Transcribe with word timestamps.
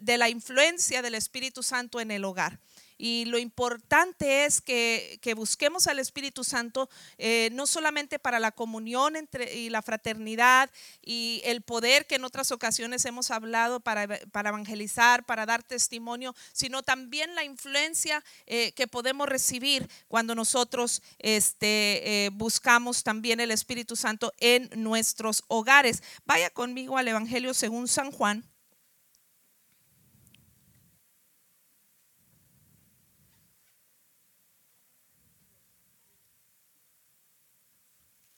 de 0.00 0.18
la 0.18 0.28
influencia 0.28 1.02
del 1.02 1.14
Espíritu 1.14 1.62
Santo 1.62 2.00
en 2.00 2.10
el 2.10 2.24
hogar. 2.24 2.58
Y 2.98 3.26
lo 3.26 3.38
importante 3.38 4.46
es 4.46 4.60
que, 4.60 5.20
busquemos 5.36 5.86
al 5.86 5.98
Espíritu 5.98 6.44
Santo 6.44 6.88
eh, 7.18 7.50
no 7.52 7.66
solamente 7.66 8.18
para 8.18 8.40
la 8.40 8.52
comunión 8.52 9.16
entre, 9.16 9.54
y 9.54 9.68
la 9.68 9.82
fraternidad 9.82 10.70
y 11.02 11.42
el 11.44 11.60
poder 11.60 12.06
que 12.06 12.14
en 12.14 12.24
otras 12.24 12.52
ocasiones 12.52 13.04
hemos 13.04 13.30
hablado 13.30 13.80
para, 13.80 14.04
evangelizar, 14.04 15.26
para 15.26 15.44
dar 15.44 15.62
testimonio, 15.62 16.34
sino 16.52 16.82
también 16.82 17.34
la 17.34 17.44
influencia 17.44 18.24
eh, 18.46 18.72
que 18.72 18.86
podemos 18.86 19.28
recibir 19.28 19.88
cuando 20.08 20.34
nosotros 20.34 21.02
este, 21.18 22.24
eh, 22.26 22.30
buscamos 22.32 23.02
también 23.02 23.40
el 23.40 23.50
Espíritu 23.50 23.94
Santo 23.94 24.32
en 24.38 24.70
nuestros 24.74 25.44
hogares. 25.48 26.02
Vaya 26.24 26.48
conmigo 26.48 26.96
al 26.96 27.08
Evangelio 27.08 27.52
según 27.52 27.88
San 27.88 28.10
Juan. 28.10 28.44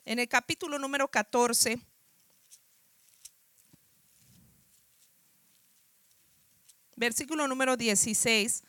En 0.08 0.18
el 0.18 0.26
capítulo 0.26 0.78
número 0.78 1.06
14. 1.06 1.78
Versículo 6.96 7.46
número 7.46 7.76
16. 7.76 8.64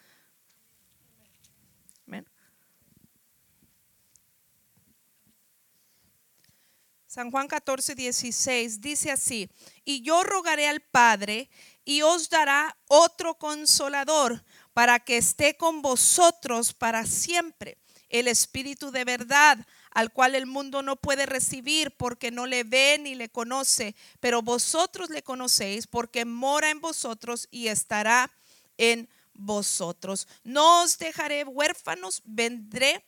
San 7.07 7.31
Juan 7.31 7.47
14, 7.47 7.95
16 7.95 8.81
dice 8.81 9.09
así, 9.09 9.49
y 9.83 10.01
yo 10.01 10.23
rogaré 10.23 10.67
al 10.67 10.81
Padre 10.81 11.49
y 11.83 12.01
os 12.01 12.29
dará 12.29 12.77
otro 12.87 13.35
consolador 13.35 14.43
para 14.73 14.99
que 14.99 15.17
esté 15.17 15.55
con 15.57 15.81
vosotros 15.81 16.73
para 16.73 17.05
siempre, 17.05 17.79
el 18.09 18.27
Espíritu 18.27 18.91
de 18.91 19.05
verdad 19.05 19.65
al 19.91 20.11
cual 20.11 20.35
el 20.35 20.45
mundo 20.45 20.81
no 20.81 20.95
puede 20.95 21.25
recibir 21.25 21.91
porque 21.91 22.31
no 22.31 22.45
le 22.45 22.63
ve 22.63 22.97
ni 22.99 23.15
le 23.15 23.29
conoce, 23.29 23.95
pero 24.19 24.41
vosotros 24.41 25.09
le 25.09 25.23
conocéis 25.23 25.87
porque 25.87 26.25
mora 26.25 26.69
en 26.69 26.81
vosotros 26.81 27.47
y 27.51 27.67
estará 27.67 28.31
en 28.77 29.09
vosotros. 29.33 30.27
No 30.43 30.83
os 30.83 30.97
dejaré 30.97 31.43
huérfanos, 31.43 32.21
vendré 32.25 33.05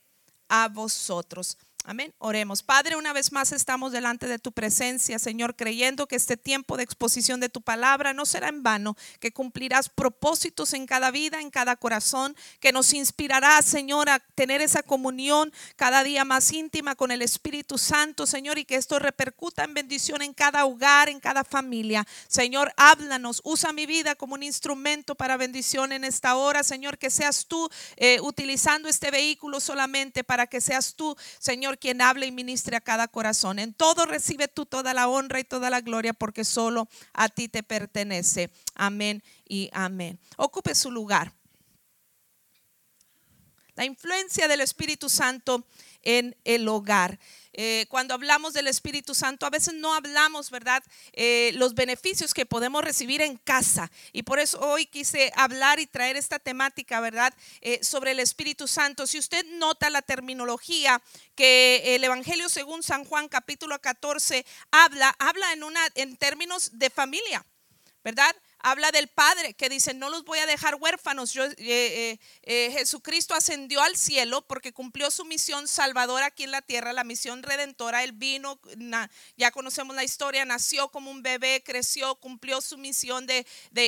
a 0.48 0.68
vosotros. 0.68 1.56
Amén. 1.84 2.14
Oremos. 2.18 2.62
Padre, 2.62 2.94
una 2.94 3.12
vez 3.12 3.32
más 3.32 3.50
estamos 3.50 3.90
delante 3.90 4.28
de 4.28 4.38
tu 4.38 4.52
presencia, 4.52 5.18
Señor, 5.18 5.56
creyendo 5.56 6.06
que 6.06 6.14
este 6.14 6.36
tiempo 6.36 6.76
de 6.76 6.84
exposición 6.84 7.40
de 7.40 7.48
tu 7.48 7.60
palabra 7.60 8.12
no 8.12 8.24
será 8.24 8.48
en 8.48 8.62
vano, 8.62 8.96
que 9.18 9.32
cumplirás 9.32 9.88
propósitos 9.88 10.74
en 10.74 10.86
cada 10.86 11.10
vida, 11.10 11.40
en 11.40 11.50
cada 11.50 11.74
corazón, 11.74 12.36
que 12.60 12.70
nos 12.70 12.92
inspirará, 12.94 13.60
Señor, 13.62 14.10
a 14.10 14.20
tener 14.20 14.60
esa 14.60 14.84
comunión 14.84 15.52
cada 15.74 16.04
día 16.04 16.24
más 16.24 16.52
íntima 16.52 16.94
con 16.94 17.10
el 17.10 17.20
Espíritu 17.20 17.78
Santo, 17.78 18.26
Señor, 18.26 18.58
y 18.58 18.64
que 18.64 18.76
esto 18.76 19.00
repercuta 19.00 19.64
en 19.64 19.74
bendición 19.74 20.22
en 20.22 20.34
cada 20.34 20.64
hogar, 20.66 21.08
en 21.08 21.18
cada 21.18 21.42
familia. 21.42 22.06
Señor, 22.28 22.72
háblanos, 22.76 23.40
usa 23.42 23.72
mi 23.72 23.86
vida 23.86 24.14
como 24.14 24.34
un 24.34 24.44
instrumento 24.44 25.16
para 25.16 25.36
bendición 25.36 25.90
en 25.90 26.04
esta 26.04 26.36
hora, 26.36 26.62
Señor, 26.62 26.96
que 26.96 27.10
seas 27.10 27.46
tú 27.46 27.68
eh, 27.96 28.20
utilizando 28.20 28.88
este 28.88 29.10
vehículo 29.10 29.58
solamente 29.58 30.22
para 30.22 30.46
que 30.46 30.60
seas 30.60 30.94
tú, 30.94 31.16
Señor 31.40 31.71
quien 31.78 32.00
hable 32.00 32.26
y 32.26 32.32
ministre 32.32 32.76
a 32.76 32.80
cada 32.80 33.08
corazón. 33.08 33.58
En 33.58 33.74
todo 33.74 34.06
recibe 34.06 34.48
tú 34.48 34.66
toda 34.66 34.94
la 34.94 35.08
honra 35.08 35.40
y 35.40 35.44
toda 35.44 35.70
la 35.70 35.80
gloria 35.80 36.12
porque 36.12 36.44
solo 36.44 36.88
a 37.12 37.28
ti 37.28 37.48
te 37.48 37.62
pertenece. 37.62 38.50
Amén 38.74 39.22
y 39.48 39.70
amén. 39.72 40.18
Ocupe 40.36 40.74
su 40.74 40.90
lugar. 40.90 41.32
La 43.74 43.86
influencia 43.86 44.48
del 44.48 44.60
Espíritu 44.60 45.08
Santo 45.08 45.66
en 46.02 46.36
el 46.44 46.68
hogar. 46.68 47.18
Eh, 47.54 47.86
cuando 47.90 48.14
hablamos 48.14 48.54
del 48.54 48.66
Espíritu 48.66 49.14
Santo, 49.14 49.44
a 49.44 49.50
veces 49.50 49.74
no 49.74 49.94
hablamos, 49.94 50.50
¿verdad? 50.50 50.82
Eh, 51.12 51.52
los 51.54 51.74
beneficios 51.74 52.32
que 52.32 52.46
podemos 52.46 52.82
recibir 52.82 53.20
en 53.20 53.36
casa. 53.36 53.90
Y 54.12 54.22
por 54.22 54.38
eso 54.38 54.58
hoy 54.60 54.86
quise 54.86 55.30
hablar 55.36 55.78
y 55.78 55.86
traer 55.86 56.16
esta 56.16 56.38
temática, 56.38 57.00
¿verdad? 57.00 57.34
Eh, 57.60 57.80
sobre 57.82 58.12
el 58.12 58.20
Espíritu 58.20 58.66
Santo. 58.66 59.06
Si 59.06 59.18
usted 59.18 59.44
nota 59.58 59.90
la 59.90 60.02
terminología 60.02 61.02
que 61.34 61.94
el 61.94 62.04
Evangelio 62.04 62.48
según 62.48 62.82
San 62.82 63.04
Juan 63.04 63.28
capítulo 63.28 63.78
14 63.80 64.46
habla, 64.70 65.14
habla 65.18 65.52
en, 65.52 65.62
una, 65.62 65.80
en 65.94 66.16
términos 66.16 66.70
de 66.72 66.88
familia, 66.88 67.44
¿verdad? 68.02 68.34
Habla 68.62 68.90
del 68.92 69.08
Padre 69.08 69.54
que 69.54 69.68
dice, 69.68 69.92
no 69.92 70.08
los 70.08 70.24
voy 70.24 70.38
a 70.38 70.46
dejar 70.46 70.76
huérfanos. 70.76 71.32
Yo, 71.32 71.44
eh, 71.44 71.56
eh, 71.58 72.18
eh, 72.42 72.70
Jesucristo 72.72 73.34
ascendió 73.34 73.82
al 73.82 73.96
cielo 73.96 74.46
porque 74.46 74.72
cumplió 74.72 75.10
su 75.10 75.24
misión 75.24 75.68
salvadora 75.68 76.26
aquí 76.26 76.44
en 76.44 76.52
la 76.52 76.62
tierra, 76.62 76.92
la 76.92 77.04
misión 77.04 77.42
redentora. 77.42 78.04
Él 78.04 78.12
vino, 78.12 78.60
ya 79.36 79.50
conocemos 79.50 79.96
la 79.96 80.04
historia, 80.04 80.44
nació 80.44 80.88
como 80.88 81.10
un 81.10 81.22
bebé, 81.22 81.62
creció, 81.64 82.14
cumplió 82.16 82.60
su 82.60 82.78
misión 82.78 83.26
de, 83.26 83.44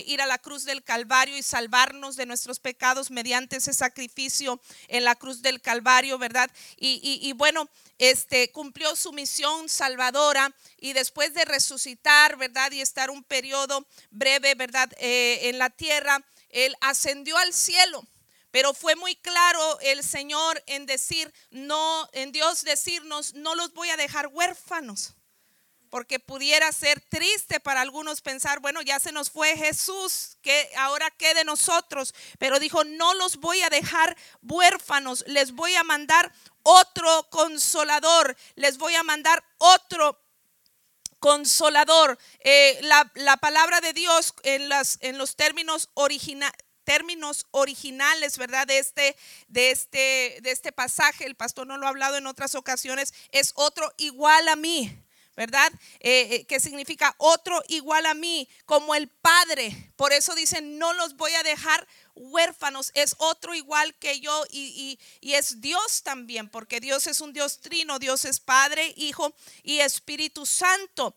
ir 0.07 0.21
a 0.21 0.27
la 0.27 0.39
cruz 0.39 0.65
del 0.65 0.83
Calvario 0.83 1.37
y 1.37 1.43
salvarnos 1.43 2.17
de 2.17 2.27
nuestros 2.27 2.59
pecados 2.59 3.11
mediante 3.11 3.57
ese 3.57 3.73
sacrificio 3.73 4.61
en 4.89 5.05
la 5.05 5.15
cruz 5.15 5.41
del 5.41 5.61
Calvario, 5.61 6.19
¿verdad? 6.19 6.51
y 6.77 7.33
bueno, 7.35 7.69
este, 7.99 8.51
cumplió 8.51 8.97
su 8.97 9.13
misión 9.13 9.69
salvadora 9.69 10.53
y 10.81 10.95
después 10.95 11.33
de 11.33 11.45
resucitar, 11.45 12.37
¿verdad? 12.37 12.73
Y 12.73 12.81
estar 12.81 13.09
un 13.11 13.23
periodo 13.23 13.87
breve, 14.11 14.55
¿verdad? 14.55 14.64
Eh, 14.99 15.49
en 15.49 15.59
la 15.59 15.71
tierra, 15.71 16.25
él 16.51 16.75
ascendió 16.81 17.37
al 17.39 17.53
cielo. 17.53 18.07
Pero 18.51 18.73
fue 18.73 18.95
muy 18.95 19.17
claro 19.17 19.81
el 19.81 20.05
Señor 20.05 20.63
en 20.67 20.87
decir, 20.87 21.33
no, 21.51 22.09
en 22.13 22.31
Dios 22.31 22.63
decirnos, 22.63 23.35
no 23.35 23.55
los 23.57 23.75
voy 23.75 23.91
a 23.91 23.97
dejar 23.97 24.29
huérfanos 24.29 25.15
porque 25.95 26.19
pudiera 26.19 26.73
ser 26.73 27.01
triste 27.03 27.61
para 27.61 27.81
algunos 27.81 28.21
pensar, 28.21 28.59
bueno, 28.59 28.83
ya 28.83 28.99
se 28.99 29.13
nos 29.13 29.31
fue 29.31 29.57
Jesús, 29.57 30.39
que 30.43 30.69
ahora 30.77 31.09
quede 31.13 31.35
de 31.35 31.45
nosotros, 31.45 32.13
pero 32.41 32.59
dijo, 32.59 32.83
no 32.83 33.15
los 33.15 33.37
voy 33.37 33.63
a 33.63 33.71
dejar 33.71 34.17
huérfanos, 34.43 35.23
les 35.29 35.53
voy 35.53 35.77
a 35.77 35.85
mandar 35.85 36.33
otro 36.65 37.29
consolador, 37.31 38.37
les 38.57 38.77
voy 38.77 38.97
a 38.97 39.05
mandar 39.05 39.45
otro 39.59 40.21
consolador. 41.25 42.19
Eh, 42.41 42.79
la, 42.83 43.39
palabra 43.39 43.81
de 43.81 43.95
Dios 43.95 44.35
en, 44.43 44.69
las, 44.69 44.99
en 45.01 45.17
los 45.17 45.37
términos 45.37 45.89
términos 46.85 47.47
originales, 47.51 48.37
¿verdad? 48.37 48.67
De 48.67 48.79
este, 48.79 49.17
de 49.49 49.71
este, 49.71 50.37
de 50.43 50.51
este 50.51 50.71
pasaje, 50.71 51.25
el 51.25 51.35
pastor 51.35 51.67
no 51.67 51.79
lo 51.79 51.87
ha 51.87 51.89
hablado 51.89 52.19
en 52.19 52.27
otras 52.27 52.55
ocasiones, 52.55 53.15
es 53.33 53.53
otro 53.55 53.91
igual 53.97 54.49
a 54.49 54.57
mí. 54.57 55.01
¿verdad? 55.37 55.73
Eh, 55.99 56.29
eh, 56.31 56.45
que 56.45 56.61
significa 56.61 57.13
otro 57.19 57.61
igual 57.67 58.07
a 58.07 58.15
mí, 58.15 58.49
como 58.67 58.95
el 58.95 59.09
Padre. 59.09 59.93
Por 59.97 60.13
eso 60.13 60.33
dicen, 60.37 60.79
no 60.79 60.93
los 60.93 61.17
voy 61.17 61.33
a 61.35 61.43
dejar 61.43 61.89
huérfanos, 62.15 62.91
es 62.95 63.15
otro 63.19 63.55
igual 63.55 63.95
que 63.97 64.21
yo 64.21 64.45
y, 64.51 64.99
y, 65.21 65.35
es 65.35 65.61
Dios 65.61 66.03
también, 66.03 66.49
porque 66.49 66.81
Dios 66.81 67.07
es 67.07 67.21
un 67.21 67.33
Dios 67.33 67.61
trino, 67.61 67.99
Dios 67.99 68.25
es 68.25 68.41
Padre, 68.41 68.93
Hijo 68.97 69.35
y 69.63 69.81
Espíritu 69.81 70.47
Santo. 70.47 71.15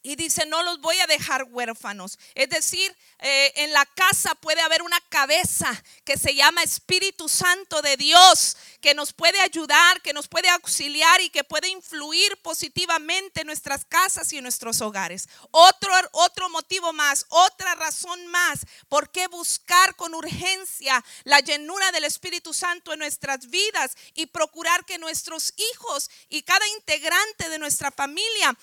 Y 0.00 0.14
dice, 0.14 0.46
no 0.46 0.62
los 0.62 0.80
voy 0.80 0.96
a 1.00 1.06
dejar 1.06 1.44
huérfanos. 1.44 2.18
Es 2.34 2.48
decir, 2.48 2.96
eh, 3.18 3.52
en 3.56 3.72
la 3.72 3.84
casa 3.84 4.34
puede 4.36 4.60
haber 4.60 4.82
una 4.82 5.00
cabeza 5.08 5.70
que 6.04 6.16
se 6.16 6.34
llama 6.34 6.62
Espíritu 6.62 7.28
Santo 7.28 7.82
de 7.82 7.96
Dios, 7.96 8.56
que 8.80 8.94
nos 8.94 9.12
puede 9.12 9.40
ayudar, 9.40 10.00
que 10.02 10.12
nos 10.12 10.28
puede 10.28 10.48
auxiliar 10.48 11.20
y 11.20 11.30
que 11.30 11.44
puede 11.44 11.68
influir 11.68 12.36
positivamente 12.38 13.40
en 13.40 13.46
nuestras 13.46 13.84
casas 13.84 14.32
y 14.32 14.38
en 14.38 14.44
nuestros 14.44 14.80
hogares. 14.80 15.28
Otro, 15.50 15.92
otro 16.12 16.48
motivo 16.50 16.92
más, 16.92 17.26
otra 17.28 17.74
razón 17.74 18.26
más, 18.28 18.60
por 18.88 19.10
qué 19.10 19.26
buscar 19.28 19.96
con 19.96 20.14
urgencia 20.14 21.04
la 21.24 21.40
llenura 21.40 21.90
del 21.92 22.04
Espíritu 22.04 22.54
Santo 22.54 22.92
en 22.92 23.00
nuestras 23.00 23.50
vidas 23.50 23.96
y 24.14 24.26
procurar 24.26 24.84
que 24.84 24.98
nuestros 24.98 25.52
hijos 25.56 26.10
y 26.28 26.42
cada 26.42 26.66
integrante 26.76 27.48
de 27.48 27.58
nuestra 27.58 27.90
familia 27.90 28.56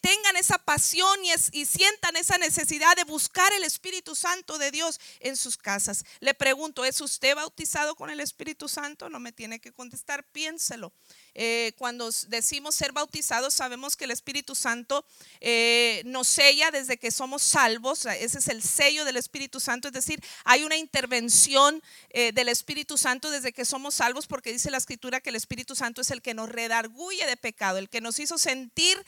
tengan 0.00 0.36
esa 0.36 0.58
pasión 0.58 1.24
y, 1.24 1.32
y 1.52 1.66
sientan 1.66 2.16
esa 2.16 2.38
necesidad 2.38 2.96
de 2.96 3.04
buscar 3.04 3.52
el 3.52 3.64
Espíritu 3.64 4.14
Santo 4.14 4.58
de 4.58 4.70
Dios 4.70 5.00
en 5.20 5.36
sus 5.36 5.56
casas. 5.56 6.04
Le 6.20 6.34
pregunto, 6.34 6.84
¿es 6.84 7.00
usted 7.00 7.34
bautizado 7.34 7.94
con 7.94 8.10
el 8.10 8.20
Espíritu 8.20 8.68
Santo? 8.68 9.08
No 9.08 9.20
me 9.20 9.32
tiene 9.32 9.57
que 9.60 9.72
contestar, 9.72 10.24
piénselo. 10.32 10.92
Eh, 11.34 11.72
cuando 11.76 12.10
decimos 12.28 12.74
ser 12.74 12.92
bautizados, 12.92 13.54
sabemos 13.54 13.96
que 13.96 14.04
el 14.04 14.10
Espíritu 14.10 14.54
Santo 14.54 15.04
eh, 15.40 16.02
nos 16.04 16.26
sella 16.28 16.70
desde 16.70 16.98
que 16.98 17.10
somos 17.10 17.42
salvos. 17.42 18.06
Ese 18.06 18.38
es 18.38 18.48
el 18.48 18.62
sello 18.62 19.04
del 19.04 19.16
Espíritu 19.16 19.60
Santo. 19.60 19.88
Es 19.88 19.94
decir, 19.94 20.22
hay 20.44 20.64
una 20.64 20.76
intervención 20.76 21.82
eh, 22.10 22.32
del 22.32 22.48
Espíritu 22.48 22.98
Santo 22.98 23.30
desde 23.30 23.52
que 23.52 23.64
somos 23.64 23.94
salvos, 23.94 24.26
porque 24.26 24.52
dice 24.52 24.70
la 24.70 24.78
Escritura 24.78 25.20
que 25.20 25.30
el 25.30 25.36
Espíritu 25.36 25.76
Santo 25.76 26.00
es 26.00 26.10
el 26.10 26.22
que 26.22 26.34
nos 26.34 26.48
redarguye 26.48 27.26
de 27.26 27.36
pecado, 27.36 27.78
el 27.78 27.88
que 27.88 28.00
nos 28.00 28.18
hizo 28.18 28.38
sentir 28.38 29.04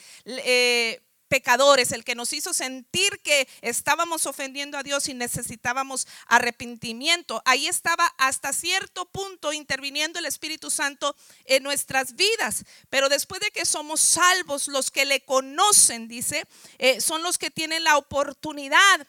pecadores, 1.31 1.93
el 1.93 2.05
que 2.05 2.17
nos 2.17 2.33
hizo 2.33 2.53
sentir 2.53 3.21
que 3.23 3.49
estábamos 3.63 4.27
ofendiendo 4.27 4.77
a 4.77 4.83
Dios 4.83 5.09
y 5.09 5.15
necesitábamos 5.15 6.09
arrepentimiento. 6.27 7.41
Ahí 7.45 7.69
estaba 7.69 8.05
hasta 8.19 8.53
cierto 8.53 9.07
punto 9.07 9.53
interviniendo 9.53 10.19
el 10.19 10.27
Espíritu 10.27 10.71
Santo 10.71 11.17
en 11.45 11.63
nuestras 11.63 12.17
vidas. 12.17 12.65
Pero 12.91 13.09
después 13.09 13.41
de 13.41 13.53
que 13.53 13.65
somos 13.65 14.01
salvos, 14.01 14.67
los 14.67 14.91
que 14.91 15.05
le 15.05 15.25
conocen, 15.25 16.09
dice, 16.09 16.45
eh, 16.79 17.01
son 17.01 17.23
los 17.23 17.39
que 17.39 17.51
tienen 17.51 17.85
la 17.85 17.97
oportunidad 17.97 19.07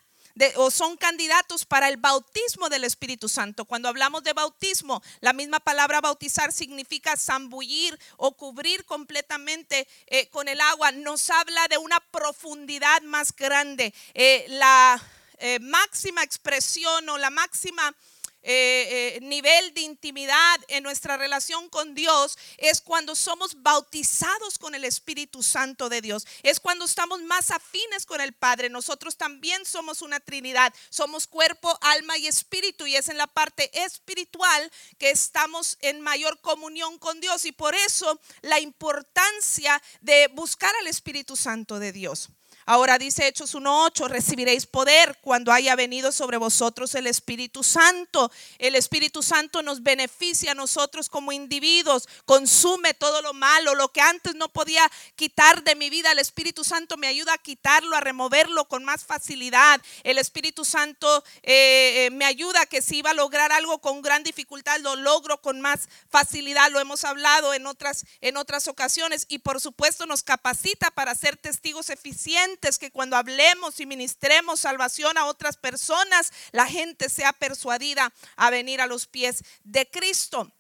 o 0.55 0.71
son 0.71 0.97
candidatos 0.97 1.65
para 1.65 1.89
el 1.89 1.97
bautismo 1.97 2.69
del 2.69 2.83
Espíritu 2.83 3.29
Santo. 3.29 3.65
Cuando 3.65 3.89
hablamos 3.89 4.23
de 4.23 4.33
bautismo, 4.33 5.01
la 5.19 5.33
misma 5.33 5.59
palabra 5.59 6.01
bautizar 6.01 6.51
significa 6.51 7.17
zambullir 7.17 7.97
o 8.17 8.31
cubrir 8.33 8.85
completamente 8.85 9.87
eh, 10.07 10.27
con 10.29 10.47
el 10.47 10.59
agua. 10.61 10.91
Nos 10.91 11.29
habla 11.29 11.67
de 11.67 11.77
una 11.77 11.99
profundidad 11.99 13.01
más 13.03 13.35
grande. 13.35 13.93
Eh, 14.13 14.45
la 14.49 15.01
eh, 15.37 15.59
máxima 15.59 16.23
expresión 16.23 17.07
o 17.09 17.17
la 17.17 17.29
máxima 17.29 17.95
eh, 18.43 19.17
eh, 19.17 19.19
nivel 19.21 19.73
de 19.73 19.81
intimidad 19.81 20.59
en 20.67 20.83
nuestra 20.83 21.15
relación 21.15 21.69
con 21.69 21.93
Dios 21.93 22.37
es 22.57 22.81
cuando 22.81 23.15
somos 23.15 23.61
bautizados 23.61 24.57
con 24.57 24.73
el 24.73 24.83
Espíritu 24.83 25.43
Santo 25.43 25.89
de 25.89 26.01
Dios. 26.01 26.25
Es 26.41 26.59
cuando 26.59 26.85
estamos 26.85 27.21
más 27.21 27.51
afines 27.51 28.05
con 28.05 28.19
el 28.19 28.33
Padre. 28.33 28.69
Nosotros 28.69 29.15
también 29.15 29.65
somos 29.65 30.01
una 30.01 30.19
Trinidad. 30.19 30.73
Somos 30.89 31.27
cuerpo, 31.27 31.77
alma 31.81 32.17
y 32.17 32.27
espíritu. 32.27 32.87
Y 32.87 32.95
es 32.95 33.09
en 33.09 33.17
la 33.17 33.27
parte 33.27 33.69
espiritual 33.83 34.71
que 34.97 35.11
estamos 35.11 35.77
en 35.81 36.01
mayor 36.01 36.39
comunión 36.41 36.97
con 36.97 37.19
Dios. 37.21 37.45
Y 37.45 37.51
por 37.51 37.75
eso 37.75 38.19
la 38.41 38.59
importancia 38.59 39.81
de 40.01 40.27
buscar 40.29 40.73
al 40.81 40.87
Espíritu 40.87 41.35
Santo 41.35 41.79
de 41.79 41.91
Dios. 41.91 42.29
Ahora 42.65 42.99
dice 42.99 43.27
Hechos 43.27 43.55
1.8, 43.55 44.07
recibiréis 44.07 44.65
poder 44.65 45.17
cuando 45.21 45.51
haya 45.51 45.75
venido 45.75 46.11
sobre 46.11 46.37
vosotros 46.37 46.93
el 46.95 47.07
Espíritu 47.07 47.63
Santo. 47.63 48.31
El 48.59 48.75
Espíritu 48.75 49.23
Santo 49.23 49.63
nos 49.63 49.81
beneficia 49.81 50.51
a 50.51 50.55
nosotros 50.55 51.09
como 51.09 51.31
individuos, 51.31 52.07
consume 52.25 52.93
todo 52.93 53.21
lo 53.21 53.33
malo, 53.33 53.73
lo 53.73 53.91
que 53.91 54.01
antes 54.01 54.35
no 54.35 54.49
podía 54.49 54.89
quitar 55.15 55.63
de 55.63 55.75
mi 55.75 55.89
vida. 55.89 56.11
El 56.11 56.19
Espíritu 56.19 56.63
Santo 56.63 56.97
me 56.97 57.07
ayuda 57.07 57.33
a 57.33 57.37
quitarlo, 57.39 57.95
a 57.95 58.01
removerlo 58.01 58.65
con 58.65 58.83
más 58.83 59.05
facilidad. 59.05 59.81
El 60.03 60.19
Espíritu 60.19 60.63
Santo 60.63 61.23
eh, 61.41 62.05
eh, 62.05 62.09
me 62.11 62.25
ayuda 62.25 62.67
que 62.67 62.81
si 62.81 62.97
iba 62.97 63.09
a 63.09 63.15
lograr 63.15 63.51
algo 63.51 63.79
con 63.79 64.01
gran 64.01 64.23
dificultad, 64.23 64.79
lo 64.81 64.95
logro 64.95 65.41
con 65.41 65.61
más 65.61 65.89
facilidad. 66.09 66.69
Lo 66.69 66.79
hemos 66.79 67.05
hablado 67.05 67.53
en 67.55 67.65
otras, 67.65 68.05
en 68.21 68.37
otras 68.37 68.67
ocasiones 68.67 69.25
y 69.29 69.39
por 69.39 69.59
supuesto 69.59 70.05
nos 70.05 70.21
capacita 70.21 70.91
para 70.91 71.15
ser 71.15 71.37
testigos 71.37 71.89
eficientes 71.89 72.50
que 72.79 72.91
cuando 72.91 73.15
hablemos 73.15 73.79
y 73.79 73.85
ministremos 73.85 74.59
salvación 74.59 75.17
a 75.17 75.25
otras 75.25 75.57
personas, 75.57 76.31
la 76.51 76.67
gente 76.67 77.09
sea 77.09 77.33
persuadida 77.33 78.13
a 78.35 78.49
venir 78.49 78.81
a 78.81 78.87
los 78.87 79.07
pies 79.07 79.43
de 79.63 79.89
Cristo. 79.89 80.51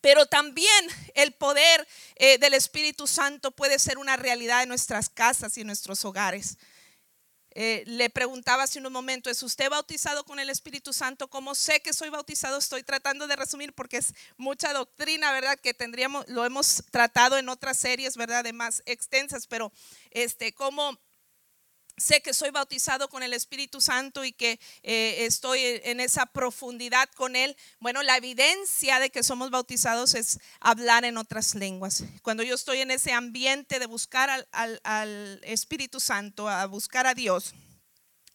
Pero 0.00 0.26
también 0.26 0.88
el 1.14 1.32
poder 1.32 1.86
eh, 2.16 2.38
del 2.38 2.54
Espíritu 2.54 3.06
Santo 3.06 3.52
puede 3.52 3.78
ser 3.78 3.98
una 3.98 4.16
realidad 4.16 4.62
en 4.62 4.68
nuestras 4.68 5.08
casas 5.08 5.56
y 5.56 5.62
en 5.62 5.68
nuestros 5.68 6.04
hogares. 6.04 6.58
Eh, 7.56 7.84
le 7.86 8.10
preguntaba 8.10 8.64
hace 8.64 8.80
un 8.80 8.92
momento, 8.92 9.30
¿es 9.30 9.40
usted 9.44 9.70
bautizado 9.70 10.24
con 10.24 10.40
el 10.40 10.50
Espíritu 10.50 10.92
Santo? 10.92 11.28
¿Cómo 11.28 11.54
sé 11.54 11.80
que 11.80 11.92
soy 11.92 12.08
bautizado? 12.08 12.58
Estoy 12.58 12.82
tratando 12.82 13.28
de 13.28 13.36
resumir 13.36 13.72
porque 13.72 13.98
es 13.98 14.12
mucha 14.36 14.72
doctrina, 14.72 15.30
¿verdad? 15.30 15.56
Que 15.60 15.72
tendríamos, 15.72 16.28
lo 16.28 16.44
hemos 16.44 16.82
tratado 16.90 17.38
en 17.38 17.48
otras 17.48 17.78
series, 17.78 18.16
¿verdad? 18.16 18.42
De 18.42 18.52
más 18.52 18.82
extensas, 18.86 19.46
pero 19.46 19.72
este, 20.10 20.52
¿cómo 20.52 20.98
sé 21.96 22.20
que 22.20 22.34
soy 22.34 22.50
bautizado 22.50 23.08
con 23.08 23.22
el 23.22 23.32
Espíritu 23.32 23.80
Santo 23.80 24.24
y 24.24 24.32
que 24.32 24.58
eh, 24.82 25.24
estoy 25.26 25.60
en 25.84 26.00
esa 26.00 26.26
profundidad 26.26 27.08
con 27.16 27.36
Él. 27.36 27.56
Bueno, 27.80 28.02
la 28.02 28.16
evidencia 28.16 28.98
de 29.00 29.10
que 29.10 29.22
somos 29.22 29.50
bautizados 29.50 30.14
es 30.14 30.38
hablar 30.60 31.04
en 31.04 31.16
otras 31.16 31.54
lenguas. 31.54 32.04
Cuando 32.22 32.42
yo 32.42 32.54
estoy 32.54 32.80
en 32.80 32.90
ese 32.90 33.12
ambiente 33.12 33.78
de 33.78 33.86
buscar 33.86 34.30
al, 34.30 34.80
al 34.82 35.40
Espíritu 35.44 36.00
Santo, 36.00 36.48
a 36.48 36.66
buscar 36.66 37.06
a 37.06 37.14
Dios, 37.14 37.54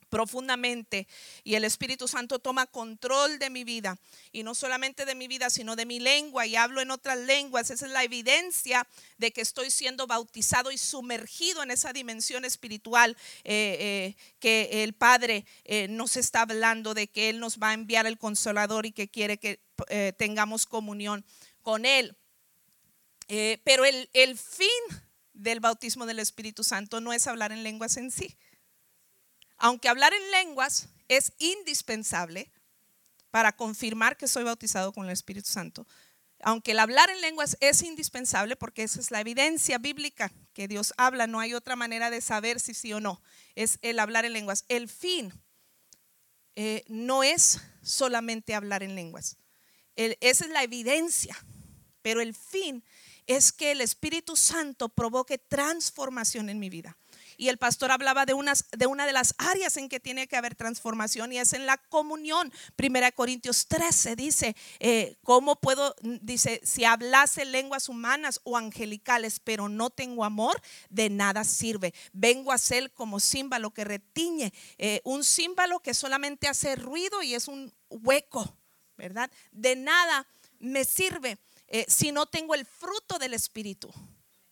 profundamente 0.10 1.08
y 1.44 1.56
el 1.56 1.64
Espíritu 1.64 2.08
Santo 2.08 2.40
toma 2.40 2.66
control 2.66 3.40
de 3.40 3.50
mi 3.50 3.64
vida 3.64 3.98
y 4.32 4.44
no 4.44 4.56
solamente 4.56 5.06
de 5.06 5.16
mi 5.16 5.28
vida, 5.28 5.50
sino 5.50 5.76
de 5.76 5.86
mi 5.86 6.00
lengua 6.00 6.46
y 6.46 6.56
hablo 6.56 6.82
en 6.82 6.92
otras 6.92 7.18
lenguas. 7.20 7.70
Esa 7.70 7.86
es 7.86 7.92
la 7.92 8.04
evidencia 8.04 8.88
de 9.18 9.32
que 9.32 9.42
estoy 9.42 9.72
siendo 9.72 10.08
bautizado 10.08 10.72
y 10.72 10.78
sumergido 10.78 11.64
en 11.64 11.72
esa 11.72 11.94
dimensión 11.94 12.46
espiritual 12.46 13.16
eh, 13.44 13.78
eh, 13.80 14.16
que 14.40 14.84
el 14.84 14.94
Padre 14.94 15.46
eh, 15.66 15.88
nos 15.88 16.18
está 16.18 16.42
hablando 16.42 16.94
de 16.94 17.08
que 17.08 17.30
Él 17.30 17.40
nos 17.40 17.60
va 17.60 17.70
a 17.70 17.74
enviar 17.74 18.06
el 18.08 18.18
consolador 18.18 18.86
y 18.86 18.92
que 18.92 19.08
quiere 19.08 19.38
que 19.38 19.60
tengamos 20.18 20.66
comunión 20.66 21.24
con 21.62 21.86
Él. 21.86 22.18
pero 23.64 23.86
el, 23.86 24.10
el 24.14 24.38
fin 24.38 24.68
del 25.34 25.62
bautismo 25.62 26.06
del 26.06 26.20
Espíritu 26.20 26.66
Santo 26.66 27.00
no 27.00 27.14
es 27.14 27.28
hablar 27.28 27.54
en 27.54 27.64
lenguas 27.64 27.96
en 27.96 28.12
sí 28.12 28.36
aunque 29.60 29.90
hablar 29.90 30.14
en 30.14 30.32
lenguas 30.32 30.88
es 31.08 31.34
indispensable 31.38 32.52
para 33.30 33.56
confirmar 33.56 34.18
que 34.18 34.28
soy 34.28 34.44
bautizado 34.44 34.92
con 34.92 35.06
el 35.06 35.12
Espíritu 35.12 35.50
Santo, 35.50 35.86
aunque 36.42 36.72
el 36.72 36.80
hablar 36.80 37.10
en 37.10 37.22
lenguas 37.22 37.58
es 37.60 37.84
indispensable 37.84 38.56
porque 38.56 38.84
esa 38.84 39.00
es 39.00 39.12
la 39.12 39.20
evidencia 39.20 39.78
bíblica 39.78 40.32
que 40.54 40.68
Dios 40.68 40.94
habla, 40.98 41.28
no 41.28 41.40
hay 41.40 41.54
otra 41.54 41.76
manera 41.76 42.10
de 42.10 42.22
saber 42.22 42.60
si 42.60 42.74
sí 42.74 42.94
o 42.94 43.02
no, 43.02 43.22
es 43.56 43.78
el 43.82 44.00
hablar 44.00 44.26
en 44.26 44.34
lenguas. 44.34 44.64
El 44.70 44.88
fin 44.88 45.34
eh, 46.56 46.84
no 46.88 47.24
es 47.24 47.60
solamente 47.84 48.56
hablar 48.56 48.82
en 48.82 48.96
lenguas, 48.96 49.38
esa 49.96 50.46
es 50.46 50.52
la 50.52 50.64
evidencia, 50.64 51.38
pero 52.02 52.22
el 52.22 52.34
fin 52.34 52.86
es 53.28 53.52
que 53.52 53.72
el 53.72 53.82
Espíritu 53.82 54.38
Santo 54.38 54.88
provoque 54.88 55.38
transformación 55.38 56.50
en 56.50 56.58
mi 56.58 56.70
vida 56.70 56.98
y 57.40 57.48
el 57.48 57.58
pastor 57.58 57.90
hablaba 57.92 58.26
de, 58.26 58.34
unas, 58.34 58.66
de 58.78 58.86
una 58.86 59.06
de 59.06 59.14
las 59.14 59.34
áreas 59.38 59.78
en 59.78 59.88
que 59.88 60.02
tiene 60.02 60.28
que 60.28 60.36
haber 60.36 60.56
transformación 60.56 61.32
y 61.32 61.38
es 61.38 61.54
en 61.54 61.66
la 61.66 61.78
comunión. 61.78 62.52
Primera 62.76 63.14
Corintios 63.14 63.66
13 63.68 64.18
dice, 64.18 64.58
eh, 64.82 65.16
¿cómo 65.24 65.56
puedo, 65.56 65.96
dice, 66.02 66.60
si 66.66 66.84
hablase 66.84 67.46
lenguas 67.46 67.88
humanas 67.88 68.42
o 68.44 68.58
angelicales, 68.58 69.40
pero 69.40 69.70
no 69.70 69.90
tengo 69.90 70.26
amor, 70.26 70.62
de 70.90 71.10
nada 71.10 71.46
sirve. 71.46 71.94
Vengo 72.12 72.52
a 72.52 72.58
ser 72.58 72.92
como 72.92 73.22
címbalo 73.22 73.72
que 73.72 73.86
retiñe, 73.86 74.52
eh, 74.78 75.00
un 75.06 75.24
címbalo 75.24 75.80
que 75.80 75.94
solamente 75.94 76.50
hace 76.50 76.76
ruido 76.76 77.24
y 77.24 77.36
es 77.36 77.48
un 77.48 77.74
hueco, 77.90 78.54
¿verdad? 78.98 79.32
De 79.54 79.78
nada 79.78 80.28
me 80.60 80.84
sirve 80.84 81.38
eh, 81.70 81.86
si 81.88 82.12
no 82.12 82.26
tengo 82.26 82.54
el 82.54 82.66
fruto 82.66 83.18
del 83.18 83.34
Espíritu. 83.34 83.90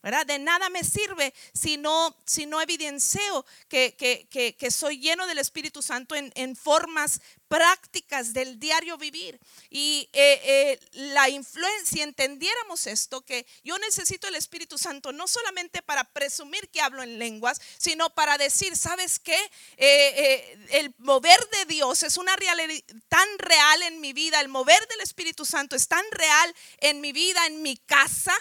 De 0.04 0.39
nada 0.39 0.70
me 0.70 0.86
sirve 0.86 1.34
si 1.54 1.75
no, 1.75 2.16
si 2.25 2.46
no 2.46 2.62
evidencio 2.62 3.46
que, 3.68 3.96
que, 3.98 4.72
soy 4.72 5.00
lleno 5.00 5.27
del 5.27 5.39
Espíritu 5.39 5.82
Santo 5.82 6.16
en, 6.16 6.56
formas 6.56 7.20
prácticas 7.50 8.32
del 8.32 8.58
diario 8.58 8.98
vivir. 8.98 9.38
Y 9.70 10.08
eh, 10.13 10.39
eh, 10.44 10.80
la 10.94 11.27
influencia, 11.30 11.86
si 11.86 12.01
entendiéramos 12.01 12.88
esto, 12.88 13.25
que 13.25 13.46
yo 13.63 13.77
necesito 13.80 14.27
el 14.27 14.36
Espíritu 14.36 14.77
Santo 14.77 15.12
no 15.12 15.27
solamente 15.27 15.82
para 15.82 16.06
presumir 16.06 16.70
que 16.70 16.80
hablo 16.80 17.04
en 17.04 17.20
lenguas, 17.20 17.60
sino 17.77 18.10
para 18.12 18.38
decir, 18.38 18.77
¿sabes 18.77 19.20
qué? 19.20 19.38
Eh, 19.75 20.58
el 20.70 20.94
mover 21.00 21.39
de 21.50 21.66
Dios 21.66 22.04
es 22.04 22.18
una 22.18 22.36
realidad 22.38 22.82
tan 23.10 23.27
real 23.39 23.82
en 23.82 24.00
mi 24.00 24.13
vida, 24.13 24.39
el 24.39 24.48
mover 24.48 24.88
del 24.88 25.01
Espíritu 25.01 25.44
Santo 25.44 25.75
es 25.75 25.88
tan 25.88 26.06
real 26.12 26.56
en 26.77 27.01
mi 27.01 27.12
vida, 27.12 27.46
en 27.48 27.62
mi 27.62 27.75
casa 27.75 28.34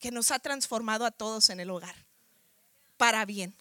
que 0.00 0.10
nos 0.10 0.30
ha 0.30 0.38
transformado 0.38 1.04
a 1.04 1.10
todos 1.10 1.50
en 1.50 1.60
el 1.60 1.70
hogar, 1.70 1.94
para 2.96 3.24
bien, 3.24 3.54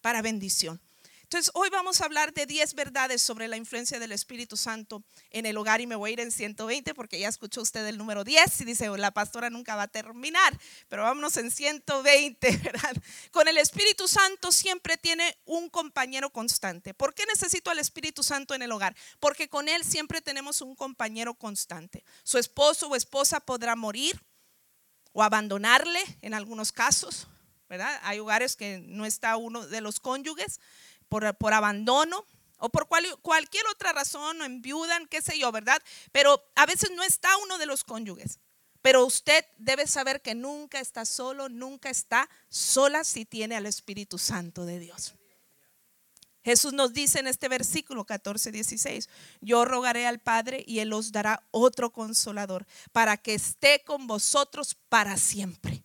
para 0.00 0.22
bendición. 0.22 0.80
Entonces, 1.26 1.50
hoy 1.54 1.70
vamos 1.70 2.00
a 2.00 2.04
hablar 2.04 2.32
de 2.32 2.46
10 2.46 2.74
verdades 2.74 3.20
sobre 3.20 3.48
la 3.48 3.56
influencia 3.56 3.98
del 3.98 4.12
Espíritu 4.12 4.56
Santo 4.56 5.02
en 5.30 5.44
el 5.44 5.56
hogar 5.56 5.80
y 5.80 5.86
me 5.88 5.96
voy 5.96 6.10
a 6.10 6.12
ir 6.12 6.20
en 6.20 6.30
120 6.30 6.94
porque 6.94 7.18
ya 7.18 7.26
escuchó 7.26 7.62
usted 7.62 7.84
el 7.88 7.98
número 7.98 8.22
10 8.22 8.60
y 8.60 8.64
dice, 8.64 8.88
la 8.96 9.10
pastora 9.10 9.50
nunca 9.50 9.74
va 9.74 9.82
a 9.82 9.88
terminar, 9.88 10.56
pero 10.86 11.02
vámonos 11.02 11.36
en 11.36 11.50
120, 11.50 12.56
¿verdad? 12.62 12.96
Con 13.32 13.48
el 13.48 13.58
Espíritu 13.58 14.06
Santo 14.06 14.52
siempre 14.52 14.96
tiene 14.96 15.36
un 15.46 15.68
compañero 15.68 16.30
constante. 16.30 16.94
¿Por 16.94 17.12
qué 17.12 17.24
necesito 17.26 17.72
al 17.72 17.80
Espíritu 17.80 18.22
Santo 18.22 18.54
en 18.54 18.62
el 18.62 18.70
hogar? 18.70 18.94
Porque 19.18 19.48
con 19.48 19.68
él 19.68 19.82
siempre 19.82 20.20
tenemos 20.20 20.60
un 20.60 20.76
compañero 20.76 21.34
constante. 21.34 22.04
Su 22.22 22.38
esposo 22.38 22.86
o 22.86 22.94
esposa 22.94 23.40
podrá 23.40 23.74
morir, 23.74 24.22
o 25.16 25.22
abandonarle 25.22 25.98
en 26.20 26.34
algunos 26.34 26.72
casos, 26.72 27.26
¿verdad? 27.70 27.98
Hay 28.02 28.18
hogares 28.18 28.54
que 28.54 28.84
no 28.86 29.06
está 29.06 29.38
uno 29.38 29.66
de 29.66 29.80
los 29.80 29.98
cónyuges 29.98 30.60
por, 31.08 31.34
por 31.38 31.54
abandono 31.54 32.26
o 32.58 32.68
por 32.68 32.86
cualquier 32.86 33.66
otra 33.68 33.94
razón, 33.94 34.42
o 34.42 34.44
enviudan, 34.44 35.06
qué 35.06 35.22
sé 35.22 35.38
yo, 35.38 35.50
¿verdad? 35.52 35.82
Pero 36.12 36.44
a 36.54 36.66
veces 36.66 36.90
no 36.94 37.02
está 37.02 37.34
uno 37.38 37.56
de 37.56 37.64
los 37.64 37.82
cónyuges. 37.82 38.40
Pero 38.82 39.06
usted 39.06 39.42
debe 39.56 39.86
saber 39.86 40.20
que 40.20 40.34
nunca 40.34 40.80
está 40.80 41.06
solo, 41.06 41.48
nunca 41.48 41.88
está 41.88 42.28
sola 42.50 43.02
si 43.02 43.24
tiene 43.24 43.56
al 43.56 43.64
Espíritu 43.64 44.18
Santo 44.18 44.66
de 44.66 44.78
Dios. 44.78 45.14
Jesús 46.46 46.72
nos 46.72 46.92
dice 46.92 47.18
en 47.18 47.26
este 47.26 47.48
versículo 47.48 48.04
14, 48.04 48.52
16, 48.52 49.08
yo 49.40 49.64
rogaré 49.64 50.06
al 50.06 50.20
Padre 50.20 50.62
y 50.64 50.78
Él 50.78 50.92
os 50.92 51.10
dará 51.10 51.42
otro 51.50 51.92
consolador 51.92 52.64
para 52.92 53.16
que 53.16 53.34
esté 53.34 53.82
con 53.82 54.06
vosotros 54.06 54.76
para 54.88 55.16
siempre. 55.16 55.82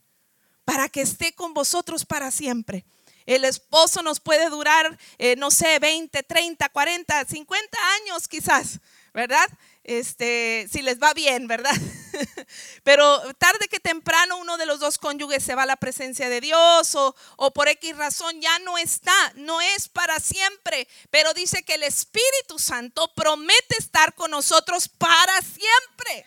Para 0.64 0.88
que 0.88 1.02
esté 1.02 1.34
con 1.34 1.56
vosotros 1.56 2.06
para 2.06 2.30
siempre. 2.30 2.86
El 3.26 3.44
esposo 3.44 4.04
nos 4.04 4.20
puede 4.20 4.52
durar, 4.52 5.00
eh, 5.18 5.36
no 5.36 5.50
sé, 5.50 5.80
20, 5.80 6.22
30, 6.22 6.70
40, 6.70 7.26
50 7.26 7.78
años 7.96 8.28
quizás, 8.28 8.80
¿verdad? 9.16 9.50
Este, 9.84 10.68
si 10.72 10.84
les 10.84 11.00
va 11.00 11.14
bien, 11.14 11.48
¿verdad? 11.48 11.74
Pero 12.84 13.20
tarde 13.36 13.68
que 13.68 13.80
temprano 13.80 14.38
uno 14.38 14.58
de 14.58 14.68
los 14.68 14.80
dos 14.80 15.00
cónyuges 15.00 15.44
se 15.44 15.56
va 15.56 15.64
a 15.64 15.66
la 15.66 15.76
presencia 15.76 16.30
de 16.30 16.40
Dios 16.40 16.94
o, 16.94 17.16
por 17.54 17.68
X 17.68 17.98
razón 17.98 18.40
ya 18.40 18.60
no 18.60 18.78
está, 18.78 19.34
no 19.36 19.60
es 19.60 19.90
para 19.90 20.20
siempre, 20.20 20.88
pero 21.10 21.34
dice 21.34 21.64
que 21.64 21.76
el 21.76 21.84
Espíritu 21.84 22.60
Santo 22.60 23.12
promete 23.16 23.76
estar 23.80 24.14
con 24.14 24.32
nosotros 24.32 24.88
para 24.88 25.42
siempre. 25.42 26.26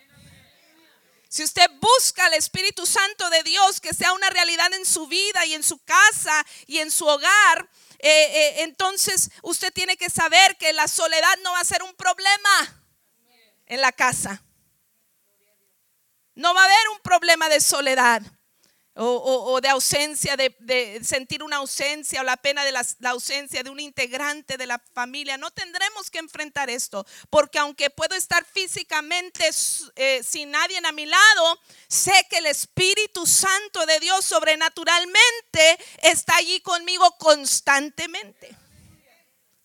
Si 1.29 1.43
usted 1.43 1.69
busca 1.81 2.27
al 2.27 2.35
Espíritu 2.35 2.87
Santo 2.87 3.29
de 3.31 3.43
Dios, 3.43 3.81
que 3.81 3.95
sea 3.95 4.13
una 4.13 4.31
realidad 4.31 4.73
en 4.73 4.85
su 4.85 5.07
vida 5.07 5.45
y 5.47 5.55
en 5.55 5.63
su 5.63 5.79
casa 5.79 6.45
y 6.67 6.79
en 6.79 6.91
su 6.91 7.07
hogar, 7.07 7.69
eh, 7.99 8.09
eh, 8.09 8.55
entonces 8.63 9.31
usted 9.43 9.73
tiene 9.73 9.97
que 9.97 10.11
saber 10.11 10.57
que 10.57 10.73
la 10.73 10.87
soledad 10.89 11.37
no 11.43 11.53
va 11.53 11.61
a 11.61 11.65
ser 11.65 11.83
un 11.83 11.95
problema 11.95 12.84
en 13.66 13.80
la 13.80 13.92
casa. 13.92 14.42
No 16.35 16.52
va 16.54 16.62
a 16.62 16.64
haber 16.64 16.88
un 16.92 17.00
problema 17.00 17.49
de 17.49 17.61
soledad 17.61 18.23
o, 18.97 19.61
de 19.61 19.68
ausencia, 19.68 20.37
de, 20.37 21.00
sentir 21.02 21.42
una 21.42 21.56
ausencia 21.56 22.21
o 22.21 22.25
la 22.25 22.37
pena 22.37 22.64
de 22.64 22.71
la, 22.71 22.87
ausencia 23.11 23.62
de 23.62 23.71
un 23.71 23.80
integrante 23.80 24.56
de 24.56 24.66
la 24.66 24.80
familia. 24.92 25.37
No 25.37 25.50
tendremos 25.50 26.11
que 26.11 26.18
enfrentar 26.18 26.71
esto, 26.71 27.04
porque 27.28 27.59
aunque 27.59 27.90
puedo 27.90 28.14
estar 28.14 28.44
físicamente 28.44 29.50
eh, 29.97 30.23
sin 30.23 30.52
nadie 30.52 30.78
a 30.85 30.92
mi 30.92 31.06
lado, 31.06 31.61
sé 31.88 32.26
que 32.30 32.38
el 32.38 32.47
Espíritu 32.47 33.26
Santo 33.26 33.85
de 33.87 33.99
Dios 33.99 34.25
sobrenaturalmente 34.25 35.78
está 36.02 36.37
allí 36.37 36.61
conmigo 36.61 37.11
constantemente. 37.18 38.63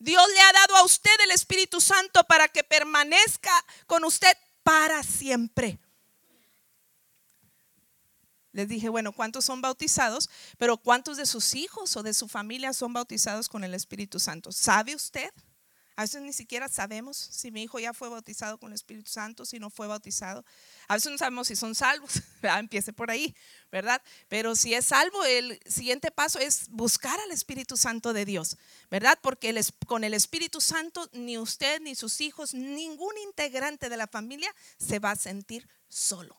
Dios 0.00 0.26
le 0.32 0.40
ha 0.40 0.52
dado 0.52 0.76
a 0.76 0.84
usted 0.84 1.14
el 1.24 1.30
Espíritu 1.30 1.78
Santo 1.80 2.24
para 2.24 2.48
que 2.48 2.64
permanezca 2.64 3.52
con 3.86 4.02
usted 4.04 4.34
para 4.62 5.02
siempre. 5.02 5.78
Les 8.52 8.66
dije, 8.66 8.88
bueno, 8.88 9.12
¿cuántos 9.12 9.44
son 9.44 9.60
bautizados? 9.60 10.30
Pero 10.56 10.78
¿cuántos 10.78 11.18
de 11.18 11.26
sus 11.26 11.54
hijos 11.54 11.96
o 11.96 12.02
de 12.02 12.14
su 12.14 12.28
familia 12.28 12.72
son 12.72 12.94
bautizados 12.94 13.48
con 13.48 13.62
el 13.62 13.74
Espíritu 13.74 14.18
Santo? 14.18 14.50
¿Sabe 14.52 14.94
usted? 14.94 15.30
A 15.96 16.02
veces 16.02 16.22
ni 16.22 16.32
siquiera 16.32 16.66
sabemos 16.70 17.16
si 17.18 17.50
mi 17.50 17.62
hijo 17.62 17.78
ya 17.78 17.92
fue 17.92 18.08
bautizado 18.08 18.56
con 18.58 18.70
el 18.70 18.74
Espíritu 18.76 19.10
Santo, 19.10 19.44
si 19.44 19.58
no 19.58 19.68
fue 19.68 19.86
bautizado. 19.86 20.46
A 20.88 20.94
veces 20.94 21.12
no 21.12 21.18
sabemos 21.18 21.46
si 21.46 21.56
son 21.56 21.74
salvos. 21.74 22.22
Empiece 22.42 22.94
por 22.94 23.10
ahí, 23.10 23.36
¿verdad? 23.70 24.02
Pero 24.28 24.56
si 24.56 24.74
es 24.74 24.86
salvo, 24.86 25.24
el 25.24 25.60
siguiente 25.66 26.10
paso 26.10 26.38
es 26.38 26.68
buscar 26.70 27.18
al 27.20 27.30
Espíritu 27.30 27.76
Santo 27.76 28.12
de 28.12 28.24
Dios, 28.24 28.56
¿verdad? 28.90 29.18
Porque 29.20 29.58
con 29.86 30.04
el 30.04 30.14
Espíritu 30.14 30.60
Santo 30.60 31.08
ni 31.12 31.38
usted, 31.38 31.80
ni 31.80 31.94
sus 31.94 32.20
hijos, 32.20 32.54
ningún 32.54 33.16
integrante 33.18 33.88
de 33.88 33.96
la 33.96 34.06
familia 34.06 34.54
se 34.78 34.98
va 34.98 35.12
a 35.12 35.16
sentir 35.16 35.68
solo. 35.88 36.36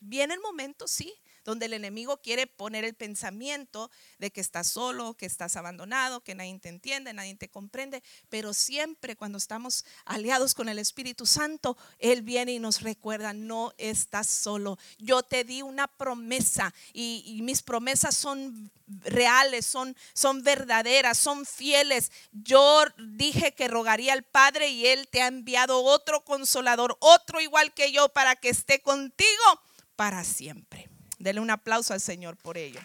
Viene 0.00 0.34
el 0.34 0.40
momento, 0.40 0.86
sí, 0.86 1.14
donde 1.44 1.66
el 1.66 1.74
enemigo 1.74 2.20
quiere 2.20 2.46
poner 2.46 2.84
el 2.84 2.94
pensamiento 2.94 3.90
de 4.18 4.30
que 4.30 4.40
estás 4.40 4.68
solo, 4.68 5.14
que 5.14 5.26
estás 5.26 5.56
abandonado, 5.56 6.22
que 6.22 6.34
nadie 6.34 6.58
te 6.58 6.68
entiende, 6.68 7.12
nadie 7.12 7.34
te 7.36 7.48
comprende, 7.48 8.02
pero 8.28 8.54
siempre 8.54 9.16
cuando 9.16 9.38
estamos 9.38 9.84
aliados 10.04 10.54
con 10.54 10.68
el 10.68 10.78
Espíritu 10.78 11.26
Santo, 11.26 11.76
Él 11.98 12.22
viene 12.22 12.52
y 12.52 12.58
nos 12.58 12.80
recuerda, 12.80 13.32
no 13.32 13.72
estás 13.78 14.26
solo. 14.26 14.78
Yo 14.98 15.22
te 15.22 15.44
di 15.44 15.62
una 15.62 15.86
promesa 15.86 16.72
y, 16.92 17.40
mis 17.44 17.62
promesas 17.62 18.16
son 18.16 18.70
reales, 18.86 19.66
son, 19.66 19.96
son 20.14 20.42
verdaderas, 20.42 21.18
son 21.18 21.44
fieles. 21.44 22.10
Yo 22.32 22.84
dije 22.98 23.52
que 23.52 23.68
rogaría 23.68 24.12
al 24.12 24.22
Padre 24.22 24.68
y 24.68 24.86
Él 24.86 25.08
te 25.08 25.22
ha 25.22 25.26
enviado 25.26 25.82
otro 25.82 26.24
consolador, 26.24 26.96
otro 27.00 27.40
igual 27.40 27.74
que 27.74 27.92
yo, 27.92 28.08
para 28.08 28.36
que 28.36 28.48
esté 28.48 28.80
contigo 28.80 29.60
para 29.96 30.24
siempre. 30.24 30.93
Dele 31.24 31.40
un 31.40 31.50
aplauso 31.50 31.94
al 31.94 32.02
Señor 32.02 32.36
por 32.36 32.58
ello. 32.58 32.78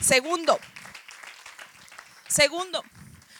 Segundo, 0.00 0.56
segundo, 2.28 2.84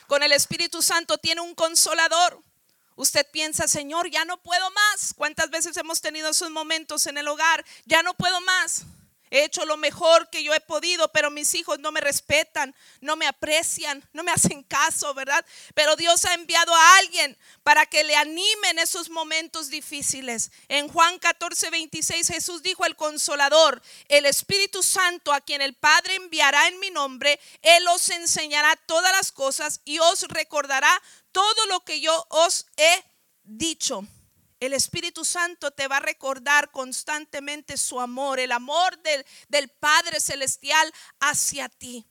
con 0.07 0.21
el 0.21 0.33
Espíritu 0.33 0.81
Santo 0.81 1.17
tiene 1.17 1.39
un 1.39 1.55
consolador. 1.55 2.41
Usted 2.97 3.25
piensa, 3.31 3.69
Señor, 3.69 4.09
ya 4.09 4.25
no 4.25 4.35
puedo 4.43 4.69
más. 4.71 5.13
¿Cuántas 5.15 5.49
veces 5.49 5.77
hemos 5.77 6.01
tenido 6.01 6.29
esos 6.29 6.49
momentos 6.49 7.07
en 7.07 7.17
el 7.17 7.29
hogar? 7.29 7.63
Ya 7.85 8.03
no 8.03 8.15
puedo 8.15 8.41
más. 8.41 8.83
He 9.33 9.45
hecho 9.45 9.65
lo 9.65 9.77
mejor 9.77 10.29
que 10.29 10.43
yo 10.43 10.53
he 10.53 10.59
podido, 10.59 11.11
pero 11.11 11.31
mis 11.31 11.55
hijos 11.55 11.79
no 11.79 11.91
me 11.91 12.01
respetan, 12.01 12.75
no 13.01 13.15
me 13.15 13.25
aprecian, 13.25 14.07
no 14.13 14.21
me 14.21 14.31
hacen 14.31 14.61
caso, 14.61 15.11
¿verdad? 15.15 15.43
Pero 15.73 15.95
Dios 15.95 16.23
ha 16.25 16.35
enviado 16.35 16.71
a 16.71 16.97
alguien 16.97 17.35
para 17.63 17.87
que 17.87 18.03
le 18.03 18.15
anime 18.15 18.69
en 18.69 18.77
esos 18.77 19.09
momentos 19.09 19.71
difíciles. 19.71 20.51
En 20.67 20.87
Juan 20.87 21.17
14, 21.17 21.71
26 21.71 22.27
Jesús 22.27 22.61
dijo 22.61 22.85
el 22.85 22.95
consolador, 22.95 23.81
el 24.07 24.27
Espíritu 24.27 24.83
Santo 24.83 25.33
a 25.33 25.41
quien 25.41 25.63
el 25.63 25.73
Padre 25.73 26.13
enviará 26.13 26.67
en 26.67 26.79
mi 26.79 26.91
nombre, 26.91 27.39
Él 27.63 27.87
os 27.87 28.09
enseñará 28.09 28.75
todas 28.85 29.11
las 29.13 29.31
cosas 29.31 29.81
y 29.83 29.97
os 29.97 30.27
recordará 30.27 31.01
todo 31.31 31.65
lo 31.69 31.83
que 31.83 32.01
yo 32.01 32.23
os 32.29 32.67
he 32.77 33.03
dicho. 33.41 34.07
El 34.65 34.71
Espíritu 34.71 35.25
Santo 35.25 35.71
te 35.71 35.89
va 35.89 35.97
a 35.97 35.99
recordar 35.99 36.71
constantemente 36.71 37.75
su 37.75 37.99
amor, 37.99 38.39
el 38.39 38.53
amor 38.53 38.97
del, 39.49 39.69
Padre 39.69 40.21
Celestial 40.21 40.93
hacia 41.19 41.67
ti. 41.67 42.07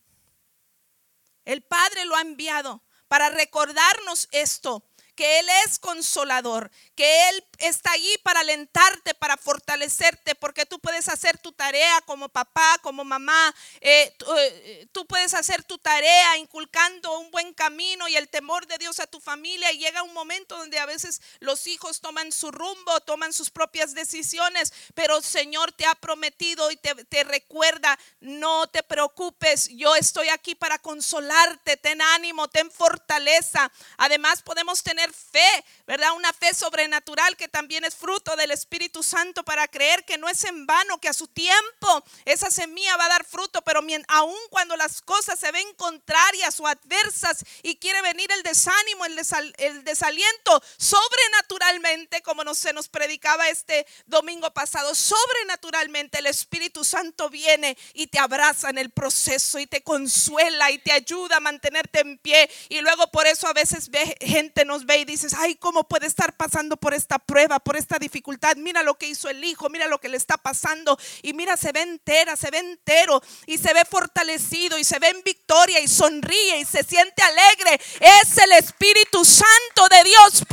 El 1.47 1.63
Padre 1.63 2.05
lo 2.05 2.15
ha 2.15 2.21
enviado 2.21 2.83
para 3.09 3.31
recordarnos 3.31 4.29
esto 4.33 4.85
que 5.15 5.41
Él 5.41 5.47
es 5.67 5.79
consolador, 5.79 6.71
que 6.95 7.29
Él 7.29 7.45
está 7.59 7.93
allí 7.93 8.19
para 8.23 8.41
alentarte, 8.41 9.15
para 9.15 9.37
fortalecerte, 9.37 10.35
porque 10.35 10.67
tú 10.67 10.79
puedes 10.81 11.09
hacer 11.09 11.39
tu 11.39 11.53
tarea 11.53 12.01
como 12.03 12.29
papá, 12.29 12.79
como 12.83 13.05
mamá, 13.05 13.55
eh, 13.81 14.15
eh, 14.37 14.89
tú, 14.93 15.07
puedes 15.07 15.35
hacer 15.35 15.63
tu 15.65 15.79
tarea 15.79 16.39
inculcando 16.39 17.19
un 17.19 17.31
buen 17.31 17.53
camino 17.55 18.09
y 18.09 18.17
el 18.17 18.29
temor 18.29 18.67
de 18.67 18.79
Dios 18.79 19.01
a 19.01 19.07
tu 19.07 19.21
familia 19.21 19.73
y 19.73 19.79
llega 19.79 20.03
un 20.03 20.15
momento 20.15 20.57
donde 20.57 20.79
a 20.79 20.87
veces 20.87 21.21
los 21.41 21.67
hijos 21.67 22.01
toman 22.01 22.33
su 22.33 22.51
rumbo, 22.51 23.01
toman 23.01 23.33
sus 23.33 23.51
propias 23.51 23.95
decisiones, 23.95 24.73
pero 24.95 25.19
el 25.19 25.25
Señor 25.25 25.73
te 25.73 25.87
ha 25.87 25.95
prometido 25.95 26.71
y 26.71 26.77
te, 26.77 26.95
te 27.07 27.25
recuerda, 27.25 27.99
no 28.21 28.67
te 28.69 28.83
preocupes, 28.83 29.69
yo 29.69 29.95
estoy 29.97 30.29
aquí 30.29 30.55
para 30.55 30.79
consolarte, 30.79 31.77
ten 31.77 32.01
ánimo, 32.01 32.49
ten 32.49 32.71
fortaleza. 32.71 33.71
Además 33.99 34.43
podemos 34.43 34.83
tener 34.83 35.02
fe, 35.11 35.65
¿verdad? 35.87 36.13
Una 36.13 36.33
fe 36.33 36.55
sobrenatural 36.55 37.37
que 37.37 37.49
también 37.49 37.85
es 37.85 37.95
fruto 37.95 38.37
del 38.37 38.51
Espíritu 38.51 39.03
Santo 39.03 39.45
para 39.45 39.67
creer 39.69 40.05
que 40.05 40.19
no 40.19 40.29
es 40.29 40.45
en 40.45 40.67
vano, 40.67 41.01
que 41.01 41.09
a 41.09 41.13
su 41.13 41.27
tiempo 41.27 42.05
esa 42.25 42.51
semilla 42.51 42.97
va 42.97 43.07
a 43.07 43.11
dar 43.11 43.25
fruto, 43.25 43.63
pero 43.63 43.81
aún 44.09 44.39
cuando 44.51 44.77
las 44.77 45.03
cosas 45.03 45.39
se 45.39 45.51
ven 45.53 45.67
contrarias 45.75 46.61
o 46.61 46.67
adversas 46.67 47.45
y 47.63 47.77
quiere 47.77 48.03
venir 48.03 48.31
el 48.33 48.43
desánimo, 48.43 49.05
el, 49.05 49.21
el 49.59 49.85
desaliento, 49.85 50.63
sobrenaturalmente, 50.77 52.23
como 52.23 52.45
nos, 52.45 52.59
se 52.59 52.73
nos 52.73 52.89
predicaba 52.89 53.49
este 53.49 53.87
domingo 54.07 54.53
pasado, 54.53 54.95
sobrenaturalmente 54.95 56.19
el 56.19 56.27
Espíritu 56.27 56.85
Santo 56.85 57.29
viene 57.31 57.77
y 57.95 58.07
te 58.07 58.19
abraza 58.19 58.71
en 58.71 58.79
el 58.79 58.91
proceso 58.91 59.59
y 59.59 59.67
te 59.67 59.83
consuela 59.83 60.71
y 60.71 60.79
te 60.79 60.93
ayuda 60.93 61.37
a 61.37 61.41
mantenerte 61.41 62.01
en 62.01 62.19
pie. 62.19 62.49
Y 62.69 62.81
luego 62.81 63.11
por 63.11 63.27
eso 63.27 63.47
a 63.47 63.53
veces 63.53 63.89
ve, 63.89 64.17
gente 64.21 64.65
nos 64.65 64.87
ve 64.87 64.92
y 64.97 65.05
dices, 65.05 65.35
ay, 65.35 65.57
¿cómo 65.57 65.85
puede 65.85 66.07
estar 66.07 66.37
pasando 66.37 66.77
por 66.77 66.95
esta 66.95 67.19
prueba, 67.19 67.59
por 67.59 67.77
esta 67.77 67.99
dificultad? 67.99 68.57
Mira 68.57 68.83
lo 68.83 68.97
que 68.99 69.09
hizo 69.09 69.29
el 69.29 69.43
hijo, 69.45 69.69
mira 69.69 69.87
lo 69.87 69.99
que 69.99 70.09
le 70.09 70.17
está 70.17 70.37
pasando. 70.37 70.99
Y 71.23 71.33
mira, 71.33 71.57
se 71.57 71.73
ve 71.73 71.83
entera, 71.83 72.37
se 72.37 72.51
ve 72.51 72.59
entero 72.59 73.23
y 73.47 73.59
se 73.59 73.73
ve 73.75 73.85
fortalecido 73.85 74.79
y 74.79 74.85
se 74.85 74.99
ve 74.99 75.09
en 75.09 75.23
victoria 75.23 75.81
y 75.81 75.89
sonríe 75.89 76.61
y 76.61 76.65
se 76.65 76.83
siente 76.83 77.23
alegre. 77.23 77.81
Es 78.01 78.39
el 78.39 78.53
Espíritu 78.53 79.25
Santo 79.25 79.89
de 79.91 80.05
Dios 80.05 80.45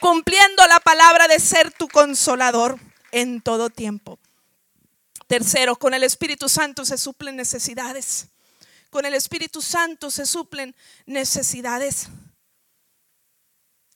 cumpliendo 0.00 0.66
la 0.66 0.80
palabra 0.80 1.28
de 1.28 1.38
ser 1.38 1.72
tu 1.72 1.88
consolador 1.88 2.78
en 3.12 3.40
todo 3.40 3.70
tiempo. 3.70 4.18
Tercero, 5.26 5.76
con 5.76 5.94
el 5.94 6.04
Espíritu 6.04 6.48
Santo 6.48 6.84
se 6.84 6.98
suplen 6.98 7.36
necesidades. 7.36 8.28
Con 8.90 9.06
el 9.06 9.14
Espíritu 9.14 9.62
Santo 9.62 10.10
se 10.10 10.26
suplen 10.26 10.76
necesidades. 11.06 12.08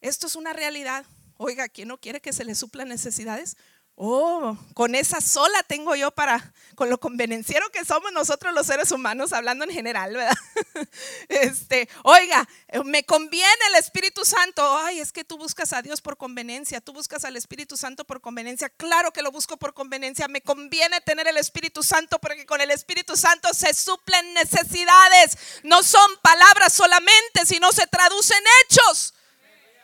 Esto 0.00 0.26
es 0.26 0.36
una 0.36 0.52
realidad. 0.52 1.04
Oiga, 1.36 1.68
¿quién 1.68 1.88
no 1.88 1.98
quiere 1.98 2.20
que 2.20 2.32
se 2.32 2.44
le 2.44 2.54
suplan 2.54 2.88
necesidades? 2.88 3.56
Oh, 4.00 4.56
con 4.74 4.94
esa 4.94 5.20
sola 5.20 5.60
tengo 5.64 5.96
yo 5.96 6.12
para, 6.12 6.52
con 6.76 6.88
lo 6.88 7.00
convenenciero 7.00 7.68
que 7.70 7.84
somos 7.84 8.12
nosotros 8.12 8.54
los 8.54 8.68
seres 8.68 8.92
humanos, 8.92 9.32
hablando 9.32 9.64
en 9.64 9.72
general, 9.72 10.14
¿verdad? 10.14 10.36
Este, 11.28 11.88
oiga, 12.04 12.48
me 12.84 13.02
conviene 13.04 13.48
el 13.70 13.74
Espíritu 13.74 14.24
Santo. 14.24 14.78
Ay, 14.78 15.00
es 15.00 15.10
que 15.10 15.24
tú 15.24 15.36
buscas 15.36 15.72
a 15.72 15.82
Dios 15.82 16.00
por 16.00 16.16
conveniencia, 16.16 16.80
tú 16.80 16.92
buscas 16.92 17.24
al 17.24 17.34
Espíritu 17.34 17.76
Santo 17.76 18.04
por 18.04 18.20
conveniencia. 18.20 18.68
Claro 18.68 19.10
que 19.12 19.20
lo 19.20 19.32
busco 19.32 19.56
por 19.56 19.74
conveniencia. 19.74 20.28
Me 20.28 20.42
conviene 20.42 21.00
tener 21.00 21.26
el 21.26 21.36
Espíritu 21.36 21.82
Santo 21.82 22.20
porque 22.20 22.46
con 22.46 22.60
el 22.60 22.70
Espíritu 22.70 23.16
Santo 23.16 23.52
se 23.52 23.74
suplen 23.74 24.32
necesidades. 24.34 25.36
No 25.64 25.82
son 25.82 26.08
palabras 26.22 26.72
solamente, 26.72 27.44
sino 27.46 27.72
se 27.72 27.88
traducen 27.88 28.42
hechos. 28.62 29.14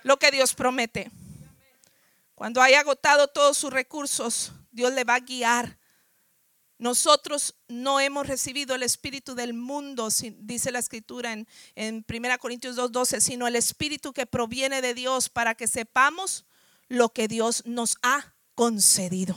Lo 0.04 0.18
que 0.18 0.30
Dios 0.30 0.54
promete. 0.54 1.10
Cuando 2.36 2.62
haya 2.62 2.80
agotado 2.80 3.26
todos 3.26 3.58
sus 3.58 3.72
recursos, 3.72 4.52
Dios 4.70 4.92
le 4.92 5.02
va 5.02 5.16
a 5.16 5.20
guiar. 5.20 5.78
Nosotros 6.78 7.54
no 7.68 8.00
hemos 8.00 8.26
recibido 8.26 8.74
el 8.74 8.82
espíritu 8.82 9.34
del 9.34 9.54
mundo, 9.54 10.08
dice 10.38 10.70
la 10.70 10.78
escritura 10.78 11.32
en, 11.32 11.48
en 11.74 12.04
1 12.08 12.38
Corintios 12.38 12.76
2.12, 12.76 13.20
sino 13.20 13.48
el 13.48 13.56
espíritu 13.56 14.12
que 14.12 14.26
proviene 14.26 14.82
de 14.82 14.94
Dios 14.94 15.28
para 15.28 15.54
que 15.54 15.66
sepamos 15.66 16.44
lo 16.88 17.08
que 17.12 17.26
Dios 17.26 17.62
nos 17.64 17.96
ha 18.02 18.34
concedido. 18.54 19.34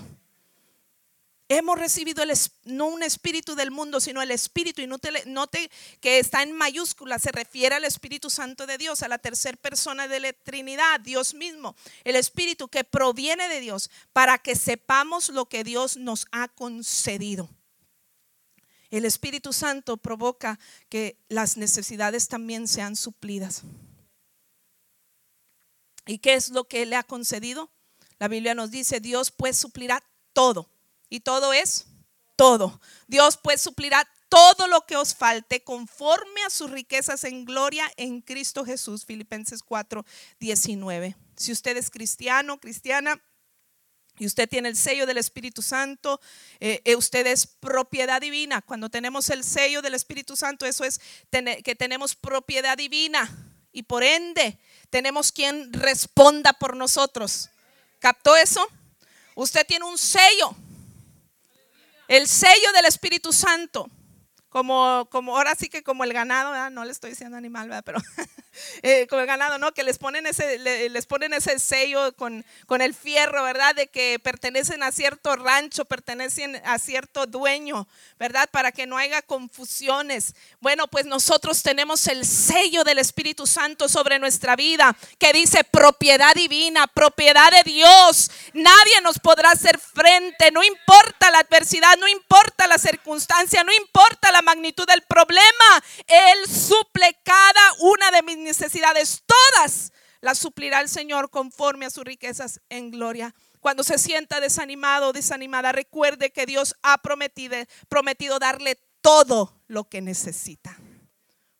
Hemos 1.49 1.79
recibido 1.79 2.23
el, 2.23 2.33
no 2.65 2.87
un 2.87 3.03
espíritu 3.03 3.55
del 3.55 3.71
mundo, 3.71 4.01
sino 4.01 4.21
el 4.21 4.31
espíritu. 4.31 4.81
Y 4.81 4.87
note, 4.87 5.09
note, 5.27 5.71
que 6.01 6.19
está 6.19 6.43
en 6.43 6.51
mayúscula, 6.51 7.19
se 7.19 7.31
refiere 7.31 7.75
al 7.75 7.85
Espíritu 7.85 8.29
Santo 8.29 8.67
de 8.67 8.77
Dios, 8.77 9.01
a 9.01 9.07
la 9.07 9.17
tercera 9.17 9.55
persona 9.55 10.09
de 10.09 10.19
la 10.19 10.33
Trinidad, 10.33 10.99
Dios 10.99 11.33
mismo. 11.33 11.77
El 12.03 12.17
espíritu 12.17 12.67
que 12.67 12.83
proviene 12.83 13.47
de 13.47 13.61
Dios 13.61 13.89
para 14.11 14.37
que 14.39 14.57
sepamos 14.57 15.29
lo 15.29 15.47
que 15.47 15.63
Dios 15.63 15.95
nos 15.95 16.27
ha 16.33 16.49
concedido. 16.49 17.49
El 18.89 19.05
Espíritu 19.05 19.53
Santo 19.53 19.95
provoca 19.95 20.59
que 20.89 21.17
las 21.29 21.55
necesidades 21.55 22.27
también 22.27 22.67
sean 22.67 22.97
suplidas. 22.97 23.63
¿Y 26.05 26.19
qué 26.19 26.33
es 26.33 26.49
lo 26.49 26.65
que 26.65 26.85
le 26.85 26.97
ha 26.97 27.03
concedido? 27.03 27.69
La 28.19 28.27
Biblia 28.27 28.53
nos 28.53 28.71
dice, 28.71 28.99
Dios 28.99 29.31
pues 29.31 29.57
suplirá 29.57 30.03
todo 30.33 30.69
y 31.09 31.21
todo 31.21 31.53
es 31.53 31.87
todo. 32.35 32.79
Dios 33.07 33.37
pues 33.41 33.61
suplirá 33.61 34.07
todo 34.29 34.67
lo 34.67 34.85
que 34.85 34.95
os 34.95 35.15
falte 35.15 35.63
conforme 35.63 36.43
a 36.45 36.49
sus 36.49 36.69
riquezas 36.71 37.23
en 37.23 37.45
gloria 37.45 37.91
en 37.97 38.21
Cristo 38.21 38.65
Jesús. 38.65 39.05
Filipenses 39.05 39.63
4, 39.63 40.05
19. 40.39 41.15
Si 41.35 41.51
usted 41.51 41.77
es 41.77 41.89
cristiano, 41.89 42.59
cristiana, 42.59 43.21
y 44.19 44.25
usted 44.25 44.49
tiene 44.49 44.69
el 44.69 44.75
sello 44.75 45.05
del 45.05 45.19
Espíritu 45.19 45.61
Santo, 45.61 46.19
eh, 46.59 46.81
eh, 46.85 46.95
usted 46.95 47.27
es 47.27 47.45
propiedad 47.45 48.19
divina. 48.19 48.61
Cuando 48.63 48.89
tenemos 48.89 49.29
el 49.29 49.43
sello 49.43 49.81
del 49.81 49.93
Espíritu 49.93 50.35
Santo, 50.35 50.65
eso 50.65 50.83
es 50.83 50.99
que 51.63 51.75
tenemos 51.75 52.15
propiedad 52.15 52.75
divina 52.77 53.29
y 53.71 53.83
por 53.83 54.03
ende 54.03 54.57
tenemos 54.89 55.31
quien 55.31 55.71
responda 55.71 56.53
por 56.53 56.75
nosotros. 56.75 57.51
¿Captó 57.99 58.35
eso? 58.35 58.67
Usted 59.35 59.67
tiene 59.67 59.85
un 59.85 59.99
sello 59.99 60.55
el 62.07 62.27
sello 62.27 62.71
del 62.73 62.85
Espíritu 62.85 63.33
Santo, 63.33 63.89
como, 64.49 65.07
como 65.11 65.35
ahora 65.37 65.55
sí 65.55 65.69
que 65.69 65.83
como 65.83 66.03
el 66.03 66.13
ganado, 66.13 66.69
no 66.69 66.85
le 66.85 66.91
estoy 66.91 67.11
diciendo 67.11 67.37
animal, 67.37 67.69
pero 67.83 67.99
Eh, 68.81 69.07
con 69.07 69.19
el 69.19 69.25
ganado, 69.25 69.57
¿no? 69.57 69.73
Que 69.73 69.83
les 69.83 69.97
ponen 69.97 70.25
ese, 70.27 70.59
les 70.59 71.05
ponen 71.05 71.33
ese 71.33 71.59
sello 71.59 72.13
con, 72.15 72.45
con 72.65 72.81
el 72.81 72.93
fierro, 72.93 73.43
¿verdad? 73.43 73.75
De 73.75 73.87
que 73.87 74.19
pertenecen 74.19 74.83
a 74.83 74.91
cierto 74.91 75.35
rancho, 75.35 75.85
pertenecen 75.85 76.61
a 76.65 76.79
cierto 76.79 77.25
dueño, 77.25 77.87
¿verdad? 78.19 78.49
Para 78.51 78.71
que 78.71 78.87
no 78.87 78.97
haya 78.97 79.21
confusiones. 79.21 80.35
Bueno, 80.59 80.87
pues 80.87 81.05
nosotros 81.05 81.63
tenemos 81.63 82.07
el 82.07 82.25
sello 82.25 82.83
del 82.83 82.99
Espíritu 82.99 83.47
Santo 83.47 83.89
sobre 83.89 84.19
nuestra 84.19 84.55
vida, 84.55 84.95
que 85.17 85.33
dice 85.33 85.63
propiedad 85.63 86.33
divina, 86.35 86.87
propiedad 86.87 87.51
de 87.51 87.63
Dios. 87.63 88.31
Nadie 88.53 89.01
nos 89.01 89.19
podrá 89.19 89.51
hacer 89.51 89.79
frente, 89.79 90.51
no 90.51 90.63
importa 90.63 91.31
la 91.31 91.39
adversidad, 91.39 91.97
no 91.97 92.07
importa 92.07 92.67
la 92.67 92.77
circunstancia, 92.77 93.63
no 93.63 93.73
importa 93.73 94.31
la 94.31 94.41
magnitud 94.41 94.85
del 94.85 95.01
problema. 95.03 95.83
Él 96.07 96.47
suple 96.47 97.17
cada 97.23 97.73
una 97.79 98.11
de 98.11 98.23
mis 98.23 98.37
necesidades, 98.47 99.23
todas 99.25 99.91
las 100.21 100.39
suplirá 100.39 100.81
el 100.81 100.89
Señor 100.89 101.29
conforme 101.29 101.85
a 101.85 101.89
sus 101.89 102.03
riquezas 102.03 102.61
en 102.69 102.91
gloria. 102.91 103.35
Cuando 103.59 103.83
se 103.83 103.97
sienta 103.97 104.39
desanimado 104.39 105.09
o 105.09 105.13
desanimada, 105.13 105.71
recuerde 105.71 106.31
que 106.31 106.45
Dios 106.45 106.75
ha 106.81 106.97
prometido, 106.99 107.57
prometido 107.87 108.39
darle 108.39 108.79
todo 109.01 109.61
lo 109.67 109.89
que 109.89 110.01
necesita. 110.01 110.77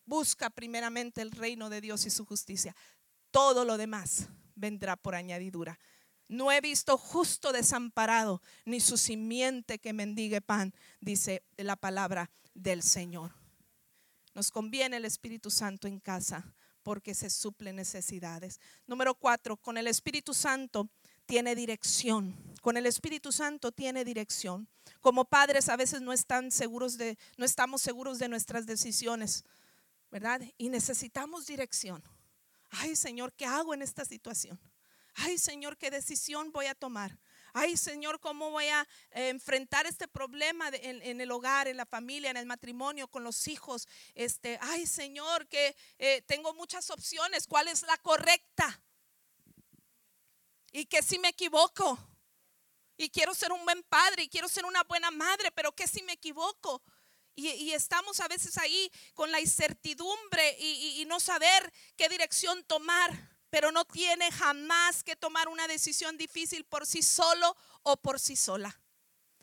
Busca 0.05 0.49
primeramente 0.49 1.21
el 1.21 1.31
reino 1.31 1.69
de 1.69 1.81
Dios 1.81 2.05
y 2.05 2.09
su 2.09 2.25
justicia. 2.25 2.75
Todo 3.31 3.65
lo 3.65 3.77
demás 3.77 4.27
vendrá 4.55 4.95
por 4.95 5.15
añadidura. 5.15 5.79
No 6.29 6.51
he 6.51 6.59
visto 6.61 6.97
justo 6.97 7.51
desamparado, 7.51 8.41
ni 8.65 8.79
su 8.79 8.97
simiente 8.97 9.79
que 9.79 9.93
mendigue 9.93 10.41
pan, 10.41 10.73
dice 10.99 11.43
la 11.57 11.75
palabra 11.75 12.31
del 12.53 12.83
Señor. 12.83 13.33
Nos 14.33 14.51
conviene 14.51 14.97
el 14.97 15.05
Espíritu 15.05 15.49
Santo 15.49 15.87
en 15.87 15.99
casa 15.99 16.53
porque 16.87 17.13
se 17.13 17.29
suplen 17.29 17.75
necesidades. 17.75 18.61
Número 18.85 19.13
cuatro, 19.13 19.57
con 19.57 19.77
el 19.77 19.87
Espíritu 19.87 20.33
Santo 20.33 20.87
tiene 21.25 21.53
dirección. 21.53 22.33
Con 22.61 22.77
el 22.77 22.85
Espíritu 22.85 23.33
Santo 23.33 23.73
tiene 23.73 24.05
dirección. 24.05 24.69
Como 25.01 25.25
padres 25.25 25.67
a 25.67 25.75
veces 25.75 25.99
no 25.99 26.13
están 26.13 26.49
seguros 26.49 26.97
de, 26.97 27.17
no 27.35 27.43
estamos 27.43 27.81
seguros 27.81 28.19
de 28.19 28.29
nuestras 28.29 28.65
decisiones, 28.65 29.43
¿verdad? 30.09 30.41
Y 30.57 30.69
necesitamos 30.69 31.45
dirección. 31.45 32.01
Ay, 32.69 32.95
Señor, 32.95 33.33
¿qué 33.33 33.45
hago 33.45 33.73
en 33.73 33.81
esta 33.81 34.05
situación? 34.05 34.57
Ay, 35.13 35.37
Señor, 35.39 35.75
¿qué 35.75 35.91
decisión 35.91 36.53
voy 36.53 36.67
a 36.67 36.73
tomar? 36.73 37.19
Ay 37.57 37.75
Señor, 37.75 38.19
¿cómo 38.19 38.51
voy 38.51 38.67
a 38.67 38.87
eh, 39.11 39.29
enfrentar 39.29 39.87
este 39.87 40.07
problema 40.07 40.69
en, 40.73 41.19
el 41.19 41.31
hogar, 41.31 41.67
en 41.67 41.77
la 41.77 41.85
familia, 41.85 42.29
en 42.29 42.37
el 42.37 42.45
matrimonio, 42.45 43.07
con 43.07 43.23
los 43.23 43.47
hijos? 43.47 43.87
Este, 44.13 44.59
ay 44.61 44.85
Señor, 44.85 45.47
que 45.47 45.75
eh, 45.97 46.21
tengo 46.27 46.53
muchas 46.53 46.89
opciones, 46.91 47.47
¿cuál 47.47 47.67
es 47.67 47.81
la 47.81 47.97
correcta? 47.97 48.81
Y 50.71 50.85
que 50.85 51.01
si 51.01 51.17
me 51.17 51.29
equivoco, 51.29 51.97
y 52.95 53.09
quiero 53.09 53.33
ser 53.33 53.51
un 53.51 53.63
buen 53.65 53.81
padre, 53.83 54.23
y 54.23 54.29
quiero 54.29 54.47
ser 54.47 54.65
una 54.65 54.83
buena 54.83 55.09
madre, 55.09 55.51
pero 55.51 55.71
que 55.71 55.87
si 55.87 56.03
me 56.03 56.13
equivoco. 56.13 56.83
Y, 57.39 57.71
estamos 57.71 58.19
a 58.19 58.27
veces 58.27 58.57
ahí 58.57 58.91
con 59.13 59.31
la 59.31 59.39
incertidumbre 59.39 60.57
y 60.59 61.05
no 61.05 61.19
saber 61.19 61.71
qué 61.95 62.09
dirección 62.09 62.63
tomar 62.63 63.36
pero 63.49 63.71
no 63.71 63.85
tiene 63.85 64.31
jamás 64.31 65.03
que 65.03 65.15
tomar 65.15 65.47
una 65.47 65.67
decisión 65.67 66.17
difícil 66.17 66.65
por 66.65 66.85
sí 66.85 67.01
solo 67.01 67.55
o 67.83 67.97
por 67.97 68.19
sí 68.19 68.35
sola. 68.35 68.79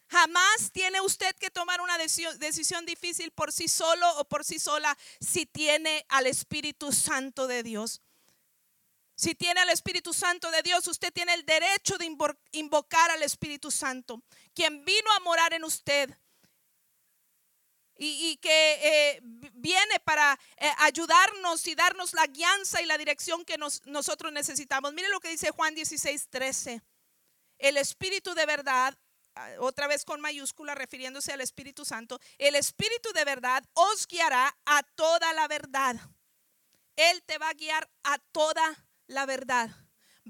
Jamás 0.09 0.71
tiene 0.73 1.01
usted 1.01 1.35
que 1.37 1.51
tomar 1.51 1.81
una 1.81 1.97
decisión 1.99 2.85
difícil 2.87 3.31
por 3.33 3.53
sí 3.53 3.69
solo 3.69 4.09
o 4.19 4.25
por 4.25 4.45
sí 4.45 4.59
sola 4.59 4.97
si 5.21 5.47
tiene 5.47 6.05
al 6.09 6.27
Espíritu 6.27 6.93
Santo 6.93 7.47
de 7.47 7.63
Dios. 7.63 8.03
Si 9.17 9.35
tiene 9.35 9.61
al 9.61 9.71
Espíritu 9.71 10.13
Santo 10.13 10.51
de 10.51 10.63
Dios, 10.63 10.87
usted 10.89 11.13
tiene 11.13 11.35
el 11.35 11.47
derecho 11.47 11.97
de 11.99 12.11
invocar 12.53 13.11
al 13.11 13.23
Espíritu 13.23 13.71
Santo, 13.71 14.23
quien 14.55 14.85
vino 14.85 15.13
a 15.17 15.21
morar 15.21 15.53
en 15.55 15.65
usted, 15.65 16.17
y, 17.97 18.37
que 18.39 18.73
eh, 18.83 19.21
viene 19.23 20.01
para 20.01 20.39
eh, 20.57 20.71
ayudarnos 20.79 21.67
y 21.67 21.75
darnos 21.75 22.13
la 22.13 22.27
guianza 22.27 22.83
y 22.83 22.87
la 22.87 22.99
dirección 22.99 23.45
que 23.45 23.57
nosotros 23.59 24.33
necesitamos. 24.33 24.93
Mire 24.93 25.09
lo 25.09 25.21
que 25.21 25.31
dice 25.31 25.51
Juan 25.51 25.75
16, 25.75 26.29
13. 26.29 26.83
El 27.59 27.77
Espíritu 27.77 28.35
de 28.35 28.47
verdad, 28.47 28.99
ah, 29.37 29.49
otra 29.61 29.87
vez 29.87 30.05
con 30.05 30.21
mayúscula 30.21 30.75
refiriéndose 30.75 31.33
al 31.33 31.41
Espíritu 31.41 31.85
Santo, 31.85 32.19
el 32.39 32.57
Espíritu 32.57 33.13
de 33.13 33.25
verdad 33.25 33.65
os 33.75 34.07
guiará 34.07 34.57
a 34.67 34.83
toda 34.83 35.33
la 35.33 35.47
verdad. 35.47 35.97
Él 36.97 37.23
te 37.25 37.39
va 37.39 37.49
a 37.49 37.55
guiar 37.55 37.89
a 38.03 38.19
toda 38.19 38.87
la 39.07 39.27
verdad 39.27 39.71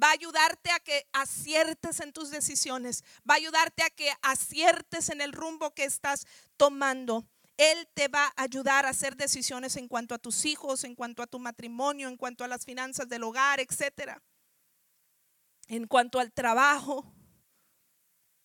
va 0.02 0.08
a 0.08 0.12
ayudarte 0.12 0.72
a 0.72 0.80
que 0.80 1.06
aciertes 1.12 2.00
en 2.00 2.12
tus 2.12 2.30
decisiones, 2.30 3.04
va 3.28 3.34
a 3.34 3.36
ayudarte 3.36 3.84
a 3.84 3.90
que 3.90 4.12
aciertes 4.22 5.08
en 5.08 5.20
el 5.20 5.32
rumbo 5.32 5.72
que 5.72 5.84
estás 5.84 6.26
tomando. 6.56 7.24
Él 7.56 7.88
te 7.94 8.08
va 8.08 8.26
a 8.36 8.42
ayudar 8.42 8.84
a 8.84 8.90
hacer 8.90 9.16
decisiones 9.16 9.76
en 9.76 9.88
cuanto 9.88 10.14
a 10.14 10.18
tus 10.18 10.44
hijos, 10.44 10.84
en 10.84 10.94
cuanto 10.94 11.22
a 11.22 11.26
tu 11.26 11.38
matrimonio, 11.38 12.08
en 12.08 12.16
cuanto 12.16 12.44
a 12.44 12.48
las 12.48 12.64
finanzas 12.64 13.08
del 13.08 13.22
hogar, 13.22 13.60
etcétera. 13.60 14.22
En 15.68 15.86
cuanto 15.86 16.18
al 16.18 16.32
trabajo. 16.32 17.14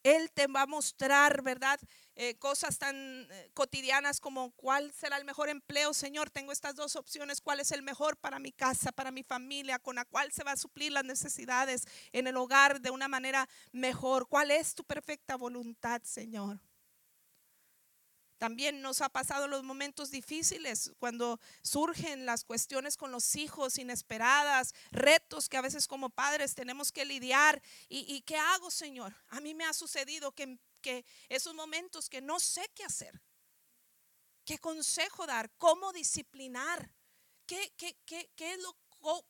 Él 0.04 0.32
te 0.32 0.48
va 0.48 0.62
a 0.62 0.66
mostrar, 0.66 1.42
¿verdad? 1.42 1.80
Eh, 2.16 2.38
cosas 2.38 2.78
tan 2.78 2.96
eh, 2.96 3.52
cotidianas 3.54 4.22
como 4.22 4.52
cuál 4.52 4.94
será 4.94 5.18
el 5.18 5.26
mejor 5.26 5.50
empleo, 5.50 5.94
Señor. 5.94 6.30
Tengo 6.30 6.52
estas 6.52 6.76
dos 6.76 6.96
opciones. 6.96 7.42
¿Cuál 7.42 7.60
es 7.60 7.72
el 7.72 7.82
mejor 7.82 8.16
para 8.18 8.40
mi 8.40 8.52
casa, 8.54 8.92
para 8.92 9.12
mi 9.12 9.24
familia? 9.24 9.80
¿Con 9.80 9.96
la 9.96 10.06
cual 10.06 10.32
se 10.32 10.44
va 10.44 10.54
a 10.54 10.58
suplir 10.58 10.94
las 10.94 11.04
necesidades 11.04 11.86
en 12.14 12.28
el 12.28 12.38
hogar 12.38 12.80
de 12.80 12.92
una 12.92 13.08
manera 13.08 13.50
mejor? 13.74 14.28
¿Cuál 14.30 14.52
es 14.52 14.74
tu 14.74 14.86
perfecta 14.86 15.36
voluntad, 15.36 16.02
Señor? 16.04 16.62
También 18.40 18.82
nos 18.82 19.02
ha 19.02 19.10
pasado 19.10 19.50
los 19.50 19.64
momentos 19.64 20.12
difíciles 20.12 20.94
cuando 20.98 21.42
surgen 21.62 22.26
las 22.26 22.46
cuestiones 22.46 22.96
con 22.96 23.12
los 23.12 23.36
hijos 23.36 23.78
inesperadas, 23.78 24.74
retos 24.92 25.50
que 25.50 25.58
a 25.58 25.62
veces 25.62 25.88
como 25.88 26.10
padres 26.10 26.56
tenemos 26.56 26.94
que 26.94 27.04
lidiar. 27.04 27.62
¿Y, 27.90 28.22
qué 28.22 28.38
hago, 28.38 28.72
Señor? 28.72 29.14
A 29.28 29.42
mí 29.42 29.54
me 29.54 29.66
ha 29.66 29.74
sucedido 29.74 30.32
que, 30.32 30.58
esos 31.28 31.54
momentos 31.54 32.10
que 32.10 32.22
no 32.22 32.40
sé 32.40 32.66
qué 32.74 32.86
hacer, 32.86 33.22
qué 34.46 34.58
consejo 34.58 35.28
dar, 35.28 35.52
cómo 35.58 35.92
disciplinar, 35.92 36.94
qué, 37.46 37.74
qué, 37.76 37.98
qué, 38.06 38.58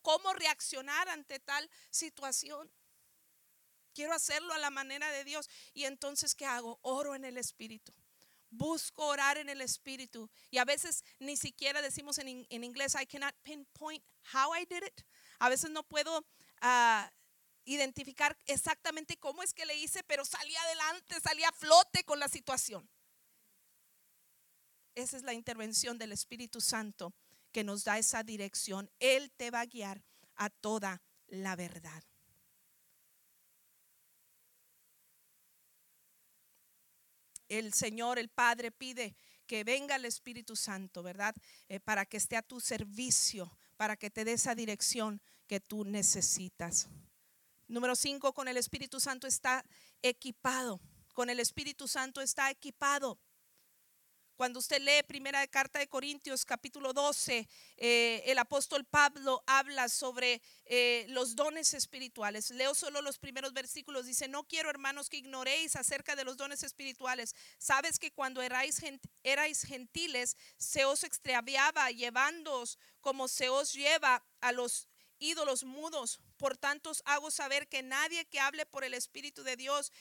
cómo 0.04 0.34
reaccionar 0.34 1.10
ante 1.10 1.40
tal 1.40 1.68
situación. 1.90 2.72
Quiero 3.96 4.14
hacerlo 4.14 4.54
a 4.54 4.60
la 4.60 4.70
manera 4.70 5.10
de 5.10 5.24
Dios. 5.24 5.50
Y 5.74 5.86
entonces, 5.86 6.36
¿qué 6.36 6.46
hago? 6.46 6.78
Oro 6.84 7.16
en 7.16 7.26
el 7.26 7.40
Espíritu 7.40 7.92
busco 8.50 9.06
orar 9.08 9.38
en 9.38 9.50
el 9.50 9.62
Espíritu. 9.62 10.30
Y 10.50 10.58
a 10.58 10.66
veces 10.66 11.04
ni 11.20 11.38
siquiera 11.38 11.82
decimos 11.82 12.18
en, 12.18 12.48
inglés, 12.50 12.96
I 13.00 13.06
cannot 13.06 13.36
pinpoint 13.44 14.04
how 14.34 14.56
I 14.56 14.66
did 14.66 14.84
it. 14.84 15.02
A 15.40 15.50
veces 15.50 15.70
no 15.72 15.84
puedo 15.84 16.26
ah, 16.62 17.12
identificar 17.66 18.38
exactamente 18.46 19.18
cómo 19.18 19.44
es 19.44 19.54
que 19.54 19.66
le 19.66 19.76
hice, 19.76 20.04
pero 20.04 20.26
salí 20.26 20.56
adelante, 20.56 21.20
salí 21.22 21.44
a 21.44 21.52
flote 21.52 22.04
con 22.04 22.20
la 22.20 22.28
situación. 22.28 22.90
Esa 24.96 25.18
es 25.18 25.24
la 25.24 25.34
intervención 25.34 25.98
del 25.98 26.12
Espíritu 26.12 26.60
Santo 26.62 27.14
que 27.52 27.64
nos 27.64 27.84
da 27.84 27.98
esa 27.98 28.24
dirección. 28.24 28.92
Él 29.00 29.32
te 29.32 29.52
va 29.52 29.62
a 29.62 29.66
guiar 29.66 30.04
a 30.36 30.50
toda 30.50 31.02
la 31.28 31.56
verdad. 31.56 32.04
El 37.50 37.74
Señor, 37.74 38.18
el 38.20 38.30
Padre, 38.30 38.72
pide 38.72 39.16
que 39.46 39.64
venga 39.64 39.96
el 39.96 40.06
Espíritu 40.06 40.56
Santo, 40.56 41.02
¿verdad? 41.02 41.36
Eh, 41.68 41.80
para 41.80 42.06
que 42.06 42.18
esté 42.18 42.38
a 42.38 42.44
tu 42.44 42.60
servicio, 42.60 43.58
para 43.78 43.98
que 43.98 44.12
te 44.12 44.24
dé 44.24 44.34
esa 44.34 44.54
dirección 44.56 45.22
que 45.48 45.60
tú 45.60 45.84
necesitas. 45.84 46.88
Número 47.68 47.96
cinco, 47.96 48.34
con 48.34 48.48
el 48.48 48.58
Espíritu 48.58 49.00
Santo 49.00 49.28
está 49.28 49.66
equipado. 50.02 50.80
Con 51.14 51.30
el 51.30 51.40
Espíritu 51.40 51.88
Santo 51.88 52.22
está 52.22 52.50
equipado. 52.52 53.20
Cuando 54.40 54.60
usted 54.60 54.80
lee 54.80 55.04
primera 55.06 55.46
carta 55.48 55.80
de 55.80 55.90
Corintios 55.90 56.46
capítulo 56.46 56.94
12, 56.94 57.46
eh, 57.76 58.24
el 58.26 58.38
apóstol 58.38 58.86
Pablo 58.86 59.44
habla 59.46 59.90
sobre 59.90 60.42
eh, 60.64 61.06
los 61.10 61.36
dones 61.36 61.74
espirituales. 61.74 62.50
Leo 62.52 62.74
solo 62.74 63.02
los 63.02 63.20
primeros 63.20 63.52
versículos. 63.52 64.06
Dice, 64.06 64.30
no 64.30 64.46
quiero 64.46 64.70
hermanos 64.70 65.10
que 65.10 65.18
ignoréis 65.18 65.76
acerca 65.76 66.16
de 66.16 66.24
los 66.24 66.38
dones 66.38 66.64
espirituales. 66.64 67.36
Sabes 67.58 68.00
que 68.00 68.14
cuando 68.14 68.42
erais, 68.42 68.82
erais 69.24 69.64
gentiles, 69.64 70.38
se 70.56 70.86
os 70.86 71.04
extraviaba 71.04 71.92
llevándoos 71.92 72.80
como 73.02 73.28
se 73.28 73.50
os 73.50 73.74
lleva 73.74 74.24
a 74.40 74.54
los 74.54 74.88
ídolos 75.20 75.66
mudos. 75.66 76.22
Por 76.38 76.56
tanto, 76.56 76.92
os 76.92 77.04
hago 77.04 77.30
saber 77.30 77.68
que 77.68 77.84
nadie 77.84 78.24
que 78.24 78.40
hable 78.40 78.66
por 78.66 78.86
el 78.86 78.94
Espíritu 78.94 79.44
de 79.44 79.58
Dios 79.58 79.92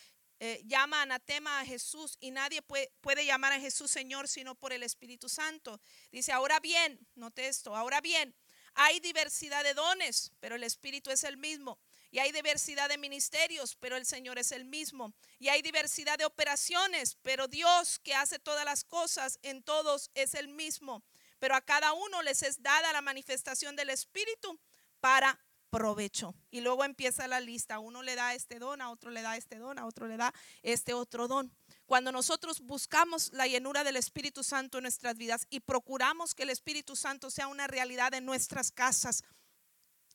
eh, 0.41 0.63
llama 0.65 1.03
anatema 1.03 1.61
a 1.61 1.67
Jesús 1.67 2.17
y 2.21 2.31
nadie 2.31 2.63
puede, 2.63 2.93
puede, 3.01 3.25
llamar 3.25 3.53
a 3.53 3.61
Jesús 3.61 3.91
Señor 3.91 4.29
sino 4.29 4.55
por 4.55 4.73
el 4.73 4.83
Espíritu 4.83 5.29
Santo. 5.29 5.81
Dice, 6.13 6.33
ahora 6.33 6.61
bien, 6.61 6.99
note 7.15 7.49
esto, 7.49 7.75
ahora 7.75 8.01
bien, 8.01 8.35
hay 8.75 9.01
diversidad 9.01 9.65
de 9.65 9.75
dones, 9.75 10.31
pero 10.39 10.55
el 10.55 10.63
Espíritu 10.63 11.11
es 11.11 11.25
el 11.25 11.37
mismo. 11.37 11.81
Y 12.13 12.21
hay 12.21 12.31
diversidad 12.31 12.89
de 12.89 12.97
ministerios, 12.97 13.75
pero 13.75 13.97
el 13.97 14.07
Señor 14.07 14.39
es 14.39 14.53
el 14.53 14.65
mismo. 14.65 15.13
Y 15.41 15.49
hay 15.49 15.63
diversidad 15.63 16.17
de 16.17 16.25
operaciones, 16.25 17.17
pero 17.23 17.49
Dios 17.49 17.99
que 17.99 18.15
hace 18.15 18.39
todas 18.39 18.65
las 18.65 18.85
cosas 18.85 19.41
en 19.43 19.65
todos 19.65 20.11
es 20.15 20.35
el 20.35 20.47
mismo. 20.47 21.03
Pero 21.41 21.57
a 21.57 21.61
cada 21.61 21.93
uno 21.93 22.23
les 22.23 22.43
es 22.43 22.63
dada 22.63 22.93
la 22.93 23.03
manifestación 23.03 23.75
del 23.75 23.91
Espíritu 23.91 24.61
para 25.01 25.39
provecho. 25.71 26.35
Y 26.51 26.61
luego 26.61 26.85
empieza 26.85 27.29
la 27.29 27.41
lista. 27.41 27.79
Uno 27.79 28.03
le 28.03 28.15
da 28.15 28.35
este 28.35 28.59
don, 28.59 28.81
a 28.81 28.91
otro 28.91 29.11
le 29.11 29.23
da 29.23 29.37
este 29.37 29.59
don, 29.59 29.79
a 29.79 29.87
otro 29.87 30.07
le 30.07 30.17
da 30.17 30.33
este 30.63 30.95
otro 30.95 31.29
don. 31.29 31.53
Cuando 31.87 32.13
nosotros 32.13 32.61
buscamos 32.61 33.33
la 33.33 33.47
llenura 33.47 33.85
del 33.85 33.97
Espíritu 33.97 34.43
Santo 34.43 34.79
en 34.79 34.83
nuestras 34.83 35.17
vidas 35.17 35.47
y 35.49 35.61
procuramos 35.61 36.35
que 36.35 36.43
el 36.43 36.51
Espíritu 36.51 36.97
Santo 36.97 37.31
sea 37.31 37.49
una 37.49 37.67
realidad 37.67 38.13
en 38.15 38.27
nuestras 38.27 38.71
casas, 38.71 39.25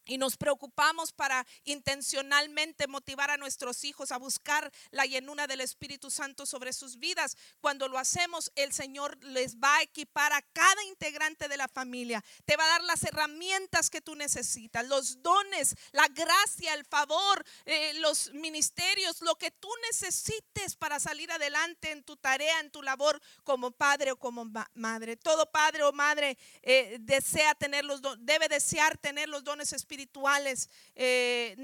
y 0.06 0.18
nos 0.18 0.38
preocupamos 0.38 1.13
para 1.13 1.46
intencionalmente 1.63 2.88
motivar 2.88 3.32
a 3.32 3.38
nuestros 3.38 3.84
hijos 3.84 4.12
a 4.12 4.18
buscar 4.18 4.72
la 4.92 5.06
llenura 5.06 5.48
del 5.48 5.62
Espíritu 5.62 6.12
Santo 6.12 6.46
sobre 6.46 6.74
sus 6.74 6.98
vidas. 6.98 7.38
Cuando 7.62 7.88
lo 7.88 7.98
hacemos, 7.98 8.52
el 8.56 8.74
Señor 8.74 9.18
les 9.24 9.58
va 9.58 9.78
a 9.78 9.82
equipar 9.82 10.34
a 10.34 10.42
cada 10.42 10.84
integrante 10.86 11.48
de 11.48 11.58
la 11.58 11.68
familia. 11.68 12.24
Te 12.46 12.58
va 12.58 12.66
a 12.66 12.70
dar 12.70 12.84
las 12.84 13.04
herramientas 13.04 13.89
que 13.89 14.02
tú 14.02 14.16
necesitas, 14.16 14.86
los 14.88 15.22
dones, 15.22 15.76
la 15.92 16.08
gracia, 16.10 16.74
el 16.74 16.86
favor, 16.86 17.44
eh, 17.66 17.94
los 17.96 18.34
ministerios, 18.34 19.22
lo 19.22 19.36
que 19.36 19.52
tú 19.52 19.70
necesites 19.89 20.76
para 20.76 21.00
salir 21.00 21.32
adelante 21.32 21.92
en 21.92 22.04
tu 22.04 22.18
tarea, 22.18 22.60
en 22.60 22.72
tu 22.72 22.82
labor 22.82 23.22
como 23.44 23.72
padre 23.72 24.12
o 24.12 24.18
como 24.18 24.46
madre. 24.74 25.16
Todo 25.16 25.50
padre 25.52 25.84
o 25.84 25.94
madre 25.94 26.38
eh, 26.62 26.98
desea 27.00 27.56
tener 27.56 27.86
los 27.86 28.02
debe 28.20 28.48
desear 28.48 28.98
tener 28.98 29.30
los 29.30 29.44
dones 29.44 29.72
espirituales 29.74 29.92
espirituales. 29.93 30.69
Eh, 30.95 31.56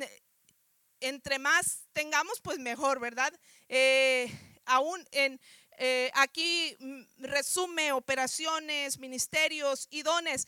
entre 1.00 1.40
más 1.40 1.88
tengamos, 1.94 2.40
pues 2.42 2.60
mejor, 2.60 3.00
¿verdad? 3.00 3.34
Eh, 3.68 4.32
aún 4.66 5.04
en 5.12 5.40
eh, 5.78 6.12
aquí 6.14 6.76
mm, 6.80 7.04
resume 7.20 7.92
operaciones, 7.94 9.00
ministerios 9.00 9.88
y 9.90 10.04
dones. 10.04 10.48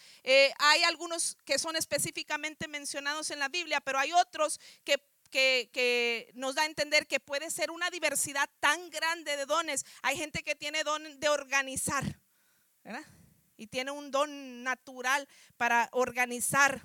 hay 0.59 0.83
algunos 0.83 1.37
que 1.45 1.57
son 1.57 1.75
específicamente 1.75 2.67
mencionados 2.67 3.31
en 3.31 3.39
la 3.39 3.47
Biblia, 3.47 3.81
pero 3.81 3.97
hay 3.97 4.11
otros 4.11 4.59
que, 4.83 5.01
que, 5.31 6.29
nos 6.35 6.55
da 6.55 6.63
a 6.63 6.65
entender 6.65 7.07
que 7.07 7.19
puede 7.19 7.49
ser 7.49 7.71
una 7.71 7.89
diversidad 7.89 8.49
tan 8.59 8.89
grande 8.89 9.37
de 9.37 9.45
dones. 9.45 9.85
Hay 10.03 10.17
gente 10.17 10.43
que 10.43 10.55
tiene 10.55 10.83
don 10.83 11.19
de 11.19 11.29
organizar, 11.29 12.19
¿verdad? 12.83 13.05
Y 13.57 13.67
tiene 13.67 13.91
un 13.91 14.11
don 14.11 14.63
natural 14.63 15.27
para 15.55 15.87
organizar 15.93 16.83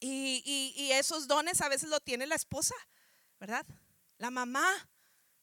y, 0.00 0.90
esos 0.92 1.28
dones 1.28 1.60
a 1.60 1.68
veces 1.68 1.88
lo 1.88 2.00
tiene 2.00 2.26
la 2.26 2.34
esposa, 2.34 2.74
¿verdad? 3.38 3.64
La 4.18 4.30
mamá, 4.30 4.88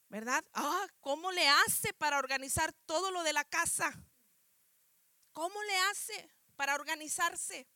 ¿verdad? 0.10 0.44
Ah, 0.54 0.88
¿cómo 1.00 1.32
le 1.32 1.48
hace 1.48 1.94
para 1.94 2.20
organizar 2.20 2.74
todo 2.86 3.12
lo 3.12 3.24
de 3.24 3.34
la 3.34 3.44
casa? 3.44 3.94
¿Cómo 5.32 5.62
le 5.64 5.78
hace 5.92 6.30
para 6.56 6.76
organizarse? 6.76 7.68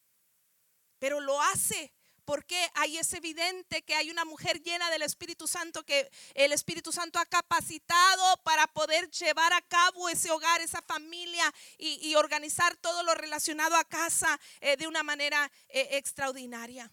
Pero 0.99 1.19
lo 1.19 1.41
hace 1.41 1.93
porque 2.29 2.69
ahí 2.75 2.95
es 2.95 3.11
evidente 3.13 3.81
que 3.81 3.95
hay 3.95 4.11
una 4.11 4.23
mujer 4.23 4.61
llena 4.61 4.91
del 4.91 5.01
Espíritu 5.01 5.47
Santo 5.47 5.83
que 5.83 6.11
el 6.35 6.51
Espíritu 6.51 6.91
Santo 6.91 7.17
ha 7.17 7.25
capacitado 7.25 8.37
para 8.43 8.67
poder 8.67 9.09
llevar 9.09 9.51
a 9.51 9.63
cabo 9.63 10.09
ese 10.09 10.29
hogar, 10.29 10.61
esa 10.61 10.79
familia 10.83 11.51
y, 11.79 12.13
organizar 12.13 12.77
todo 12.77 13.01
lo 13.01 13.15
relacionado 13.15 13.75
a 13.75 13.83
casa 13.83 14.39
eh, 14.61 14.77
de 14.77 14.87
una 14.87 15.01
manera 15.01 15.51
eh, 15.69 15.87
extraordinaria. 15.93 16.91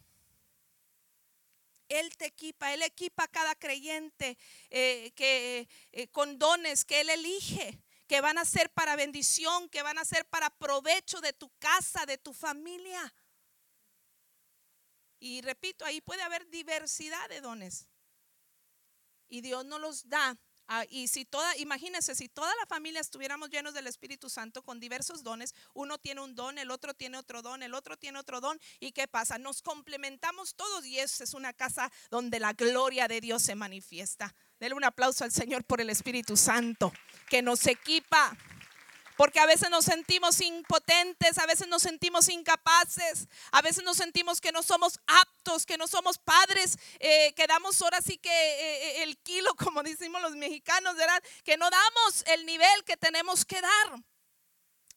Él 1.90 2.16
te 2.16 2.25
equipa, 2.25 2.72
Él 2.72 2.81
equipa 2.81 3.25
a 3.25 3.29
cada 3.29 3.55
creyente 3.57 4.38
eh, 4.70 5.12
que, 5.14 5.68
con 6.12 6.38
dones 6.38 6.87
que 6.87 7.03
Él 7.03 7.11
elige, 7.11 7.79
que 8.07 8.22
van 8.22 8.38
a 8.38 8.46
ser 8.46 8.70
para 8.70 8.96
bendición, 8.96 9.68
que 9.68 9.83
van 9.83 9.99
a 9.99 10.07
ser 10.07 10.25
para 10.25 10.49
provecho 10.49 11.20
de 11.20 11.35
tu 11.35 11.51
casa, 11.59 12.07
de 12.07 12.16
tu 12.16 12.33
familia. 12.33 13.12
Y 15.26 15.40
repito, 15.40 15.84
ahí 15.84 16.00
puede 16.00 16.22
haber 16.22 16.48
diversidad 16.50 17.28
de 17.28 17.40
dones. 17.40 17.88
Y 19.28 19.40
Dios 19.40 19.64
no 19.64 19.80
los 19.80 20.08
da. 20.08 20.38
Ah, 20.68 20.84
y 20.88 21.08
si 21.08 21.24
toda, 21.24 21.56
imagínense, 21.56 22.14
si 22.14 22.28
toda 22.28 22.54
la 22.54 22.66
familia 22.66 23.00
estuviéramos 23.00 23.50
llenos 23.50 23.74
del 23.74 23.88
Espíritu 23.88 24.30
Santo 24.30 24.62
con 24.62 24.78
diversos 24.78 25.24
dones, 25.24 25.52
uno 25.74 25.98
tiene 25.98 26.20
un 26.20 26.36
don, 26.36 26.58
el 26.58 26.70
otro 26.70 26.94
tiene 26.94 27.18
otro 27.18 27.42
don, 27.42 27.64
el 27.64 27.74
otro 27.74 27.96
tiene 27.96 28.20
otro 28.20 28.40
don, 28.40 28.58
¿y 28.78 28.92
qué 28.92 29.08
pasa? 29.08 29.36
Nos 29.38 29.62
complementamos 29.62 30.54
todos 30.54 30.86
y 30.86 31.00
eso 31.00 31.24
es 31.24 31.34
una 31.34 31.52
casa 31.52 31.90
donde 32.08 32.38
la 32.38 32.52
gloria 32.52 33.08
de 33.08 33.20
Dios 33.20 33.42
se 33.42 33.56
manifiesta. 33.56 34.32
Denle 34.60 34.76
un 34.76 34.84
aplauso 34.84 35.24
al 35.24 35.32
Señor 35.32 35.64
por 35.64 35.80
el 35.80 35.90
Espíritu 35.90 36.36
Santo 36.36 36.92
que 37.28 37.42
nos 37.42 37.66
equipa 37.66 38.36
Porque 39.16 39.40
a 39.40 39.46
veces 39.46 39.70
nos 39.70 39.85
sentimos 39.85 40.40
impotentes, 40.40 41.38
a 41.38 41.46
veces 41.46 41.68
nos 41.68 41.83
sentimos 41.83 42.29
incapaces, 42.29 43.29
a 43.50 43.62
veces 43.62 43.83
nos 43.85 43.96
sentimos 43.96 44.40
que 44.40 44.52
no 44.52 44.62
somos 44.62 45.00
aptos, 45.07 45.66
que 45.66 45.79
no 45.79 45.87
somos 45.87 46.18
padres, 46.18 46.79
eh, 47.00 47.33
que 47.35 47.46
damos 47.46 47.81
ahora 47.83 48.00
sí 48.02 48.18
que 48.18 48.31
eh, 48.31 49.02
el 49.02 49.16
kilo, 49.18 49.55
como 49.57 49.83
decimos 49.83 50.20
los 50.22 50.37
mexicanos, 50.37 50.96
¿verdad? 50.96 51.22
Que 51.44 51.57
no 51.57 51.68
damos 51.70 52.24
el 52.26 52.46
nivel 52.46 52.85
que 52.85 52.96
tenemos 52.96 53.44
que 53.44 53.61
dar. 53.61 54.02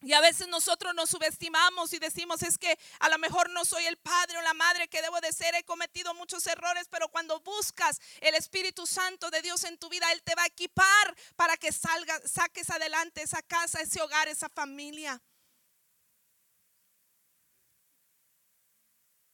Y 0.01 0.13
a 0.13 0.21
veces 0.21 0.47
nosotros 0.47 0.95
nos 0.95 1.09
subestimamos 1.09 1.91
y 1.91 1.99
decimos, 1.99 2.41
es 2.43 2.57
que 2.57 2.79
a 2.99 3.09
lo 3.09 3.17
mejor 3.17 3.49
no 3.49 3.65
soy 3.65 3.85
el 3.85 3.97
padre 3.97 4.37
o 4.37 4.41
la 4.41 4.53
madre 4.53 4.87
que 4.87 5.01
debo 5.01 5.19
de 5.19 5.33
ser, 5.33 5.53
he 5.55 5.63
cometido 5.63 6.13
muchos 6.13 6.47
errores, 6.47 6.87
pero 6.89 7.09
cuando 7.09 7.41
buscas 7.41 7.99
el 8.21 8.33
Espíritu 8.35 8.87
Santo 8.87 9.29
de 9.29 9.41
Dios 9.41 9.65
en 9.65 9.77
tu 9.77 9.89
vida, 9.89 10.09
Él 10.13 10.23
te 10.23 10.35
va 10.35 10.43
a 10.43 10.47
equipar 10.47 11.15
para 11.35 11.57
que 11.57 11.73
salga, 11.73 12.17
saques 12.25 12.69
adelante 12.69 13.21
esa 13.21 13.41
casa, 13.41 13.81
ese 13.81 14.01
hogar, 14.01 14.29
esa 14.29 14.47
familia. 14.47 15.21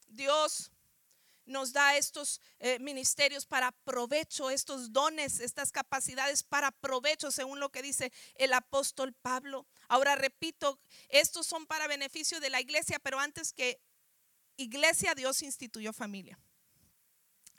Dios 0.07 0.71
nos 1.45 1.73
da 1.73 1.95
estos 1.95 2.41
eh, 2.59 2.79
ministerios 2.79 3.45
para 3.45 3.71
provecho, 3.71 4.49
estos 4.49 4.91
dones, 4.91 5.39
estas 5.39 5.71
capacidades 5.71 6.43
para 6.43 6.71
provecho, 6.71 7.31
según 7.31 7.59
lo 7.59 7.69
que 7.69 7.81
dice 7.81 8.11
el 8.35 8.53
apóstol 8.53 9.13
Pablo. 9.13 9.65
Ahora 9.87 10.15
repito, 10.15 10.79
estos 11.09 11.47
son 11.47 11.65
para 11.65 11.87
beneficio 11.87 12.39
de 12.39 12.49
la 12.49 12.61
iglesia, 12.61 12.99
pero 12.99 13.19
antes 13.19 13.53
que 13.53 13.79
iglesia, 14.57 15.15
Dios 15.15 15.41
instituyó 15.41 15.93
familia. 15.93 16.39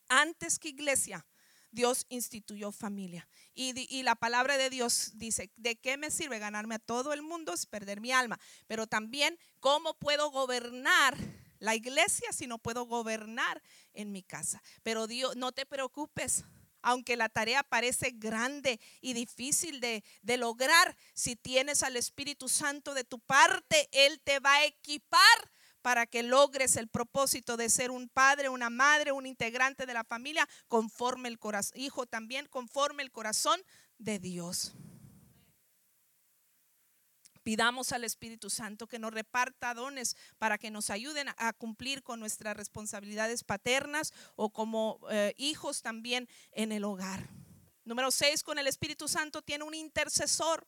Antes 0.08 0.58
que 0.58 0.68
iglesia, 0.68 1.26
Dios 1.70 2.06
instituyó 2.08 2.72
familia. 2.72 3.28
Y, 3.54 3.94
y, 3.94 4.02
la 4.02 4.14
palabra 4.14 4.56
de 4.56 4.70
Dios 4.70 5.12
dice, 5.14 5.50
¿de 5.56 5.76
qué 5.76 5.96
me 5.96 6.10
sirve 6.10 6.38
ganarme 6.38 6.76
a 6.76 6.78
todo 6.78 7.12
el 7.12 7.22
mundo? 7.22 7.52
Es 7.52 7.66
perder 7.66 8.00
mi 8.00 8.12
alma. 8.12 8.38
Pero 8.66 8.86
también, 8.86 9.38
¿cómo 9.60 9.94
puedo 9.94 10.30
gobernar 10.30 11.16
la 11.58 11.74
iglesia 11.74 12.32
si 12.32 12.46
no 12.46 12.58
puedo 12.58 12.84
gobernar 12.84 13.62
en 13.92 14.12
mi 14.12 14.22
casa. 14.22 14.62
Pero 14.82 15.06
Dios, 15.06 15.36
no 15.36 15.52
te 15.52 15.66
preocupes. 15.66 16.44
Aunque 16.82 17.16
la 17.16 17.28
tarea 17.28 17.64
parece 17.64 18.12
grande 18.14 18.78
y 19.00 19.12
difícil 19.12 19.80
de, 19.80 20.04
de 20.22 20.36
lograr, 20.36 20.96
si 21.14 21.34
tienes 21.34 21.82
al 21.82 21.96
Espíritu 21.96 22.48
Santo 22.48 22.94
de 22.94 23.02
tu 23.02 23.18
parte, 23.18 23.88
Él 23.90 24.20
te 24.20 24.38
va 24.38 24.54
a 24.54 24.64
equipar 24.66 25.50
para 25.82 26.06
que 26.06 26.22
logres 26.22 26.76
el 26.76 26.88
propósito 26.88 27.56
de 27.56 27.70
ser 27.70 27.90
un 27.90 28.08
padre, 28.08 28.48
una 28.48 28.70
madre, 28.70 29.12
un 29.12 29.24
integrante 29.24 29.86
de 29.86 29.94
la 29.94 30.04
familia, 30.04 30.48
conforme 30.68 31.28
el 31.28 31.38
corazón, 31.38 31.78
hijo 31.78 32.06
también, 32.06 32.46
conforme 32.46 33.02
el 33.02 33.12
corazón 33.12 33.60
de 33.98 34.18
Dios. 34.18 34.72
Pidamos 37.46 37.92
al 37.92 38.02
Espíritu 38.02 38.50
Santo 38.50 38.88
que 38.88 38.98
nos 38.98 39.14
reparta 39.14 39.72
dones 39.72 40.16
para 40.36 40.58
que 40.58 40.72
nos 40.72 40.90
ayuden 40.90 41.28
a 41.36 41.52
cumplir 41.52 42.02
con 42.02 42.18
nuestras 42.18 42.56
responsabilidades 42.56 43.44
paternas 43.44 44.12
o 44.34 44.50
como 44.50 44.98
eh, 45.12 45.32
hijos 45.36 45.80
también 45.80 46.28
en 46.50 46.72
el 46.72 46.82
hogar. 46.82 47.30
Número 47.84 48.10
seis, 48.10 48.42
con 48.42 48.58
el 48.58 48.66
Espíritu 48.66 49.06
Santo 49.06 49.42
tiene 49.42 49.62
un 49.62 49.74
intercesor. 49.74 50.66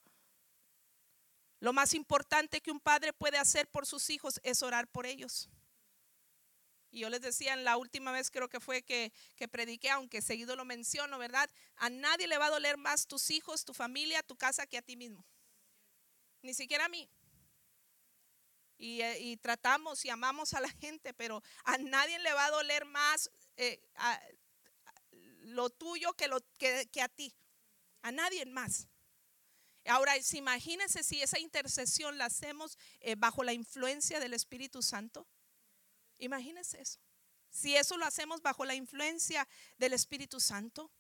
Lo 1.59 1.73
más 1.73 1.95
importante 1.95 2.61
que 2.61 2.71
un 2.71 2.79
padre 2.79 3.12
puede 3.12 3.38
hacer 3.38 3.69
por 3.69 3.85
sus 3.85 4.09
hijos 4.09 4.38
es 4.45 4.62
orar 4.62 4.87
por 4.87 5.05
ellos. 5.05 5.51
Y 6.93 7.01
yo 7.01 7.11
les 7.11 7.23
decía 7.23 7.55
en 7.55 7.64
la 7.64 7.77
última 7.77 8.12
vez, 8.12 8.31
creo 8.31 8.49
que 8.49 8.61
fue 8.61 8.83
que, 8.83 9.12
que, 9.35 9.49
prediqué, 9.49 9.91
aunque 9.91 10.23
seguido 10.23 10.55
lo 10.55 10.64
menciono, 10.64 11.19
¿verdad? 11.19 11.51
A 11.75 11.91
nadie 11.91 12.29
le 12.29 12.38
va 12.38 12.47
a 12.47 12.51
doler 12.51 12.77
más 12.77 13.09
tus 13.09 13.31
hijos, 13.31 13.64
tu 13.64 13.75
familia, 13.75 14.23
tu 14.23 14.37
casa 14.37 14.64
que 14.69 14.79
a 14.79 14.83
ti 14.83 14.95
mismo 14.95 15.27
ni 16.42 16.55
siquiera 16.55 16.87
a 16.87 16.88
mí. 16.88 17.11
Eh, 18.81 19.18
y, 19.20 19.37
tratamos 19.38 20.05
y 20.05 20.11
amamos 20.11 20.55
a 20.55 20.61
la 20.61 20.70
gente, 20.70 21.12
pero 21.12 21.42
a 21.64 21.79
nadie 21.79 22.18
le 22.20 22.33
va 22.33 22.46
a 22.46 22.51
doler 22.51 22.85
más 22.85 23.29
eh, 23.57 23.83
lo 25.40 25.70
tuyo 25.70 26.14
que, 26.14 26.31
a 27.03 27.09
ti. 27.09 27.35
A 28.03 28.12
nadie 28.12 28.46
más. 28.46 28.87
Ahora, 29.87 30.14
imagínense 30.33 31.03
si 31.03 31.22
esa 31.22 31.38
intercesión 31.38 32.18
la 32.18 32.27
hacemos 32.27 32.79
eh, 33.01 33.16
bajo 33.16 33.42
la 33.42 33.53
influencia 33.53 34.20
del 34.20 34.35
Espíritu 34.35 34.83
Santo. 34.83 35.27
Imagínense 36.18 36.81
eso. 36.81 37.01
Si 37.51 37.74
eso 37.74 37.96
lo 37.96 38.05
hacemos 38.05 38.42
bajo 38.42 38.64
la 38.64 38.74
influencia 38.74 39.48
del 39.79 39.94
Espíritu 39.94 40.38
Santo. 40.38 40.92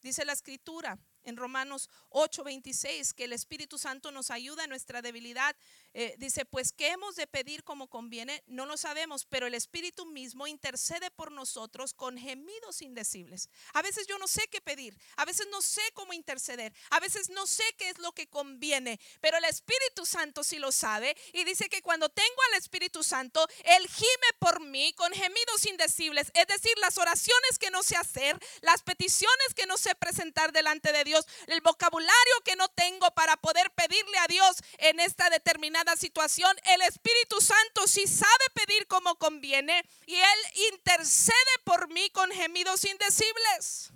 Dice 0.00 0.24
la 0.24 0.32
escritura, 0.32 0.98
en 1.24 1.36
Romanos 1.36 1.90
8:26, 2.10 3.14
que 3.14 3.24
el 3.24 3.32
Espíritu 3.32 3.78
Santo 3.78 4.10
nos 4.10 4.30
ayuda 4.30 4.64
en 4.64 4.70
nuestra 4.70 5.02
debilidad. 5.02 5.56
Eh, 6.00 6.14
dice, 6.16 6.44
pues, 6.44 6.70
¿qué 6.70 6.90
hemos 6.90 7.16
de 7.16 7.26
pedir 7.26 7.64
como 7.64 7.88
conviene? 7.88 8.44
No 8.46 8.66
lo 8.66 8.76
sabemos, 8.76 9.24
pero 9.24 9.48
el 9.48 9.54
Espíritu 9.54 10.06
mismo 10.06 10.46
intercede 10.46 11.10
por 11.10 11.32
nosotros 11.32 11.92
con 11.92 12.16
gemidos 12.16 12.82
indecibles. 12.82 13.50
A 13.72 13.82
veces 13.82 14.06
yo 14.06 14.16
no 14.16 14.28
sé 14.28 14.46
qué 14.46 14.60
pedir, 14.60 14.96
a 15.16 15.24
veces 15.24 15.48
no 15.50 15.60
sé 15.60 15.82
cómo 15.94 16.12
interceder, 16.12 16.72
a 16.90 17.00
veces 17.00 17.30
no 17.30 17.48
sé 17.48 17.64
qué 17.76 17.88
es 17.88 17.98
lo 17.98 18.12
que 18.12 18.28
conviene, 18.28 19.00
pero 19.20 19.38
el 19.38 19.44
Espíritu 19.46 20.06
Santo 20.06 20.44
sí 20.44 20.60
lo 20.60 20.70
sabe 20.70 21.16
y 21.32 21.42
dice 21.42 21.68
que 21.68 21.82
cuando 21.82 22.08
tengo 22.08 22.42
al 22.52 22.58
Espíritu 22.60 23.02
Santo, 23.02 23.44
Él 23.64 23.88
gime 23.88 24.28
por 24.38 24.60
mí 24.60 24.92
con 24.92 25.12
gemidos 25.12 25.66
indecibles, 25.66 26.30
es 26.34 26.46
decir, 26.46 26.78
las 26.78 26.96
oraciones 26.98 27.58
que 27.58 27.72
no 27.72 27.82
sé 27.82 27.96
hacer, 27.96 28.38
las 28.60 28.84
peticiones 28.84 29.52
que 29.56 29.66
no 29.66 29.76
sé 29.76 29.96
presentar 29.96 30.52
delante 30.52 30.92
de 30.92 31.02
Dios, 31.02 31.26
el 31.48 31.60
vocabulario 31.60 32.40
que 32.44 32.54
no 32.54 32.68
tengo 32.68 33.10
para 33.16 33.36
poder 33.36 33.72
pedirle 33.72 34.18
a 34.18 34.28
Dios 34.28 34.58
en 34.78 35.00
esta 35.00 35.28
determinada 35.28 35.87
situación. 35.96 36.54
El 36.64 36.82
Espíritu 36.82 37.40
Santo 37.40 37.86
sí 37.86 38.06
sabe 38.06 38.44
pedir 38.54 38.86
como 38.86 39.16
conviene 39.16 39.84
y 40.06 40.14
Él 40.14 40.38
intercede 40.72 41.34
por 41.64 41.88
mí 41.88 42.10
con 42.10 42.30
gemidos 42.30 42.84
indecibles. 42.84 43.90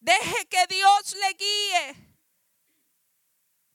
Deje 0.00 0.46
que 0.48 0.66
Dios 0.68 1.14
le 1.14 1.32
guíe 1.34 2.08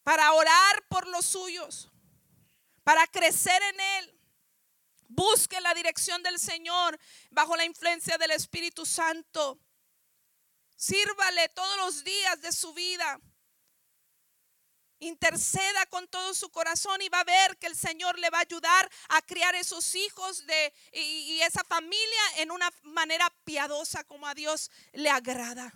para 0.04 0.34
orar 0.34 0.88
por 0.88 1.08
los 1.08 1.26
suyos, 1.26 1.90
para 2.84 3.06
crecer 3.08 3.62
en 3.62 3.80
Él. 3.80 4.20
Busque 5.08 5.62
la 5.62 5.74
dirección 5.74 6.24
del 6.24 6.40
Señor 6.40 7.00
bajo 7.30 7.56
la 7.56 7.66
influencia 7.66 8.18
del 8.18 8.32
Espíritu 8.32 8.86
Santo. 8.86 9.60
Sírvale 10.76 11.50
todos 11.50 11.78
los 11.78 12.04
días 12.04 12.42
de 12.42 12.52
su 12.52 12.74
vida. 12.74 13.20
Interceda 15.04 15.86
con 15.88 16.08
todo 16.08 16.34
su 16.34 16.50
corazón 16.50 17.02
y 17.02 17.10
va 17.10 17.20
a 17.20 17.26
ver 17.26 17.58
que 17.58 17.68
el 17.68 17.76
Señor 17.76 18.18
le 18.20 18.30
va 18.30 18.38
a 18.38 18.42
ayudar 18.42 18.90
a 19.10 19.22
criar 19.22 19.54
esos 19.56 19.96
hijos 19.96 20.46
de, 20.46 20.74
y, 20.94 21.00
y 21.00 21.42
esa 21.42 21.64
familia 21.64 22.22
en 22.38 22.52
una 22.52 22.72
manera 22.84 23.30
piadosa 23.44 24.04
como 24.06 24.28
a 24.28 24.34
Dios 24.34 24.72
le 24.94 25.10
agrada. 25.10 25.74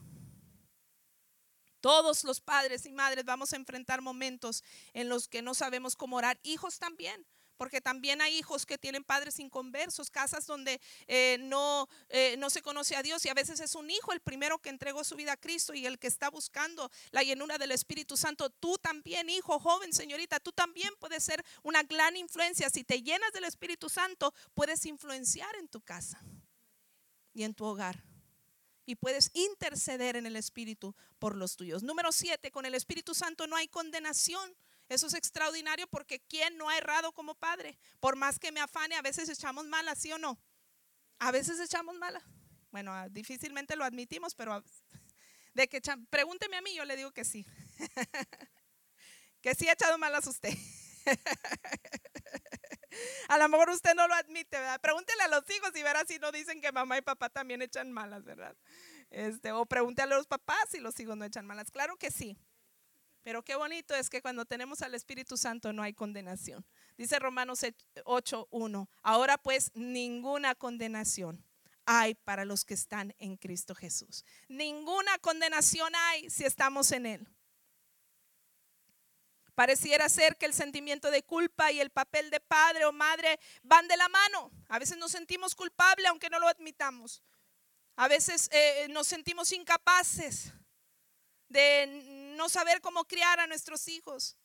Todos 1.81 2.23
los 2.23 2.41
padres 2.41 2.85
y 2.85 2.91
madres 2.91 3.25
vamos 3.25 3.53
a 3.53 3.57
enfrentar 3.57 4.01
momentos 4.01 4.63
en 4.93 5.09
los 5.09 5.27
que 5.27 5.41
no 5.41 5.53
sabemos 5.53 5.95
cómo 5.95 6.15
orar. 6.17 6.39
Hijos 6.43 6.79
también 6.79 7.25
porque 7.57 7.81
también 7.81 8.21
hay 8.21 8.37
hijos 8.37 8.65
que 8.65 8.77
tienen 8.77 9.03
padres 9.03 9.39
inconversos, 9.39 10.09
casas 10.09 10.45
donde 10.45 10.79
eh, 11.07 11.37
no, 11.41 11.89
eh, 12.09 12.35
no 12.37 12.49
se 12.49 12.61
conoce 12.61 12.95
a 12.95 13.03
Dios 13.03 13.25
y 13.25 13.29
a 13.29 13.33
veces 13.33 13.59
es 13.59 13.75
un 13.75 13.89
hijo 13.89 14.13
el 14.13 14.21
primero 14.21 14.59
que 14.59 14.69
entregó 14.69 15.03
su 15.03 15.15
vida 15.15 15.33
a 15.33 15.37
Cristo 15.37 15.73
y 15.73 15.85
el 15.85 15.99
que 15.99 16.07
está 16.07 16.29
buscando 16.29 16.89
la 17.11 17.23
llenura 17.23 17.57
del 17.57 17.71
Espíritu 17.71 18.15
Santo. 18.15 18.49
Tú 18.49 18.77
también, 18.77 19.29
hijo, 19.29 19.59
joven, 19.59 19.93
señorita, 19.93 20.39
tú 20.39 20.51
también 20.51 20.93
puedes 20.99 21.23
ser 21.23 21.43
una 21.63 21.83
gran 21.83 22.15
influencia. 22.15 22.69
Si 22.69 22.83
te 22.83 23.01
llenas 23.01 23.31
del 23.33 23.43
Espíritu 23.43 23.89
Santo, 23.89 24.33
puedes 24.53 24.85
influenciar 24.85 25.53
en 25.55 25.67
tu 25.67 25.81
casa 25.81 26.21
y 27.33 27.43
en 27.43 27.53
tu 27.53 27.65
hogar 27.65 28.03
y 28.87 28.95
puedes 28.95 29.29
interceder 29.33 30.15
en 30.15 30.25
el 30.25 30.37
Espíritu 30.37 30.95
por 31.19 31.35
los 31.35 31.57
tuyos. 31.57 31.83
Número 31.83 32.11
siete, 32.11 32.51
con 32.51 32.65
el 32.65 32.73
Espíritu 32.73 33.13
Santo 33.13 33.45
no 33.45 33.55
hay 33.55 33.67
condenación. 33.67 34.55
Eso 34.89 35.07
es 35.07 35.13
extraordinario 35.13 35.87
porque 35.87 36.19
¿quién 36.19 36.57
no 36.57 36.69
ha 36.69 36.77
errado 36.77 37.11
como 37.11 37.35
padre? 37.35 37.77
Por 37.99 38.15
más 38.15 38.39
que 38.39 38.51
me 38.51 38.61
afane, 38.61 38.95
a 38.95 39.01
veces 39.01 39.27
echamos 39.29 39.67
mala, 39.67 39.95
¿sí 39.95 40.11
o 40.13 40.17
no? 40.17 40.39
A 41.19 41.31
veces 41.31 41.59
echamos 41.59 41.97
mala. 41.97 42.23
Bueno, 42.71 42.93
ah, 42.93 43.09
difícilmente 43.09 43.75
lo 43.75 43.83
admitimos, 43.83 44.35
pero 44.35 44.63
de 45.53 45.67
que 45.67 45.81
pregúnteme 46.09 46.57
a 46.57 46.61
mí, 46.61 46.73
yo 46.73 46.85
le 46.85 46.95
digo 46.95 47.11
que 47.11 47.25
sí. 47.25 47.45
que 49.41 49.55
sí 49.55 49.67
ha 49.67 49.73
echado 49.73 49.97
malas 49.97 50.25
usted. 50.27 50.53
a 53.29 53.37
lo 53.37 53.49
mejor 53.49 53.69
usted 53.69 53.93
no 53.93 54.07
lo 54.07 54.13
admite, 54.13 54.57
¿verdad? 54.57 54.79
Pregúntele 54.79 55.23
a 55.23 55.27
los 55.27 55.49
hijos 55.49 55.71
y 55.75 55.83
verá 55.83 56.05
si 56.05 56.17
no 56.19 56.31
dicen 56.31 56.61
que 56.61 56.71
mamá 56.71 56.97
y 56.97 57.01
papá 57.01 57.29
también 57.29 57.61
echan 57.61 57.91
malas, 57.91 58.23
¿verdad? 58.23 58.55
Este, 59.09 59.51
o 59.51 59.65
pregúntele 59.65 60.13
a 60.13 60.17
los 60.17 60.27
papás 60.27 60.69
si 60.69 60.79
los 60.79 60.97
hijos 60.99 61.17
no 61.17 61.25
echan 61.25 61.45
malas. 61.45 61.71
Claro 61.71 61.97
que 61.97 62.11
sí. 62.11 62.37
Pero 63.27 63.43
qué 63.43 63.57
bonito 63.57 63.93
es 63.93 64.09
que 64.09 64.21
cuando 64.21 64.45
tenemos 64.45 64.81
al 64.81 64.95
Espíritu 64.95 65.35
Santo 65.35 65.73
no 65.73 65.83
hay 65.83 65.93
condenación. 65.93 66.65
Dice 66.95 67.19
Romanos 67.19 67.59
8:1. 68.05 68.87
Ahora 69.01 69.37
pues 69.37 69.69
ninguna 69.73 70.55
condenación 70.55 71.43
hay 71.85 72.15
para 72.15 72.45
los 72.45 72.63
que 72.63 72.73
están 72.73 73.13
en 73.17 73.35
Cristo 73.35 73.75
Jesús. 73.75 74.23
Ninguna 74.47 75.17
condenación 75.17 75.93
hay 75.93 76.29
si 76.29 76.45
estamos 76.45 76.93
en 76.93 77.05
Él. 77.05 77.27
Pareciera 79.55 80.07
ser 80.07 80.37
que 80.37 80.45
el 80.45 80.53
sentimiento 80.53 81.11
de 81.11 81.21
culpa 81.21 81.69
y 81.73 81.81
el 81.81 81.89
papel 81.89 82.29
de 82.29 82.39
padre 82.39 82.85
o 82.85 82.93
madre 82.93 83.41
van 83.61 83.89
de 83.89 83.97
la 83.97 84.07
mano. 84.07 84.53
A 84.69 84.79
veces 84.79 84.97
nos 84.97 85.11
sentimos 85.11 85.53
culpables 85.53 86.07
aunque 86.07 86.29
no 86.29 86.39
lo 86.39 86.47
admitamos. 86.47 87.21
A 87.97 88.07
veces 88.07 88.47
eh, 88.53 88.87
nos 88.89 89.05
sentimos 89.05 89.51
incapaces 89.51 90.53
de 91.49 92.26
no 92.37 92.47
saber 92.47 92.79
cómo 92.81 93.05
criar 93.05 93.39
a 93.39 93.47
nuestros 93.47 93.87
hijos. 93.87 94.37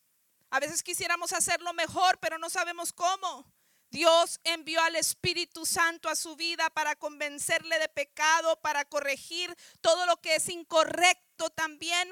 A 0.49 0.59
veces 0.59 0.83
quisiéramos 0.83 1.31
hacerlo 1.31 1.73
mejor, 1.73 2.19
pero 2.19 2.37
no 2.37 2.49
sabemos 2.49 2.91
cómo. 2.91 3.45
Dios 3.89 4.39
envió 4.43 4.81
al 4.81 4.95
Espíritu 4.95 5.65
Santo 5.65 6.09
a 6.09 6.15
su 6.15 6.35
vida 6.35 6.69
para 6.71 6.95
convencerle 6.95 7.79
de 7.79 7.87
pecado, 7.89 8.59
para 8.61 8.85
corregir 8.85 9.55
todo 9.81 10.05
lo 10.05 10.17
que 10.17 10.35
es 10.35 10.49
incorrecto 10.49 11.49
también 11.51 12.11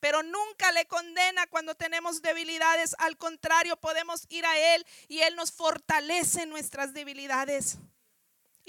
pero 0.00 0.22
nunca 0.22 0.72
le 0.72 0.86
condena 0.86 1.46
cuando 1.46 1.74
tenemos 1.74 2.22
debilidades. 2.22 2.96
Al 2.98 3.16
contrario, 3.18 3.76
podemos 3.76 4.24
ir 4.30 4.44
a 4.46 4.74
Él 4.74 4.84
y 5.08 5.20
Él 5.20 5.36
nos 5.36 5.52
fortalece 5.52 6.46
nuestras 6.46 6.94
debilidades. 6.94 7.76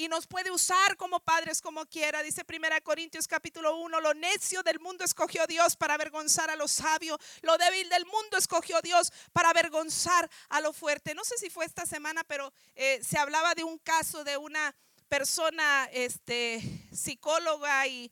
Y 0.02 0.08
nos 0.08 0.26
puede 0.26 0.50
usar 0.50 0.98
como 0.98 1.20
padres 1.20 1.62
como 1.62 1.86
quiera. 1.86 2.24
Dice 2.24 2.44
1 2.50 2.68
Corintios 2.84 3.28
capítulo 3.28 3.78
1, 3.78 4.02
lo 4.02 4.16
necio 4.16 4.64
del 4.64 4.80
mundo 4.80 5.04
escogió 5.04 5.46
Dios 5.46 5.76
para 5.76 5.94
avergonzar 5.94 6.50
a 6.50 6.56
lo 6.56 6.68
sabio. 6.68 7.20
Lo 7.44 7.56
débil 7.60 7.88
del 7.88 8.08
mundo 8.08 8.36
escogió 8.36 8.82
Dios 8.82 9.14
para 9.32 9.52
avergonzar 9.52 10.28
a 10.50 10.60
lo 10.60 10.74
fuerte. 10.74 11.14
No 11.14 11.24
sé 11.24 11.38
si 11.38 11.52
fue 11.52 11.66
esta 11.66 11.86
semana, 11.86 12.24
pero 12.24 12.52
eh, 12.74 13.00
se 13.04 13.20
hablaba 13.20 13.54
de 13.54 13.64
un 13.64 13.78
caso 13.78 14.24
de 14.24 14.38
una 14.38 14.76
persona 15.08 15.88
este, 15.92 16.64
psicóloga 16.92 17.86
y, 17.86 18.10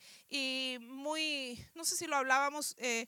muy, 0.82 1.66
no 1.74 1.86
sé 1.86 1.96
si 1.96 2.06
lo 2.06 2.18
hablábamos, 2.18 2.76
eh, 2.78 3.08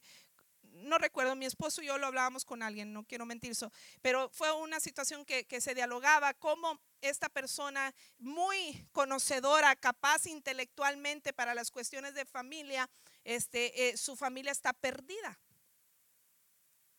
no 0.72 0.98
recuerdo, 0.98 1.36
mi 1.36 1.46
esposo 1.46 1.82
y 1.82 1.88
yo 1.88 1.98
lo 1.98 2.08
hablábamos 2.08 2.46
con 2.46 2.64
alguien, 2.64 2.94
no 2.94 3.04
quiero 3.04 3.26
mentir, 3.26 3.52
eso, 3.52 3.72
pero 4.02 4.30
fue 4.30 4.52
una 4.52 4.80
situación 4.80 5.26
que, 5.26 5.62
se 5.62 5.76
dialogaba, 5.76 6.34
cómo 6.34 6.80
esta 7.02 7.30
persona 7.30 7.94
muy 8.18 8.88
conocedora, 8.92 9.76
capaz 9.76 10.26
intelectualmente 10.26 11.34
para 11.34 11.54
las 11.54 11.72
cuestiones 11.72 12.14
de 12.14 12.26
familia, 12.26 12.90
este, 13.24 13.90
eh, 13.90 13.98
su 13.98 14.16
familia 14.16 14.52
está 14.52 14.74
perdida. 14.74 15.40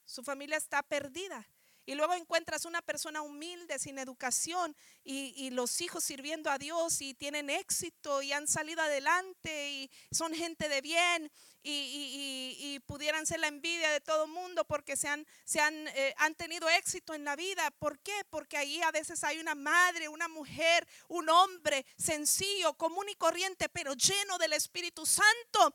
Su 0.04 0.22
familia 0.22 0.56
está 0.56 0.82
perdida. 0.82 1.46
Y 1.84 1.94
luego 1.94 2.14
encuentras 2.14 2.64
una 2.64 2.80
persona 2.82 3.22
humilde, 3.22 3.78
sin 3.78 3.98
educación, 3.98 4.76
y, 5.04 5.50
los 5.50 5.80
hijos 5.80 6.04
sirviendo 6.04 6.50
a 6.50 6.58
Dios 6.58 7.00
y 7.02 7.14
tienen 7.14 7.50
éxito 7.50 8.22
y 8.22 8.32
han 8.32 8.46
salido 8.46 8.80
adelante 8.80 9.70
y 9.70 9.90
son 10.10 10.32
gente 10.32 10.68
de 10.68 10.80
bien 10.80 11.30
y, 11.62 12.80
pudieran 12.86 13.26
ser 13.26 13.40
la 13.40 13.48
envidia 13.48 13.90
de 13.90 14.00
todo 14.00 14.26
mundo 14.26 14.64
porque 14.64 14.96
se, 14.96 15.08
han, 15.08 15.26
se 15.44 15.60
han, 15.60 15.88
eh, 15.88 16.14
han 16.18 16.34
tenido 16.34 16.68
éxito 16.68 17.14
en 17.14 17.24
la 17.24 17.36
vida. 17.36 17.70
¿Por 17.78 17.98
qué? 18.00 18.24
Porque 18.30 18.56
ahí 18.56 18.80
a 18.82 18.90
veces 18.90 19.22
hay 19.24 19.38
una 19.38 19.54
madre, 19.54 20.08
una 20.08 20.28
mujer, 20.28 20.86
un 21.08 21.28
hombre 21.28 21.84
sencillo, 21.96 22.74
común 22.74 23.08
y 23.08 23.14
corriente, 23.14 23.68
pero 23.68 23.94
lleno 23.94 24.38
del 24.38 24.54
Espíritu 24.54 25.06
Santo 25.06 25.74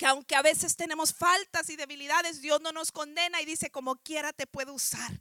que 0.00 0.06
aunque 0.06 0.34
a 0.34 0.40
veces 0.40 0.76
tenemos 0.76 1.12
faltas 1.12 1.68
y 1.68 1.76
debilidades, 1.76 2.40
Dios 2.40 2.62
no 2.62 2.72
nos 2.72 2.90
condena 2.90 3.42
y 3.42 3.44
dice, 3.44 3.70
como 3.70 3.96
quiera 3.96 4.32
te 4.32 4.46
puedo 4.46 4.72
usar. 4.72 5.20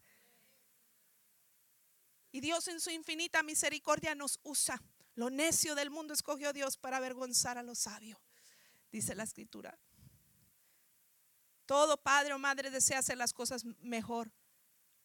Y 2.31 2.39
Dios 2.39 2.65
en 2.69 2.79
su 2.79 2.89
infinita 2.89 3.43
misericordia 3.43 4.15
nos 4.15 4.39
usa. 4.41 4.81
Lo 5.15 5.29
necio 5.29 5.75
del 5.75 5.89
mundo 5.89 6.13
escogió 6.13 6.53
Dios 6.53 6.77
para 6.77 6.95
avergonzar 6.95 7.57
a 7.57 7.63
lo 7.63 7.75
sabio, 7.75 8.21
dice 8.89 9.15
la 9.15 9.23
escritura. 9.23 9.77
Todo 11.65 12.01
padre 12.01 12.31
o 12.33 12.39
madre 12.39 12.71
desea 12.71 12.99
hacer 12.99 13.17
las 13.17 13.33
cosas 13.33 13.65
mejor, 13.81 14.31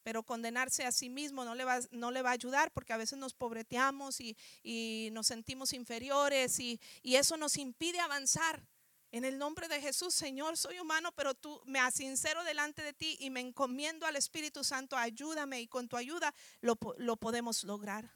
pero 0.03 0.23
condenarse 0.23 0.85
a 0.85 0.93
sí 0.93 1.09
mismo 1.09 1.43
no 1.43 1.53
le 1.53 1.65
va, 1.65 2.29
a 2.29 2.31
ayudar 2.31 2.71
porque 2.71 2.93
a 2.93 2.97
veces 2.97 3.19
nos 3.19 3.33
pobreteamos 3.33 4.21
y, 4.21 5.09
nos 5.11 5.27
sentimos 5.27 5.73
inferiores 5.73 6.61
y 6.61 6.79
eso 7.03 7.35
nos 7.35 7.57
impide 7.57 7.99
avanzar. 7.99 8.65
En 9.11 9.23
el 9.23 9.37
nombre 9.37 9.67
de 9.67 9.79
Jesús, 9.79 10.13
Señor, 10.13 10.57
soy 10.57 10.79
humano, 10.79 11.11
pero 11.13 11.33
tú 11.33 11.61
me 11.65 11.79
sincero 11.91 12.43
delante 12.43 12.83
de 12.83 12.93
ti 12.93 13.15
y 13.19 13.29
me 13.29 13.39
encomiendo 13.39 14.05
al 14.05 14.15
Espíritu 14.15 14.63
Santo. 14.63 14.97
Ayúdame 14.97 15.61
y 15.61 15.67
con 15.67 15.87
tu 15.87 15.95
ayuda 15.95 16.33
lo, 16.61 16.77
lo 16.97 17.15
podemos 17.15 17.63
lograr. 17.63 18.11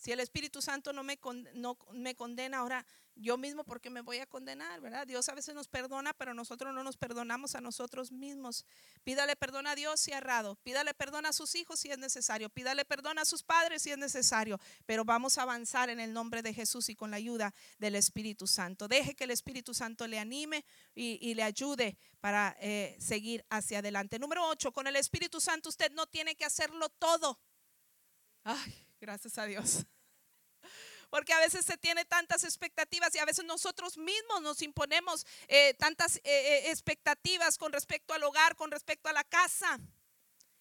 Si 0.00 0.12
el 0.12 0.20
Espíritu 0.20 0.62
Santo 0.62 0.94
no 0.94 1.02
me, 1.02 1.18
no 1.54 1.76
me 1.92 2.14
condena, 2.14 2.58
ahora 2.58 2.86
yo 3.20 3.36
mismo, 3.36 3.64
porque 3.64 3.90
me 3.90 4.00
voy 4.00 4.18
a 4.18 4.26
condenar? 4.26 4.80
¿Verdad? 4.80 5.06
Dios 5.06 5.28
a 5.28 5.34
veces 5.34 5.54
nos 5.54 5.68
perdona, 5.68 6.12
pero 6.14 6.34
nosotros 6.34 6.74
no 6.74 6.82
nos 6.82 6.96
perdonamos 6.96 7.54
a 7.54 7.60
nosotros 7.60 8.10
mismos. 8.10 8.64
Pídale 9.04 9.36
perdón 9.36 9.66
a 9.66 9.74
Dios 9.74 10.00
si 10.00 10.12
ha 10.12 10.18
errado. 10.18 10.56
Pídale 10.56 10.94
perdón 10.94 11.26
a 11.26 11.32
sus 11.32 11.54
hijos 11.54 11.80
si 11.80 11.90
es 11.90 11.98
necesario. 11.98 12.48
Pídale 12.48 12.84
perdón 12.84 13.18
a 13.18 13.24
sus 13.24 13.42
padres 13.42 13.82
si 13.82 13.90
es 13.90 13.98
necesario. 13.98 14.58
Pero 14.86 15.04
vamos 15.04 15.38
a 15.38 15.42
avanzar 15.42 15.90
en 15.90 16.00
el 16.00 16.12
nombre 16.12 16.42
de 16.42 16.54
Jesús 16.54 16.88
y 16.88 16.96
con 16.96 17.10
la 17.10 17.18
ayuda 17.18 17.54
del 17.78 17.94
Espíritu 17.94 18.46
Santo. 18.46 18.88
Deje 18.88 19.14
que 19.14 19.24
el 19.24 19.30
Espíritu 19.30 19.74
Santo 19.74 20.06
le 20.06 20.18
anime 20.18 20.64
y, 20.94 21.34
le 21.34 21.42
ayude 21.42 21.96
para 22.20 22.56
eh, 22.60 22.96
seguir 22.98 23.44
hacia 23.50 23.78
adelante. 23.78 24.18
Número 24.18 24.46
8, 24.48 24.72
con 24.72 24.86
el 24.86 24.96
Espíritu 24.96 25.40
Santo 25.40 25.68
usted 25.68 25.92
no 25.92 26.06
tiene 26.06 26.34
que 26.34 26.44
hacerlo 26.44 26.88
todo. 26.88 27.38
Ay, 28.44 28.86
gracias 29.00 29.38
a 29.38 29.44
Dios. 29.44 29.86
Porque 31.10 31.32
a 31.32 31.40
veces 31.40 31.66
se 31.66 31.76
tiene 31.76 32.04
tantas 32.04 32.44
expectativas 32.44 33.14
y 33.14 33.18
a 33.18 33.24
veces 33.24 33.44
nosotros 33.44 33.98
mismos 33.98 34.40
nos 34.42 34.62
imponemos 34.62 35.26
eh, 35.48 35.74
tantas 35.74 36.16
eh, 36.16 36.20
eh, 36.24 36.70
expectativas 36.70 37.58
con 37.58 37.72
respecto 37.72 38.14
al 38.14 38.22
hogar, 38.22 38.56
con 38.56 38.70
respecto 38.70 39.08
a 39.08 39.12
la 39.12 39.24
casa. 39.24 39.78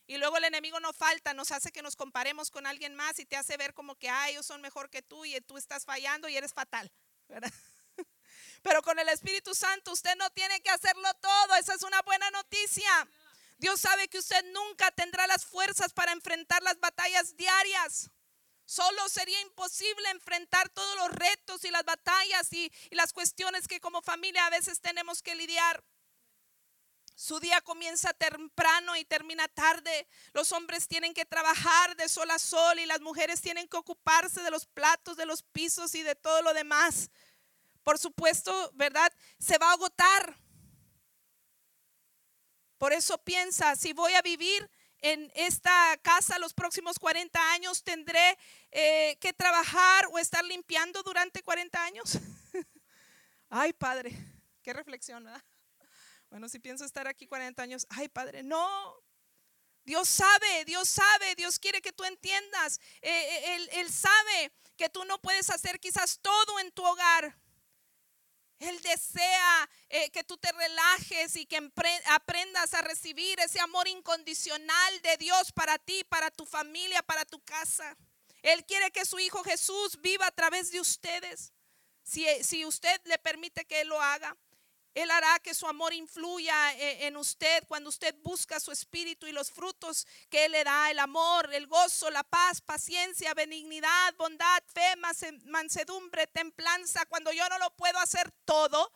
Y 0.07 0.17
luego 0.17 0.37
el 0.37 0.45
enemigo 0.45 0.79
no 0.79 0.91
falta, 0.91 1.35
nos 1.35 1.51
hace 1.51 1.71
que 1.71 1.83
nos 1.83 1.95
comparemos 1.95 2.49
con 2.49 2.65
alguien 2.65 2.95
más 2.95 3.19
y 3.19 3.25
te 3.27 3.37
hace 3.37 3.57
ver 3.57 3.75
como 3.75 3.95
que 3.95 4.09
ah, 4.09 4.27
ellos 4.29 4.43
son 4.43 4.59
mejor 4.59 4.89
que 4.89 5.03
tú 5.03 5.23
y 5.23 5.39
tú 5.41 5.55
estás 5.55 5.85
fallando 5.85 6.27
y 6.27 6.35
eres 6.35 6.51
fatal. 6.51 6.91
Pero 8.63 8.81
con 8.81 8.97
el 8.97 9.07
Espíritu 9.09 9.53
Santo 9.53 9.91
usted 9.91 10.15
no 10.15 10.29
tiene 10.31 10.61
que 10.61 10.71
hacerlo 10.71 11.13
todo. 11.21 11.55
Esa 11.55 11.75
es 11.75 11.83
una 11.83 12.01
buena 12.01 12.29
noticia. 12.31 13.07
Dios 13.59 13.81
sabe 13.81 14.07
que 14.07 14.17
usted 14.17 14.43
nunca 14.51 14.89
tendrá 14.91 15.27
las 15.27 15.45
fuerzas 15.45 15.93
para 15.93 16.11
enfrentar 16.11 16.63
las 16.63 16.79
batallas 16.79 17.37
diarias. 17.37 18.09
Solo 18.69 19.09
sería 19.09 19.41
imposible 19.41 20.07
enfrentar 20.11 20.69
todos 20.69 20.95
los 20.97 21.09
retos 21.09 21.65
y 21.65 21.71
las 21.71 21.83
batallas 21.83 22.53
y, 22.53 22.71
las 22.91 23.13
cuestiones 23.13 23.67
que 23.67 23.79
como 23.79 24.03
familia 24.03 24.45
a 24.45 24.51
veces 24.51 24.79
tenemos 24.79 25.23
que 25.23 25.33
lidiar. 25.33 25.83
Su 27.15 27.39
día 27.39 27.61
comienza 27.61 28.13
temprano 28.13 28.95
y 28.95 29.05
termina 29.05 29.47
tarde. 29.47 30.07
Los 30.33 30.51
hombres 30.51 30.87
tienen 30.87 31.15
que 31.15 31.25
trabajar 31.25 31.95
de 31.95 32.07
sol 32.07 32.29
a 32.29 32.37
sol 32.37 32.77
y 32.77 32.85
las 32.85 33.01
mujeres 33.01 33.41
tienen 33.41 33.67
que 33.67 33.75
ocuparse 33.75 34.43
de 34.43 34.51
los 34.51 34.67
platos, 34.67 35.17
de 35.17 35.25
los 35.25 35.41
pisos 35.41 35.95
y 35.95 36.03
de 36.03 36.13
todo 36.13 36.43
lo 36.43 36.53
demás. 36.53 37.09
Por 37.83 37.97
supuesto, 37.97 38.69
¿verdad? 38.75 39.11
Se 39.39 39.57
va 39.57 39.71
a 39.71 39.73
agotar. 39.73 40.39
Por 42.77 42.93
eso 42.93 43.17
piensa, 43.17 43.75
si 43.75 43.93
voy 43.93 44.13
a 44.13 44.21
vivir 44.21 44.69
en 45.01 45.31
esta 45.35 45.97
casa 46.01 46.39
los 46.39 46.53
próximos 46.53 46.99
40 46.99 47.51
años, 47.53 47.83
tendré 47.83 48.37
eh, 48.71 49.17
que 49.19 49.33
trabajar 49.33 50.07
o 50.11 50.19
estar 50.19 50.43
limpiando 50.43 51.01
durante 51.03 51.41
40 51.43 51.83
años. 51.83 52.17
ay, 53.49 53.73
Padre, 53.73 54.11
qué 54.61 54.73
reflexión. 54.73 55.27
Bueno, 56.29 56.49
si 56.49 56.59
pienso 56.59 56.85
estar 56.85 57.07
aquí 57.07 57.27
40 57.27 57.61
años, 57.61 57.87
ay, 57.89 58.09
Padre, 58.09 58.43
no. 58.43 58.67
Dios 59.85 60.07
sabe, 60.09 60.65
Dios 60.65 60.87
sabe, 60.87 61.35
Dios 61.35 61.57
quiere 61.57 61.81
que 61.81 61.93
tú 61.93 62.03
entiendas. 62.03 62.79
Eh, 63.01 63.09
eh, 63.09 63.55
él, 63.55 63.69
él 63.73 63.91
sabe 63.91 64.51
que 64.75 64.89
tú 64.89 65.03
no 65.05 65.19
puedes 65.19 65.49
hacer 65.49 65.79
quizás 65.79 66.19
todo 66.21 66.59
en 66.59 66.71
tu 66.71 66.85
hogar 66.85 67.38
él 68.59 68.81
desea 68.81 69.69
eh, 69.87 70.09
que 70.11 70.23
tú 70.23 70.37
te 70.37 70.51
relajes 70.51 71.35
y 71.37 71.45
que 71.45 71.57
aprendas 72.07 72.73
a 72.73 72.81
recibir 72.81 73.39
ese 73.39 73.59
amor 73.61 73.87
incondicional 73.87 75.01
de 75.01 75.17
Dios 75.17 75.51
para 75.53 75.77
ti, 75.77 76.03
para 76.03 76.29
tu 76.29 76.45
familia, 76.45 77.01
para 77.03 77.25
tu 77.25 77.39
casa. 77.43 77.97
Él 78.41 78.65
quiere 78.65 78.91
que 78.91 79.05
su 79.05 79.17
Hijo 79.19 79.43
Jesús 79.43 79.99
viva 80.01 80.27
a 80.27 80.31
través 80.31 80.71
de 80.71 80.81
ustedes. 80.81 81.53
Si, 82.03 82.25
si 82.43 82.65
usted 82.65 82.99
le 83.05 83.17
permite 83.17 83.65
que 83.65 83.81
Él 83.81 83.87
lo 83.87 84.01
haga. 84.01 84.35
Él 84.93 85.11
hará 85.11 85.39
que 85.39 85.53
su 85.53 85.67
amor 85.67 85.93
influya 85.93 86.73
eh, 86.73 87.07
en 87.07 87.17
usted 87.17 87.63
cuando 87.67 87.89
usted 87.89 88.15
busca 88.23 88.59
su 88.59 88.71
espíritu 88.71 89.27
y 89.27 89.31
los 89.31 89.51
frutos 89.51 90.07
que 90.29 90.45
Él 90.45 90.51
le 90.51 90.63
da, 90.63 90.89
el 90.89 90.99
amor, 90.99 91.53
el 91.53 91.67
gozo, 91.67 92.09
la 92.09 92.23
paz, 92.23 92.61
paciencia, 92.61 93.33
benignidad, 93.33 94.13
bondad, 94.15 94.63
fe, 94.73 94.95
mansedumbre, 95.45 96.27
templanza. 96.27 97.05
Cuando 97.05 97.31
yo 97.31 97.47
no 97.49 97.59
lo 97.59 97.69
puedo 97.75 97.99
hacer 97.99 98.31
todo 98.45 98.91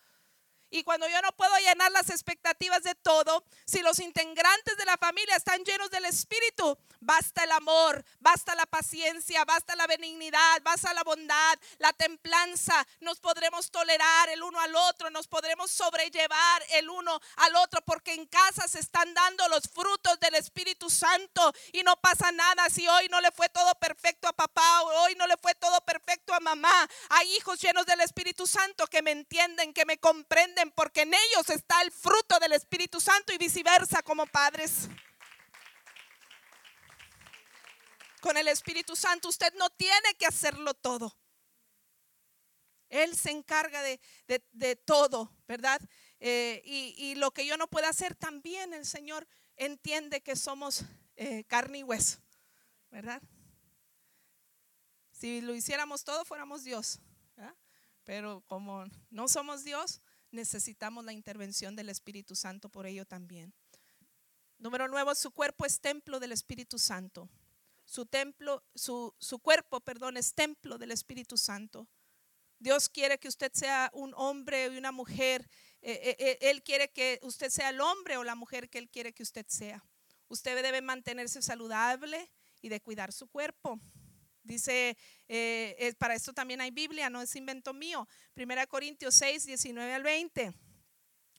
Y 0.74 0.84
cuando 0.84 1.08
yo 1.08 1.22
no 1.22 1.32
puedo 1.34 1.56
llenar 1.60 1.92
las 1.92 2.10
expectativas 2.10 2.82
de 2.82 2.96
todo, 2.96 3.44
si 3.64 3.82
los 3.82 4.00
integrantes 4.00 4.76
de 4.76 4.86
la 4.86 4.98
familia 4.98 5.36
están 5.36 5.64
llenos 5.64 5.92
del 5.92 6.06
Espíritu, 6.06 6.76
basta 7.00 7.44
el 7.44 7.52
amor, 7.52 8.04
basta 8.20 8.56
la 8.56 8.66
paciencia, 8.66 9.46
basta 9.46 9.76
la 9.76 9.86
benignidad, 9.86 10.64
basta 10.64 10.92
la 10.96 11.04
bondad, 11.04 11.60
la 11.78 11.94
templanza. 11.94 12.88
Nos 13.02 13.20
podremos 13.20 13.70
tolerar 13.70 14.30
el 14.30 14.42
uno 14.42 14.60
al 14.60 14.76
otro, 14.76 15.12
nos 15.12 15.28
podremos 15.28 15.70
sobrellevar 15.70 16.66
el 16.72 16.90
uno 16.90 17.22
al 17.36 17.56
otro, 17.58 17.82
porque 17.86 18.16
en 18.16 18.26
casa 18.26 18.68
se 18.68 18.80
están 18.80 19.14
dando 19.14 19.48
los 19.50 19.70
frutos 19.70 20.20
del 20.20 20.34
Espíritu 20.34 20.90
Santo 20.90 21.54
y 21.72 21.84
no 21.84 21.96
pasa 21.98 22.32
nada 22.32 22.68
si 22.72 22.88
hoy 22.88 23.08
no 23.10 23.22
le 23.22 23.32
fue 23.32 23.48
todo 23.50 23.76
perfecto 23.76 24.28
a 24.28 24.34
papá 24.34 24.82
hoy 24.82 25.16
no 25.16 25.28
le 25.28 25.38
fue 25.38 25.56
todo 25.56 25.80
perfecto 25.82 26.34
a 26.34 26.40
mamá. 26.40 26.90
Hay 27.10 27.36
hijos 27.36 27.60
llenos 27.60 27.86
del 27.86 28.02
Espíritu 28.02 28.48
Santo 28.48 28.88
que 28.88 29.02
me 29.02 29.12
entienden, 29.12 29.74
que 29.74 29.86
me 29.86 29.98
comprenden, 29.98 30.63
porque 30.72 31.02
en 31.02 31.14
ellos 31.14 31.50
está 31.50 31.82
el 31.82 31.92
fruto 31.92 32.40
del 32.40 32.54
Espíritu 32.54 33.00
Santo 33.00 33.34
y 33.34 33.38
viceversa 33.38 34.02
como 34.02 34.26
padres. 34.28 34.90
Con 38.22 38.38
el 38.38 38.48
Espíritu 38.48 38.96
Santo 38.96 39.30
usted 39.30 39.54
no 39.56 39.70
tiene 39.72 40.16
que 40.18 40.26
hacerlo 40.26 40.74
todo. 40.74 41.18
Él 42.90 43.18
se 43.18 43.32
encarga 43.32 43.82
de, 43.82 44.76
todo, 44.86 45.36
¿verdad? 45.48 45.82
Eh, 46.20 46.62
y, 46.64 47.16
lo 47.16 47.32
que 47.32 47.46
yo 47.46 47.58
no 47.58 47.68
puedo 47.68 47.88
hacer 47.88 48.16
también, 48.16 48.74
el 48.74 48.86
Señor 48.86 49.28
entiende 49.56 50.22
que 50.22 50.36
somos 50.36 50.86
eh, 51.16 51.44
carne 51.46 51.80
y 51.80 51.84
hueso, 51.84 52.20
¿verdad? 52.92 53.22
Si 55.12 55.42
lo 55.42 55.56
hiciéramos 55.56 56.04
todo, 56.04 56.24
fuéramos 56.24 56.64
Dios. 56.64 57.00
Pero 58.04 58.42
como 58.46 58.86
no 59.10 59.28
somos 59.28 59.64
Dios, 59.64 60.02
necesitamos 60.34 61.06
la 61.06 61.14
intervención 61.14 61.76
del 61.76 61.90
Espíritu 61.90 62.36
Santo 62.36 62.70
por 62.70 62.86
ello 62.86 63.06
también. 63.06 63.54
Número 64.58 64.88
nueve, 64.88 65.14
su 65.16 65.32
cuerpo 65.32 65.66
es 65.66 65.80
templo 65.80 66.20
del 66.20 66.32
Espíritu 66.32 66.80
Santo. 66.80 67.30
Su 67.86 68.06
templo, 68.06 68.64
su, 68.74 69.14
cuerpo, 69.42 69.82
perdón, 69.82 70.18
es 70.18 70.34
templo 70.34 70.78
del 70.78 70.92
Espíritu 70.92 71.38
Santo. 71.38 71.88
Dios 72.60 72.88
quiere 72.88 73.20
que 73.20 73.28
usted 73.28 73.52
sea 73.54 73.90
un 73.94 74.14
hombre 74.16 74.68
y 74.68 74.78
una 74.78 74.92
mujer. 74.92 75.50
Eh, 75.82 76.00
eh, 76.04 76.16
eh, 76.18 76.38
él 76.50 76.64
quiere 76.64 76.90
que 76.90 77.20
usted 77.24 77.50
sea 77.50 77.70
el 77.70 77.82
hombre 77.82 78.16
o 78.16 78.24
la 78.24 78.36
mujer 78.36 78.70
que 78.70 78.78
Él 78.78 78.90
quiere 78.90 79.14
que 79.14 79.24
usted 79.24 79.46
sea. 79.50 79.84
Usted 80.30 80.62
debe 80.64 80.82
mantenerse 80.82 81.42
saludable 81.42 82.32
y 82.62 82.70
de 82.70 82.80
cuidar 82.80 83.12
su 83.12 83.28
cuerpo. 83.28 83.80
Dice, 84.44 84.98
eh, 85.30 85.94
para 85.98 86.16
esto 86.16 86.34
también 86.34 86.60
hay 86.62 86.72
Biblia, 86.72 87.10
no 87.10 87.22
es 87.22 87.36
invento 87.36 87.74
mío. 87.74 88.08
Primera 88.34 88.68
Corintios 88.68 89.16
6, 89.16 89.46
19 89.46 89.94
al 89.94 90.04
20. 90.04 90.54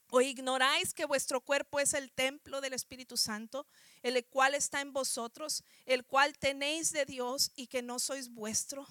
¿O 0.09 0.21
ignoráis 0.21 0.93
que 0.93 1.05
vuestro 1.05 1.41
cuerpo 1.41 1.79
es 1.79 1.93
el 1.93 2.11
templo 2.11 2.61
del 2.61 2.73
Espíritu 2.73 3.17
Santo, 3.17 3.67
el 4.01 4.23
cual 4.25 4.55
está 4.55 4.81
en 4.81 4.93
vosotros, 4.93 5.63
el 5.85 6.05
cual 6.05 6.37
tenéis 6.37 6.91
de 6.91 7.05
Dios 7.05 7.51
y 7.55 7.67
que 7.67 7.81
no 7.81 7.99
sois 7.99 8.29
vuestro? 8.29 8.87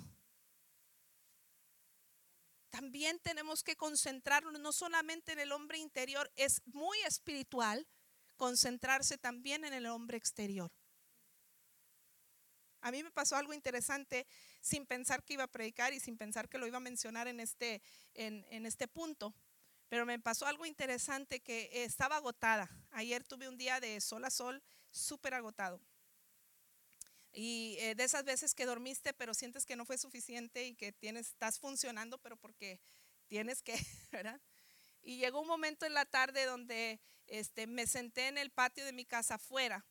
También 2.70 3.20
tenemos 3.20 3.62
que 3.62 3.76
concentrarnos 3.76 4.60
no 4.60 4.72
solamente 4.72 5.32
en 5.32 5.38
el 5.38 5.52
hombre 5.52 5.78
interior, 5.78 6.30
es 6.34 6.60
muy 6.66 6.98
espiritual 7.06 7.86
concentrarse 8.36 9.16
también 9.16 9.64
en 9.64 9.72
el 9.72 9.86
hombre 9.86 10.16
exterior. 10.16 10.72
A 12.84 12.90
mí 12.90 13.02
me 13.02 13.10
pasó 13.10 13.36
algo 13.36 13.54
interesante 13.54 14.26
sin 14.60 14.84
pensar 14.84 15.24
que 15.24 15.32
iba 15.32 15.44
a 15.44 15.50
predicar 15.50 15.94
y 15.94 16.00
sin 16.00 16.18
pensar 16.18 16.50
que 16.50 16.58
lo 16.58 16.66
iba 16.66 16.76
a 16.76 16.80
mencionar 16.80 17.26
en 17.28 17.40
este, 17.40 17.80
en, 18.12 18.66
este 18.66 18.86
punto. 18.88 19.34
Pero 19.88 20.04
me 20.04 20.20
pasó 20.20 20.46
algo 20.46 20.66
interesante 20.66 21.40
que 21.40 21.70
estaba 21.84 22.16
agotada. 22.16 22.68
Ayer 22.90 23.24
tuve 23.24 23.48
un 23.48 23.56
día 23.56 23.80
de 23.80 23.98
sol 24.02 24.22
a 24.26 24.30
sol 24.30 24.62
súper 24.90 25.32
agotado. 25.32 25.80
Y 27.32 27.78
eh, 27.78 27.94
de 27.94 28.04
esas 28.04 28.22
veces 28.22 28.54
que 28.54 28.66
dormiste 28.66 29.14
pero 29.14 29.32
sientes 29.32 29.64
que 29.64 29.76
no 29.76 29.86
fue 29.86 29.96
suficiente 29.96 30.66
y 30.66 30.74
que 30.74 30.92
tienes, 30.92 31.28
estás 31.28 31.58
funcionando 31.58 32.18
pero 32.18 32.36
porque 32.36 32.80
tienes 33.28 33.62
que, 33.62 33.72
¿verdad? 34.12 34.42
Y 35.00 35.16
llegó 35.16 35.40
un 35.40 35.48
momento 35.48 35.86
en 35.86 35.94
la 35.94 36.04
tarde 36.04 36.44
donde 36.44 37.00
este, 37.28 37.66
me 37.66 37.86
senté 37.86 38.28
en 38.28 38.36
el 38.36 38.50
patio 38.50 38.84
de 38.84 38.92
mi 38.92 39.06
casa 39.06 39.36
afuera 39.36 39.86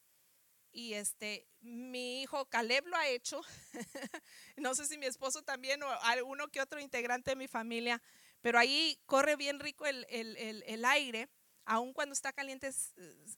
y 0.74 0.95
este, 0.95 1.47
mi 1.61 2.24
hijo 2.24 2.45
Caleb 2.49 2.88
lo 2.88 2.97
ha 2.97 3.07
hecho. 3.07 3.39
no 4.57 4.74
sé 4.74 4.88
si 4.88 4.97
mi 4.97 5.05
esposo 5.05 5.43
también 5.43 5.82
o 5.84 5.89
alguno 6.01 6.49
que 6.49 6.59
otro 6.59 6.80
integrante 6.80 7.32
de 7.32 7.36
mi 7.36 7.47
familia, 7.47 8.01
pero 8.41 8.57
ahí 8.57 8.99
corre 9.05 9.36
bien 9.36 9.59
rico 9.59 9.86
el, 9.86 10.05
el, 10.09 10.63
el, 10.65 10.86
aire. 10.86 11.30
Aun 11.65 11.93
cuando 11.93 12.13
está 12.13 12.34
caliente 12.34 12.71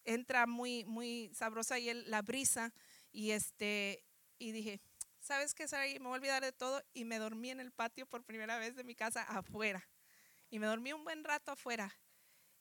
entra 0.06 0.48
muy, 0.48 0.86
muy 0.86 1.30
sabrosa 1.36 1.78
y 1.78 1.94
la 2.06 2.22
brisa. 2.22 2.74
Y, 3.12 3.32
este, 3.32 4.04
y 4.40 4.52
dije, 4.52 4.82
¿sabes 5.20 5.54
qué, 5.54 5.68
Sara? 5.68 5.86
Me 5.86 6.00
voy 6.00 6.14
a 6.14 6.16
olvidar 6.16 6.44
de 6.44 6.54
todo 6.54 6.82
y 6.94 7.06
me 7.06 7.20
dormí 7.20 7.52
en 7.52 7.60
el 7.60 7.72
patio 7.72 8.08
por 8.08 8.24
primera 8.24 8.58
vez 8.58 8.76
de 8.76 8.84
mi 8.84 8.96
casa 8.96 9.22
afuera. 9.24 9.88
Y 10.50 10.58
me 10.58 10.68
dormí 10.68 10.94
un 10.94 11.04
buen 11.04 11.24
rato 11.24 11.52
afuera. 11.52 11.94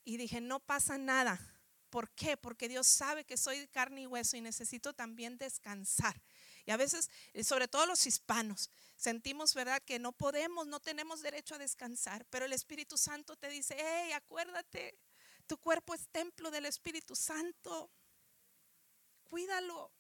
Y 0.05 0.19
dije, 0.19 0.41
no 0.41 0.61
pasa 0.61 0.99
nada 0.99 1.54
¿Por 1.95 2.11
qué? 2.11 2.37
Porque 2.37 2.69
Dios 2.69 2.89
sabe 2.89 3.25
que 3.25 3.37
soy 3.37 3.69
carne 3.69 4.01
y 4.01 4.07
hueso 4.09 4.37
y 4.37 4.41
necesito 4.41 4.95
también 4.95 5.39
descansar. 5.39 6.21
Y 6.67 6.73
a 6.73 6.77
veces, 6.77 7.09
eh, 7.35 7.45
sobre 7.45 7.69
todo 7.69 7.87
los 7.87 8.05
hispanos, 8.09 8.69
sentimos, 8.97 9.55
¿verdad?, 9.55 9.81
que 9.81 10.01
no 10.01 10.11
podemos, 10.11 10.67
no 10.67 10.81
tenemos 10.81 11.23
derecho 11.23 11.55
a 11.55 11.59
descansar. 11.59 12.27
Pero 12.31 12.47
el 12.47 12.53
Espíritu 12.53 12.99
Santo 12.99 13.37
te 13.37 13.49
dice, 13.49 13.77
hey, 13.79 14.11
acuérdate, 14.11 14.99
tu 15.47 15.57
cuerpo 15.57 15.95
es 15.95 16.09
templo 16.09 16.51
del 16.51 16.67
Espíritu 16.67 17.15
Santo. 17.15 17.93
Cuídalo, 19.23 19.93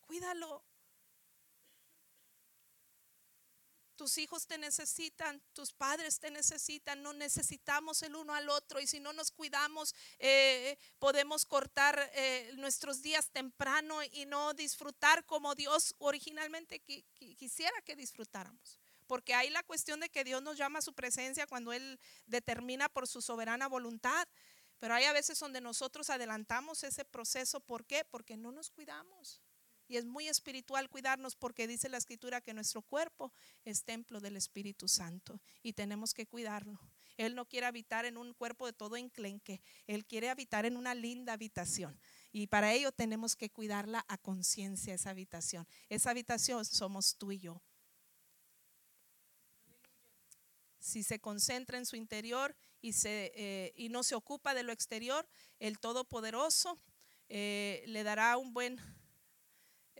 cuídalo. 0.00 0.64
Tus 4.00 4.16
hijos 4.16 4.46
te 4.46 4.56
necesitan, 4.56 5.42
tus 5.52 5.74
padres 5.74 6.20
te 6.20 6.30
necesitan, 6.30 7.02
no 7.02 7.12
necesitamos 7.12 8.00
el 8.00 8.16
uno 8.16 8.32
al 8.32 8.48
otro 8.48 8.80
y 8.80 8.86
si 8.86 8.98
no 8.98 9.12
nos 9.12 9.30
cuidamos 9.30 9.94
eh, 10.18 10.78
podemos 10.98 11.44
cortar 11.44 12.10
eh, 12.14 12.50
nuestros 12.56 13.02
días 13.02 13.28
temprano 13.28 14.02
y 14.02 14.24
no 14.24 14.54
disfrutar 14.54 15.26
como 15.26 15.54
Dios 15.54 15.94
originalmente 15.98 16.80
quisiera 16.80 17.78
que 17.82 17.94
disfrutáramos. 17.94 18.80
Porque 19.06 19.34
hay 19.34 19.50
la 19.50 19.62
cuestión 19.64 20.00
de 20.00 20.08
que 20.08 20.24
Dios 20.24 20.40
nos 20.40 20.56
llama 20.56 20.78
a 20.78 20.82
su 20.82 20.94
presencia 20.94 21.46
cuando 21.46 21.74
Él 21.74 22.00
determina 22.24 22.88
por 22.88 23.06
su 23.06 23.20
soberana 23.20 23.68
voluntad. 23.68 24.26
Pero 24.78 24.94
hay 24.94 25.04
a 25.04 25.12
veces 25.12 25.38
donde 25.38 25.60
nosotros 25.60 26.08
adelantamos 26.08 26.84
ese 26.84 27.04
proceso. 27.04 27.60
¿Por 27.60 27.84
qué? 27.84 28.06
Porque 28.06 28.38
no 28.38 28.50
nos 28.50 28.70
cuidamos. 28.70 29.42
Y 29.90 29.96
es 29.96 30.06
muy 30.06 30.28
espiritual 30.28 30.88
cuidarnos 30.88 31.34
porque 31.34 31.66
dice 31.66 31.88
la 31.88 31.96
escritura 31.96 32.40
que 32.40 32.54
nuestro 32.54 32.80
cuerpo 32.80 33.32
es 33.64 33.82
templo 33.82 34.20
del 34.20 34.36
Espíritu 34.36 34.86
Santo 34.86 35.40
y 35.64 35.72
tenemos 35.72 36.14
que 36.14 36.28
cuidarlo. 36.28 36.78
Él 37.16 37.34
no 37.34 37.44
quiere 37.44 37.66
habitar 37.66 38.04
en 38.04 38.16
un 38.16 38.32
cuerpo 38.32 38.66
de 38.66 38.72
todo 38.72 38.96
enclenque, 38.96 39.60
Él 39.88 40.06
quiere 40.06 40.30
habitar 40.30 40.64
en 40.64 40.76
una 40.76 40.94
linda 40.94 41.32
habitación. 41.32 42.00
Y 42.30 42.46
para 42.46 42.72
ello 42.72 42.92
tenemos 42.92 43.34
que 43.34 43.50
cuidarla 43.50 44.04
a 44.06 44.16
conciencia, 44.16 44.94
esa 44.94 45.10
habitación. 45.10 45.66
Esa 45.88 46.10
habitación 46.10 46.64
somos 46.64 47.16
tú 47.16 47.32
y 47.32 47.40
yo. 47.40 47.60
Si 50.78 51.02
se 51.02 51.18
concentra 51.18 51.78
en 51.78 51.84
su 51.84 51.96
interior 51.96 52.54
y, 52.80 52.92
se, 52.92 53.32
eh, 53.34 53.72
y 53.74 53.88
no 53.88 54.04
se 54.04 54.14
ocupa 54.14 54.54
de 54.54 54.62
lo 54.62 54.70
exterior, 54.70 55.28
el 55.58 55.80
Todopoderoso 55.80 56.80
eh, 57.28 57.82
le 57.88 58.04
dará 58.04 58.36
un 58.36 58.54
buen 58.54 58.80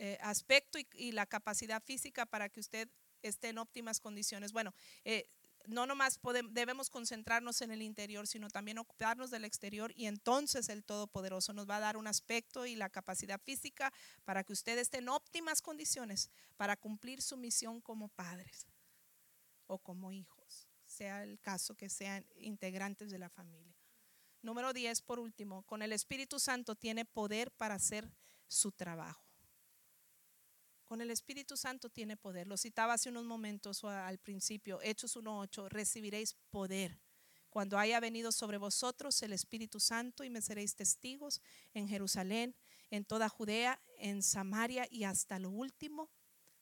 eh, 0.03 0.17
aspecto 0.23 0.79
y, 0.95 1.13
la 1.13 1.27
capacidad 1.27 1.83
física 1.83 2.25
para 2.25 2.49
que 2.49 2.61
usted 2.61 2.89
esté 3.21 3.51
en 3.51 3.59
óptimas 3.59 4.01
condiciones. 4.01 4.51
Bueno, 4.51 4.73
eh, 5.05 5.29
no 5.67 5.85
nomás 5.85 6.17
podemos, 6.17 6.55
debemos 6.55 6.89
concentrarnos 6.89 7.61
en 7.61 7.71
el 7.71 7.83
interior, 7.83 8.27
sino 8.27 8.49
también 8.49 8.79
ocuparnos 8.79 9.31
del 9.31 9.45
exterior 9.45 9.93
y 9.95 10.07
entonces 10.07 10.71
el 10.71 10.85
Todopoderoso 10.85 11.53
nos 11.53 11.69
va 11.69 11.77
a 11.77 11.81
dar 11.81 11.99
un 11.99 12.07
aspecto 12.07 12.65
y 12.65 12.77
la 12.77 12.89
capacidad 12.89 13.39
física 13.43 13.93
para 14.25 14.43
que 14.43 14.55
usted 14.55 14.79
esté 14.79 14.99
en 14.99 15.11
óptimas 15.11 15.61
condiciones 15.61 16.31
para 16.57 16.79
cumplir 16.79 17.21
su 17.21 17.37
misión 17.37 17.83
como 17.83 18.09
padres 18.09 18.69
o 19.67 19.81
como 19.81 20.13
hijos, 20.13 20.67
sea 20.87 21.23
el 21.25 21.39
caso 21.41 21.75
que 21.75 21.91
sean 21.91 22.25
integrantes 22.37 23.11
de 23.11 23.19
la 23.19 23.29
familia. 23.29 23.77
Número 24.41 24.73
10, 24.73 25.03
por 25.03 25.21
último, 25.21 25.63
con 25.65 25.83
el 25.83 25.93
Espíritu 25.93 26.41
Santo 26.41 26.75
tiene 26.75 27.05
poder 27.05 27.51
para 27.51 27.75
hacer 27.75 28.11
su 28.49 28.73
trabajo. 28.73 29.30
Con 30.91 31.01
el 31.01 31.13
Espíritu 31.13 31.57
Santo 31.57 31.89
tiene 31.89 32.17
poder. 32.17 32.49
Lo 32.49 32.57
citaba 32.57 32.95
hace 32.95 33.11
unos 33.11 33.25
momentos 33.25 33.85
al 33.85 34.19
principio, 34.19 34.81
Hechos 34.83 35.17
1.8, 35.17 35.69
recibiréis 35.69 36.35
poder 36.51 36.99
cuando 37.49 37.79
haya 37.79 38.01
venido 38.01 38.33
sobre 38.33 38.59
vosotros 38.59 39.23
el 39.23 39.33
Espíritu 39.33 39.79
Santo 39.79 40.25
y 40.25 40.31
me 40.31 40.43
seréis 40.43 40.75
testigos 40.75 41.41
en 41.75 41.87
Jerusalén, 41.87 42.57
en 42.91 43.05
toda 43.05 43.29
Judea, 43.29 43.81
en 43.99 44.21
Samaria 44.21 44.85
y 44.91 45.05
hasta 45.05 45.39
lo 45.39 45.51
último 45.51 46.11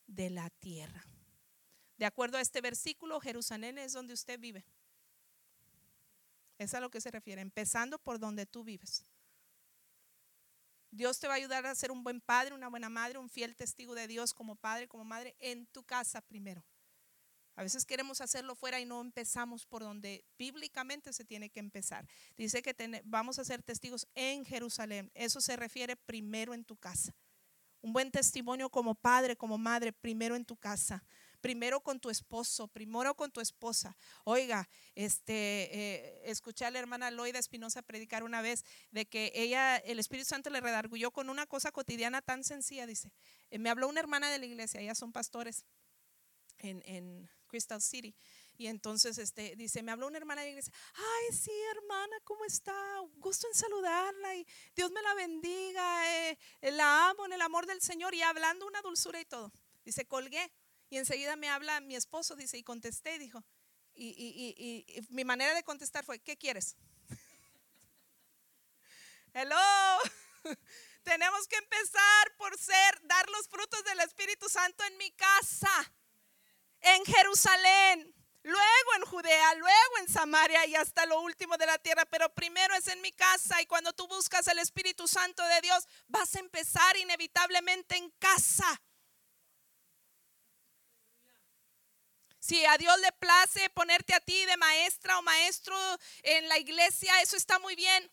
de 0.06 0.28
la 0.28 0.50
tierra. 0.50 1.06
De 1.96 2.04
acuerdo 2.04 2.36
a 2.36 2.42
este 2.42 2.60
versículo, 2.60 3.20
Jerusalén 3.20 3.78
es 3.78 3.94
donde 3.94 4.12
usted 4.12 4.38
vive. 4.38 4.66
Es 6.58 6.74
a 6.74 6.80
lo 6.80 6.90
que 6.90 7.00
se 7.00 7.10
refiere, 7.10 7.40
empezando 7.40 7.98
por 7.98 8.18
donde 8.18 8.44
tú 8.44 8.62
vives. 8.62 9.06
Dios 10.90 11.18
te 11.18 11.26
va 11.26 11.34
a 11.34 11.36
ayudar 11.36 11.66
a 11.66 11.74
ser 11.74 11.90
un 11.90 12.02
buen 12.02 12.20
padre, 12.20 12.54
una 12.54 12.68
buena 12.68 12.88
madre, 12.88 13.18
un 13.18 13.28
fiel 13.28 13.56
testigo 13.56 13.94
de 13.94 14.06
Dios 14.06 14.32
como 14.34 14.56
padre, 14.56 14.88
como 14.88 15.04
madre, 15.04 15.36
en 15.38 15.66
tu 15.66 15.82
casa 15.84 16.20
primero. 16.20 16.64
A 17.56 17.62
veces 17.62 17.84
queremos 17.84 18.20
hacerlo 18.20 18.54
fuera 18.54 18.78
y 18.78 18.84
no 18.84 19.00
empezamos 19.00 19.66
por 19.66 19.82
donde 19.82 20.24
bíblicamente 20.38 21.12
se 21.12 21.24
tiene 21.24 21.50
que 21.50 21.58
empezar. 21.58 22.06
Dice 22.36 22.62
que 22.62 23.02
vamos 23.04 23.40
a 23.40 23.44
ser 23.44 23.64
testigos 23.64 24.06
en 24.14 24.44
Jerusalén. 24.44 25.10
Eso 25.14 25.40
se 25.40 25.56
refiere 25.56 25.96
primero 25.96 26.54
en 26.54 26.64
tu 26.64 26.76
casa. 26.76 27.16
Un 27.80 27.92
buen 27.92 28.12
testimonio 28.12 28.70
como 28.70 28.94
padre, 28.94 29.36
como 29.36 29.58
madre, 29.58 29.92
primero 29.92 30.36
en 30.36 30.44
tu 30.44 30.56
casa 30.56 31.04
primero 31.40 31.80
con 31.80 32.00
tu 32.00 32.10
esposo, 32.10 32.68
primero 32.68 33.14
con 33.14 33.30
tu 33.30 33.40
esposa. 33.40 33.96
Oiga, 34.24 34.68
este, 34.94 35.34
eh, 35.34 36.22
escuché 36.24 36.64
a 36.64 36.70
la 36.70 36.78
hermana 36.78 37.10
Loida 37.10 37.38
Espinosa 37.38 37.82
predicar 37.82 38.22
una 38.22 38.42
vez 38.42 38.64
de 38.90 39.06
que 39.06 39.32
ella, 39.34 39.76
el 39.76 39.98
Espíritu 39.98 40.28
Santo 40.28 40.50
le 40.50 40.60
redargulló 40.60 41.10
con 41.10 41.30
una 41.30 41.46
cosa 41.46 41.72
cotidiana 41.72 42.22
tan 42.22 42.44
sencilla, 42.44 42.86
dice. 42.86 43.12
Eh, 43.50 43.58
me 43.58 43.70
habló 43.70 43.88
una 43.88 44.00
hermana 44.00 44.30
de 44.30 44.38
la 44.38 44.46
iglesia, 44.46 44.80
ellas 44.80 44.98
son 44.98 45.12
pastores 45.12 45.64
en, 46.58 46.82
en 46.86 47.30
Crystal 47.46 47.80
City. 47.80 48.14
Y 48.56 48.66
entonces 48.66 49.18
este, 49.18 49.54
dice, 49.54 49.84
me 49.84 49.92
habló 49.92 50.08
una 50.08 50.18
hermana 50.18 50.42
de 50.42 50.48
la 50.48 50.50
iglesia, 50.50 50.72
ay, 50.94 51.36
sí, 51.36 51.52
hermana, 51.76 52.16
¿cómo 52.24 52.44
está? 52.44 52.74
Gusto 53.18 53.46
en 53.46 53.54
saludarla 53.54 54.34
y 54.34 54.44
Dios 54.74 54.90
me 54.90 55.00
la 55.00 55.14
bendiga, 55.14 56.30
eh, 56.30 56.38
la 56.62 57.10
amo 57.10 57.26
en 57.26 57.34
el 57.34 57.40
amor 57.40 57.66
del 57.66 57.80
Señor 57.80 58.14
y 58.14 58.22
hablando 58.22 58.66
una 58.66 58.82
dulzura 58.82 59.20
y 59.20 59.24
todo. 59.24 59.52
Dice, 59.84 60.06
colgué 60.06 60.50
y 60.90 60.98
enseguida 60.98 61.36
me 61.36 61.48
habla 61.48 61.80
mi 61.80 61.96
esposo, 61.96 62.36
dice, 62.36 62.58
y 62.58 62.62
contesté, 62.62 63.18
dijo, 63.18 63.44
y, 63.94 64.84
mi 65.10 65.24
manera 65.24 65.54
de 65.54 65.64
contestar 65.64 66.04
fue, 66.04 66.20
¿qué 66.20 66.36
quieres? 66.36 66.76
Hello. 69.34 69.98
Tenemos 71.02 71.48
que 71.48 71.56
empezar 71.56 72.36
por 72.36 72.56
ser, 72.58 73.00
dar 73.02 73.28
los 73.30 73.48
frutos 73.48 73.82
del 73.84 74.00
Espíritu 74.00 74.48
Santo 74.48 74.84
en 74.84 74.96
mi 74.98 75.10
casa 75.12 75.92
en 76.80 77.04
Jerusalén, 77.04 78.14
luego 78.42 78.94
en 78.96 79.04
Judea, 79.04 79.54
luego 79.54 79.98
en 80.00 80.08
Samaria 80.08 80.66
y 80.66 80.74
hasta 80.74 81.06
lo 81.06 81.20
último 81.20 81.56
de 81.56 81.66
la 81.66 81.78
tierra, 81.78 82.04
pero 82.06 82.32
primero 82.34 82.74
es 82.74 82.88
en 82.88 83.00
mi 83.00 83.12
casa 83.12 83.60
y 83.60 83.66
cuando 83.66 83.92
tú 83.92 84.06
buscas 84.06 84.46
el 84.48 84.58
Espíritu 84.58 85.08
Santo 85.08 85.42
de 85.44 85.60
Dios, 85.60 85.86
vas 86.06 86.34
a 86.34 86.40
empezar 86.40 86.96
inevitablemente 86.96 87.96
en 87.96 88.10
casa. 88.18 88.80
Si 92.48 92.64
a 92.64 92.78
Dios 92.78 92.98
le 93.00 93.12
place 93.12 93.68
ponerte 93.68 94.14
a 94.14 94.20
ti 94.20 94.46
de 94.46 94.56
maestra 94.56 95.18
o 95.18 95.22
maestro 95.22 95.76
en 96.22 96.48
la 96.48 96.56
iglesia, 96.56 97.20
eso 97.20 97.36
está 97.36 97.58
muy 97.58 97.76
bien. 97.76 98.10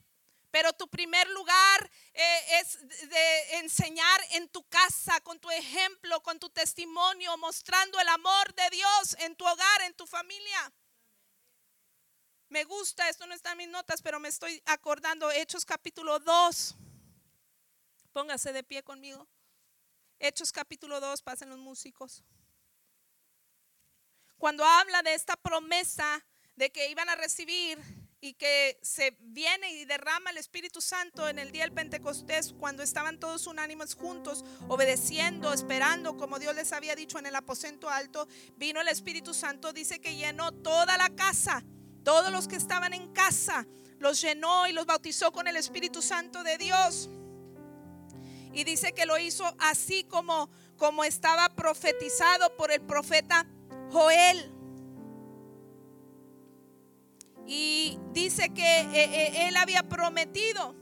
Pero 0.52 0.74
tu 0.74 0.90
primer 0.90 1.26
lugar 1.30 1.90
eh, 2.14 2.60
es 2.60 2.86
de 3.08 3.58
enseñar 3.60 4.20
en 4.32 4.50
tu 4.50 4.68
casa, 4.68 5.22
con 5.22 5.40
tu 5.40 5.50
ejemplo, 5.52 6.22
con 6.22 6.38
tu 6.38 6.50
testimonio, 6.50 7.38
mostrando 7.38 7.98
el 7.98 8.10
amor 8.10 8.54
de 8.56 8.70
Dios 8.72 9.16
en 9.20 9.38
tu 9.38 9.46
hogar, 9.48 9.82
en 9.84 9.94
tu 9.94 10.06
familia. 10.06 10.74
Me 12.50 12.66
gusta, 12.66 13.08
esto 13.08 13.26
no 13.28 13.34
está 13.34 13.54
en 13.54 13.60
mis 13.60 13.70
notas, 13.70 14.02
pero 14.02 14.20
me 14.20 14.28
estoy 14.28 14.62
acordando, 14.66 15.32
Hechos 15.32 15.64
capítulo 15.64 16.20
2. 16.20 16.76
Póngase 18.12 18.52
de 18.52 18.64
pie 18.64 18.84
conmigo. 18.84 19.26
Hechos 20.20 20.52
capítulo 20.52 21.00
2, 21.00 21.22
pasen 21.22 21.50
los 21.50 21.60
músicos. 21.60 22.22
Cuando 24.46 24.64
habla 24.64 25.02
de 25.02 25.16
esta 25.16 25.36
promesa 25.38 26.24
de 26.56 26.72
que 26.72 26.92
iban 26.92 27.10
a 27.10 27.16
recibir 27.16 27.80
y 28.22 28.36
que 28.36 28.78
se 28.84 29.18
viene 29.20 29.72
y 29.72 29.86
derrama 29.86 30.30
el 30.30 30.38
Espíritu 30.38 30.82
Santo 30.82 31.28
en 31.28 31.40
el 31.40 31.52
día 31.52 31.64
del 31.64 31.74
Pentecostés, 31.74 32.54
cuando 32.54 32.84
estaban 32.84 33.20
todos 33.20 33.48
unánimes 33.48 33.96
juntos, 33.96 34.46
obedeciendo, 34.68 35.52
esperando, 35.52 36.16
como 36.16 36.38
Dios 36.38 36.54
les 36.54 36.74
había 36.74 36.96
dicho 36.96 37.18
en 37.18 37.26
el 37.26 37.36
aposento 37.36 37.90
alto, 37.90 38.28
vino 38.56 38.80
el 38.82 38.88
Espíritu 38.88 39.34
Santo, 39.34 39.74
dice 39.74 40.00
que 40.00 40.16
llenó 40.16 40.52
toda 40.52 40.96
la 40.96 41.10
casa, 41.10 41.64
todos 42.04 42.32
los 42.32 42.48
que 42.48 42.58
estaban 42.58 42.94
en 42.94 43.12
casa, 43.14 43.66
los 43.98 44.22
llenó 44.22 44.68
y 44.68 44.74
los 44.74 44.86
bautizó 44.86 45.32
con 45.32 45.48
el 45.48 45.56
Espíritu 45.56 46.04
Santo 46.04 46.44
de 46.44 46.60
Dios. 46.60 47.10
Y 48.54 48.64
dice 48.64 48.94
que 48.94 49.08
lo 49.08 49.18
hizo 49.18 49.56
así 49.58 50.04
como, 50.04 50.52
como 50.78 51.04
estaba 51.04 51.50
profetizado 51.56 52.56
por 52.56 52.72
el 52.72 52.82
profeta 52.82 53.48
Joel. 53.96 54.52
Y 57.48 57.98
dice 58.12 58.50
que 58.50 58.80
eh, 58.82 58.90
eh, 58.94 59.48
él 59.48 59.56
había 59.56 59.84
prometido 59.84 60.76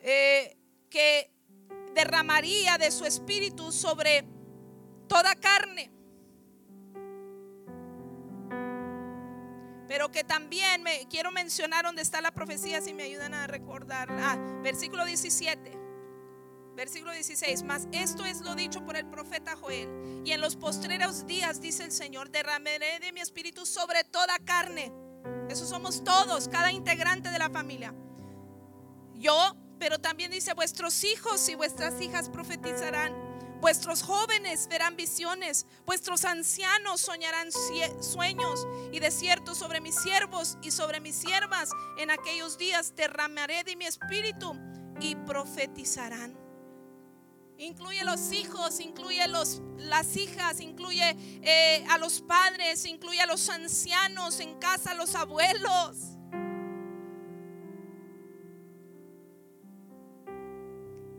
eh, 0.00 0.58
que 0.90 1.32
derramaría 1.94 2.76
de 2.76 2.90
su 2.90 3.06
espíritu 3.06 3.72
sobre 3.72 4.26
toda 5.08 5.34
carne. 5.36 5.90
Pero 9.86 10.10
que 10.10 10.24
también 10.24 10.82
me 10.82 11.08
quiero 11.08 11.30
mencionar 11.32 11.86
donde 11.86 12.02
está 12.02 12.20
la 12.20 12.32
profecía, 12.32 12.82
si 12.82 12.92
me 12.92 13.04
ayudan 13.04 13.32
a 13.32 13.46
recordar. 13.46 14.08
Ah, 14.10 14.36
versículo 14.62 15.06
17. 15.06 15.77
Versículo 16.78 17.10
16, 17.12 17.64
más 17.64 17.88
esto 17.90 18.24
es 18.24 18.40
lo 18.40 18.54
dicho 18.54 18.86
por 18.86 18.96
el 18.96 19.04
profeta 19.04 19.56
Joel. 19.56 20.22
Y 20.24 20.30
en 20.30 20.40
los 20.40 20.54
postreros 20.54 21.26
días, 21.26 21.60
dice 21.60 21.82
el 21.82 21.90
Señor, 21.90 22.30
derramaré 22.30 23.00
de 23.00 23.12
mi 23.12 23.18
espíritu 23.18 23.66
sobre 23.66 24.04
toda 24.04 24.38
carne. 24.44 24.92
Eso 25.50 25.66
somos 25.66 26.04
todos, 26.04 26.46
cada 26.46 26.70
integrante 26.70 27.30
de 27.30 27.38
la 27.40 27.50
familia. 27.50 27.92
Yo, 29.16 29.56
pero 29.80 29.98
también 29.98 30.30
dice, 30.30 30.54
vuestros 30.54 31.02
hijos 31.02 31.48
y 31.48 31.56
vuestras 31.56 32.00
hijas 32.00 32.30
profetizarán. 32.30 33.12
Vuestros 33.60 34.04
jóvenes 34.04 34.68
verán 34.68 34.94
visiones, 34.94 35.66
vuestros 35.84 36.24
ancianos 36.24 37.00
soñarán 37.00 37.48
sueños 38.00 38.68
y 38.92 39.00
desiertos 39.00 39.58
sobre 39.58 39.80
mis 39.80 39.96
siervos 39.96 40.56
y 40.62 40.70
sobre 40.70 41.00
mis 41.00 41.16
siervas. 41.16 41.70
En 41.96 42.12
aquellos 42.12 42.56
días 42.56 42.94
derramaré 42.94 43.64
de 43.64 43.74
mi 43.74 43.84
espíritu 43.84 44.54
y 45.00 45.16
profetizarán. 45.16 46.47
Incluye 47.58 48.04
los 48.04 48.32
hijos, 48.32 48.78
incluye 48.78 49.26
los, 49.26 49.60
las 49.78 50.16
hijas, 50.16 50.60
incluye 50.60 51.16
eh, 51.42 51.84
a 51.90 51.98
los 51.98 52.20
padres, 52.20 52.84
incluye 52.84 53.20
a 53.20 53.26
los 53.26 53.48
ancianos 53.48 54.38
en 54.38 54.60
casa, 54.60 54.92
a 54.92 54.94
los 54.94 55.16
abuelos. 55.16 55.96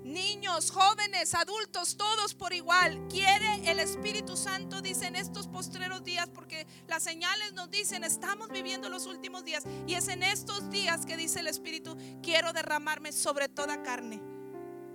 Niños, 0.05 0.71
jóvenes, 0.71 1.35
adultos, 1.35 1.97
todos 1.97 2.33
por 2.33 2.53
igual. 2.53 3.05
Quiere 3.09 3.69
el 3.69 3.79
Espíritu 3.79 4.37
Santo, 4.37 4.81
dice 4.81 5.07
en 5.07 5.17
estos 5.17 5.49
postreros 5.49 6.05
días, 6.05 6.29
porque 6.33 6.65
las 6.87 7.03
señales 7.03 7.51
nos 7.51 7.69
dicen, 7.69 8.05
estamos 8.05 8.47
viviendo 8.47 8.87
los 8.87 9.07
últimos 9.07 9.43
días. 9.43 9.65
Y 9.87 9.95
es 9.95 10.07
en 10.07 10.23
estos 10.23 10.69
días 10.69 11.05
que 11.05 11.17
dice 11.17 11.41
el 11.41 11.47
Espíritu, 11.47 11.97
quiero 12.23 12.53
derramarme 12.53 13.11
sobre 13.11 13.49
toda 13.49 13.83
carne. 13.83 14.21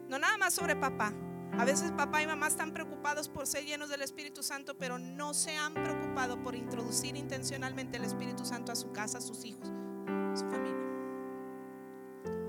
No 0.09 0.19
nada 0.19 0.37
más 0.37 0.55
sobre 0.55 0.75
papá, 0.75 1.15
a 1.59 1.65
veces 1.65 1.93
papá 1.93 2.23
y 2.23 2.27
mamá 2.27 2.49
están 2.49 2.73
preocupados 2.73 3.29
por 3.29 3.47
ser 3.47 3.65
llenos 3.65 3.89
del 3.89 4.03
Espíritu 4.03 4.43
Santo, 4.43 4.77
pero 4.77 4.99
no 4.99 5.35
se 5.35 5.57
han 5.57 5.75
preocupado 5.75 6.43
por 6.43 6.55
introducir 6.55 7.17
intencionalmente 7.17 7.97
el 7.97 8.05
Espíritu 8.05 8.45
Santo 8.45 8.73
a 8.73 8.77
su 8.77 8.93
casa, 8.93 9.19
a 9.19 9.21
sus 9.21 9.45
hijos, 9.45 9.69
a 9.69 10.37
su 10.37 10.45
familia. 10.47 10.75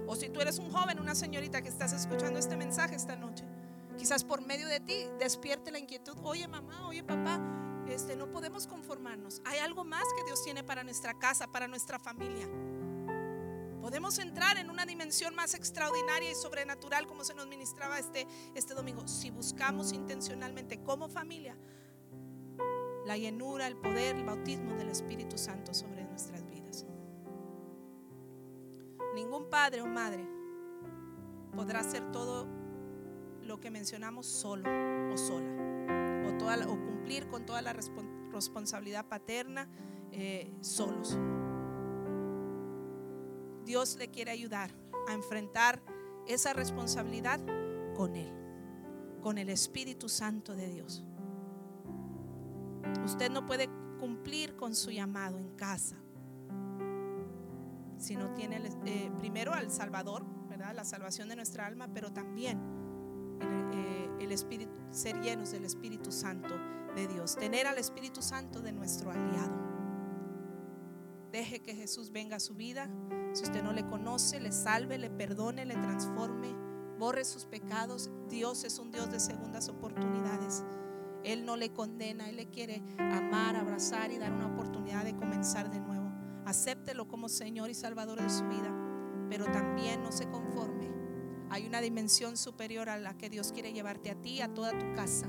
O 0.07 0.15
si 0.15 0.29
tú 0.29 0.41
eres 0.41 0.59
un 0.59 0.71
joven, 0.71 0.99
una 0.99 1.15
señorita 1.15 1.61
que 1.61 1.69
estás 1.69 1.93
escuchando 1.93 2.39
este 2.39 2.57
mensaje 2.57 2.95
esta 2.95 3.15
noche, 3.15 3.43
quizás 3.97 4.23
por 4.23 4.45
medio 4.45 4.67
de 4.67 4.79
ti 4.79 5.05
despierte 5.19 5.71
la 5.71 5.79
inquietud, 5.79 6.17
oye 6.23 6.47
mamá, 6.47 6.87
oye 6.87 7.03
papá, 7.03 7.39
este, 7.87 8.15
no 8.15 8.31
podemos 8.31 8.65
conformarnos. 8.67 9.41
Hay 9.45 9.59
algo 9.59 9.83
más 9.83 10.05
que 10.17 10.23
Dios 10.25 10.43
tiene 10.43 10.63
para 10.63 10.83
nuestra 10.83 11.13
casa, 11.13 11.47
para 11.47 11.67
nuestra 11.67 11.99
familia. 11.99 12.47
Podemos 13.85 14.17
entrar 14.17 14.57
en 14.57 14.71
una 14.71 14.83
dimensión 14.83 15.35
más 15.35 15.53
extraordinaria 15.53 16.31
y 16.31 16.33
sobrenatural 16.33 17.05
como 17.05 17.23
se 17.23 17.35
nos 17.35 17.45
ministraba 17.45 17.99
este, 17.99 18.25
este 18.55 18.73
domingo 18.73 19.07
si 19.07 19.29
buscamos 19.29 19.93
intencionalmente 19.93 20.81
como 20.81 21.07
familia 21.07 21.55
la 23.05 23.15
llenura, 23.15 23.67
el 23.67 23.77
poder, 23.77 24.15
el 24.15 24.23
bautismo 24.23 24.73
del 24.73 24.89
Espíritu 24.89 25.37
Santo 25.37 25.75
sobre 25.75 26.03
nuestras 26.03 26.43
vidas. 26.49 26.87
Ningún 29.13 29.51
padre 29.51 29.83
o 29.83 29.85
madre 29.85 30.27
podrá 31.55 31.81
hacer 31.81 32.11
todo 32.11 32.47
lo 33.43 33.59
que 33.59 33.69
mencionamos 33.69 34.25
solo 34.25 34.67
o 35.13 35.15
sola, 35.15 36.67
o, 36.67 36.83
cumplir 36.83 37.27
con 37.27 37.45
toda 37.45 37.61
la 37.61 37.71
responsabilidad 37.73 39.05
paterna 39.05 39.69
eh, 40.11 40.51
solos. 40.61 41.19
Dios 43.65 43.97
le 43.97 44.09
quiere 44.09 44.31
ayudar 44.31 44.71
a 45.07 45.13
enfrentar 45.13 45.81
esa 46.27 46.53
responsabilidad 46.53 47.39
con 47.95 48.15
Él, 48.15 48.31
con 49.21 49.37
el 49.37 49.49
Espíritu 49.49 50.09
Santo 50.09 50.55
de 50.55 50.69
Dios. 50.69 51.03
Usted 53.03 53.29
no 53.29 53.45
puede 53.45 53.69
cumplir 53.99 54.55
con 54.55 54.75
su 54.75 54.91
llamado 54.91 55.37
en 55.37 55.55
casa 55.55 55.95
si 57.97 58.15
no 58.15 58.33
tiene 58.33 58.61
eh, 58.85 59.11
primero 59.19 59.53
al 59.53 59.71
Salvador. 59.71 60.25
La 60.73 60.83
salvación 60.83 61.29
de 61.29 61.35
nuestra 61.35 61.67
alma, 61.67 61.87
pero 61.93 62.11
también 62.11 62.59
eh, 63.71 64.09
el 64.19 64.31
Espíritu, 64.31 64.71
ser 64.89 65.21
llenos 65.21 65.51
del 65.51 65.63
Espíritu 65.63 66.11
Santo 66.11 66.55
de 66.95 67.07
Dios, 67.07 67.35
tener 67.35 67.67
al 67.67 67.77
Espíritu 67.77 68.23
Santo 68.23 68.61
de 68.61 68.71
nuestro 68.71 69.11
aliado. 69.11 69.53
Deje 71.31 71.61
que 71.61 71.75
Jesús 71.75 72.11
venga 72.11 72.37
a 72.37 72.39
su 72.39 72.55
vida. 72.55 72.89
Si 73.35 73.43
usted 73.43 73.61
no 73.61 73.73
le 73.73 73.85
conoce, 73.85 74.39
le 74.39 74.53
salve, 74.53 74.97
le 74.97 75.09
perdone, 75.09 75.65
le 75.65 75.73
transforme, 75.73 76.55
borre 76.97 77.25
sus 77.25 77.43
pecados. 77.43 78.09
Dios 78.29 78.63
es 78.63 78.79
un 78.79 78.91
Dios 78.91 79.11
de 79.11 79.19
segundas 79.19 79.67
oportunidades. 79.67 80.63
Él 81.25 81.45
no 81.45 81.57
le 81.57 81.73
condena, 81.73 82.29
Él 82.29 82.37
le 82.37 82.49
quiere 82.49 82.81
amar, 82.97 83.57
abrazar 83.57 84.09
y 84.13 84.17
dar 84.17 84.31
una 84.31 84.47
oportunidad 84.47 85.03
de 85.03 85.17
comenzar 85.17 85.69
de 85.69 85.81
nuevo. 85.81 86.09
Acéptelo 86.45 87.09
como 87.09 87.27
Señor 87.27 87.69
y 87.69 87.73
Salvador 87.73 88.21
de 88.21 88.29
su 88.29 88.45
vida, 88.47 88.73
pero 89.29 89.43
también 89.51 90.01
no 90.01 90.13
se 90.13 90.29
conforme. 90.29 90.89
Hay 91.49 91.67
una 91.67 91.81
dimensión 91.81 92.37
superior 92.37 92.87
a 92.87 92.97
la 92.97 93.17
que 93.17 93.29
Dios 93.29 93.51
quiere 93.51 93.73
llevarte 93.73 94.11
a 94.11 94.15
ti, 94.15 94.39
a 94.39 94.53
toda 94.53 94.71
tu 94.79 94.93
casa. 94.93 95.27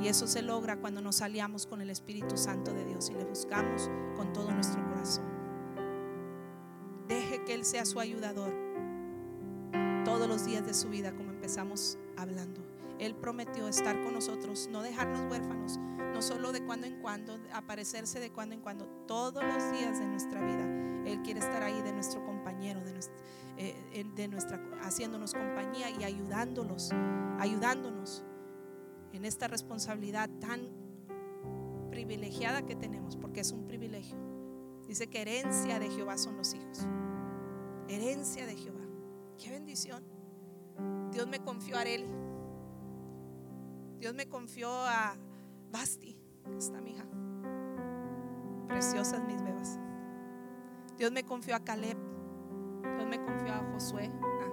Y 0.00 0.06
eso 0.06 0.28
se 0.28 0.42
logra 0.42 0.78
cuando 0.78 1.02
nos 1.02 1.20
aliamos 1.20 1.66
con 1.66 1.80
el 1.80 1.90
Espíritu 1.90 2.36
Santo 2.36 2.72
de 2.72 2.84
Dios 2.84 3.10
y 3.10 3.14
le 3.14 3.24
buscamos 3.24 3.90
con 4.14 4.32
todo 4.32 4.52
nuestro 4.52 4.84
corazón. 4.84 5.31
Sea 7.62 7.84
su 7.86 8.00
ayudador 8.00 8.52
todos 10.04 10.28
los 10.28 10.44
días 10.44 10.66
de 10.66 10.74
su 10.74 10.88
vida, 10.88 11.14
como 11.14 11.30
empezamos 11.30 11.96
hablando. 12.16 12.60
Él 12.98 13.14
prometió 13.14 13.68
estar 13.68 14.00
con 14.02 14.14
nosotros, 14.14 14.68
no 14.70 14.82
dejarnos 14.82 15.30
huérfanos, 15.30 15.78
no 16.12 16.22
solo 16.22 16.52
de 16.52 16.64
cuando 16.64 16.86
en 16.86 17.00
cuando, 17.00 17.38
aparecerse 17.52 18.20
de 18.20 18.30
cuando 18.30 18.54
en 18.54 18.60
cuando, 18.60 18.86
todos 19.06 19.42
los 19.42 19.72
días 19.72 19.98
de 19.98 20.06
nuestra 20.06 20.40
vida. 20.40 20.66
Él 21.06 21.22
quiere 21.22 21.40
estar 21.40 21.62
ahí 21.62 21.80
de 21.82 21.92
nuestro 21.92 22.24
compañero, 22.24 22.80
de 22.80 22.92
eh, 23.58 24.04
de 24.16 24.28
nuestra 24.28 24.60
haciéndonos 24.82 25.34
compañía 25.34 25.90
y 25.90 26.04
ayudándolos, 26.04 26.90
ayudándonos 27.38 28.24
en 29.12 29.24
esta 29.24 29.46
responsabilidad 29.46 30.28
tan 30.40 30.68
privilegiada 31.90 32.62
que 32.62 32.74
tenemos, 32.74 33.16
porque 33.16 33.40
es 33.40 33.52
un 33.52 33.66
privilegio. 33.66 34.16
Dice 34.88 35.08
que 35.08 35.22
herencia 35.22 35.78
de 35.78 35.90
Jehová 35.90 36.18
son 36.18 36.36
los 36.36 36.54
hijos. 36.54 36.86
Herencia 37.88 38.46
de 38.46 38.56
Jehová. 38.56 38.84
Qué 39.38 39.50
bendición. 39.50 40.04
Dios 41.10 41.26
me 41.26 41.40
confió 41.40 41.76
a 41.76 41.80
Areli. 41.80 42.08
Dios 43.98 44.14
me 44.14 44.28
confió 44.28 44.70
a 44.70 45.16
Basti, 45.70 46.18
está 46.56 46.80
mi 46.80 46.90
hija. 46.90 47.04
Preciosas 48.68 49.22
mis 49.24 49.42
bebas. 49.42 49.78
Dios 50.96 51.12
me 51.12 51.24
confió 51.24 51.54
a 51.54 51.60
Caleb. 51.60 51.98
Dios 52.96 53.08
me 53.08 53.22
confió 53.22 53.52
a 53.52 53.72
Josué. 53.72 54.10
Ah, 54.22 54.50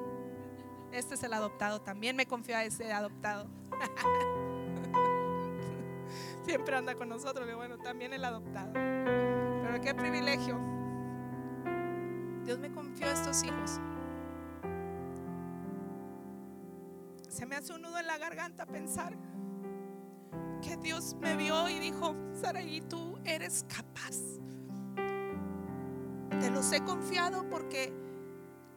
este 0.91 1.15
es 1.15 1.23
el 1.23 1.33
adoptado. 1.33 1.81
También 1.81 2.15
me 2.15 2.25
confió 2.25 2.57
a 2.57 2.63
ese 2.63 2.91
adoptado. 2.91 3.47
Siempre 6.45 6.75
anda 6.75 6.95
con 6.95 7.09
nosotros. 7.09 7.47
Bueno, 7.55 7.77
también 7.79 8.13
el 8.13 8.25
adoptado. 8.25 8.73
Pero 8.73 9.81
qué 9.81 9.95
privilegio. 9.95 10.78
Dios 12.49 12.57
me 12.57 12.71
confió 12.71 13.05
a 13.05 13.11
estos 13.11 13.43
hijos. 13.43 13.79
Se 17.27 17.45
me 17.45 17.55
hace 17.55 17.73
un 17.73 17.83
nudo 17.83 17.99
en 17.99 18.07
la 18.07 18.17
garganta 18.17 18.65
pensar 18.65 19.15
que 20.59 20.75
Dios 20.77 21.15
me 21.21 21.35
vio 21.35 21.69
y 21.69 21.77
dijo, 21.77 22.15
Saraí, 22.33 22.81
tú 22.81 23.19
eres 23.23 23.67
capaz. 23.67 24.17
Te 26.39 26.49
los 26.49 26.71
he 26.71 26.83
confiado 26.83 27.47
porque 27.49 27.93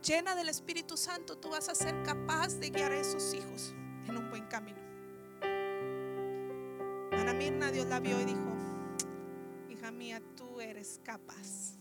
llena 0.02 0.34
del 0.34 0.50
Espíritu 0.50 0.98
Santo 0.98 1.38
tú 1.38 1.48
vas 1.48 1.70
a 1.70 1.74
ser 1.74 2.02
capaz 2.02 2.58
de 2.58 2.68
guiar 2.68 2.92
a 2.92 3.00
esos 3.00 3.32
hijos 3.32 3.74
en 4.06 4.18
un 4.18 4.28
buen 4.28 4.44
camino. 4.48 4.82
Ana 7.12 7.32
Mirna 7.32 7.70
Dios 7.70 7.86
la 7.86 8.00
vio 8.00 8.20
y 8.20 8.26
dijo, 8.26 8.54
hija 9.70 9.90
mía, 9.90 10.20
tú 10.36 10.60
eres 10.60 11.00
capaz. 11.02 11.78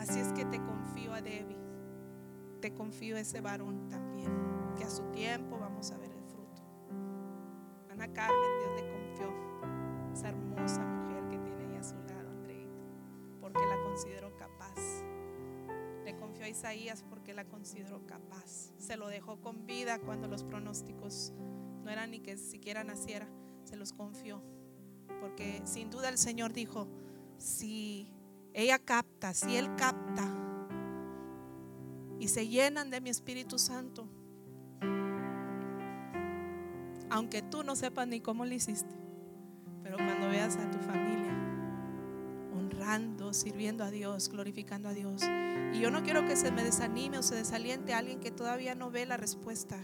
Así 0.00 0.18
es 0.18 0.32
que 0.32 0.44
te 0.44 0.58
confío 0.58 1.14
a 1.14 1.22
Debbie, 1.22 1.56
te 2.60 2.74
confío 2.74 3.16
a 3.16 3.20
ese 3.20 3.40
varón 3.40 3.88
también, 3.88 4.32
que 4.76 4.82
a 4.82 4.90
su 4.90 5.04
tiempo 5.12 5.56
vamos 5.60 5.92
a 5.92 5.98
ver 5.98 6.10
a 8.00 8.08
Carmen 8.14 8.58
Dios 8.60 8.72
le 8.76 8.90
confió 8.90 10.12
esa 10.14 10.28
hermosa 10.28 10.84
mujer 10.84 11.28
que 11.28 11.38
tiene 11.38 11.64
ahí 11.66 11.76
a 11.76 11.84
su 11.84 11.96
lado, 11.96 12.30
Andreita, 12.30 12.82
porque 13.40 13.60
la 13.66 13.82
consideró 13.82 14.34
capaz. 14.38 15.04
Le 16.04 16.16
confió 16.16 16.46
a 16.46 16.48
Isaías 16.48 17.04
porque 17.10 17.34
la 17.34 17.44
consideró 17.44 18.06
capaz. 18.06 18.72
Se 18.78 18.96
lo 18.96 19.08
dejó 19.08 19.40
con 19.42 19.66
vida 19.66 19.98
cuando 19.98 20.28
los 20.28 20.44
pronósticos 20.44 21.34
no 21.84 21.90
eran 21.90 22.12
ni 22.12 22.20
que 22.20 22.38
siquiera 22.38 22.84
naciera. 22.84 23.28
Se 23.64 23.76
los 23.76 23.92
confió. 23.92 24.42
Porque 25.20 25.60
sin 25.64 25.90
duda 25.90 26.08
el 26.08 26.16
Señor 26.16 26.54
dijo, 26.54 26.88
si 27.36 28.10
ella 28.52 28.78
capta, 28.78 29.34
si 29.34 29.56
Él 29.56 29.74
capta 29.76 30.28
y 32.18 32.28
se 32.28 32.48
llenan 32.48 32.90
de 32.90 33.00
mi 33.00 33.10
Espíritu 33.10 33.58
Santo, 33.58 34.08
aunque 37.08 37.42
tú 37.42 37.62
no 37.62 37.76
sepas 37.76 38.06
ni 38.06 38.20
cómo 38.20 38.44
lo 38.44 38.54
hiciste. 38.54 38.94
Pero 39.82 39.96
cuando 39.96 40.28
veas 40.28 40.56
a 40.56 40.70
tu 40.70 40.78
familia 40.78 41.34
honrando, 42.54 43.32
sirviendo 43.32 43.84
a 43.84 43.90
Dios, 43.90 44.28
glorificando 44.28 44.88
a 44.88 44.92
Dios. 44.92 45.22
Y 45.72 45.80
yo 45.80 45.90
no 45.90 46.02
quiero 46.02 46.26
que 46.26 46.36
se 46.36 46.52
me 46.52 46.62
desanime 46.62 47.18
o 47.18 47.22
se 47.22 47.34
desaliente 47.34 47.94
alguien 47.94 48.20
que 48.20 48.30
todavía 48.30 48.74
no 48.74 48.90
ve 48.90 49.06
la 49.06 49.16
respuesta. 49.16 49.76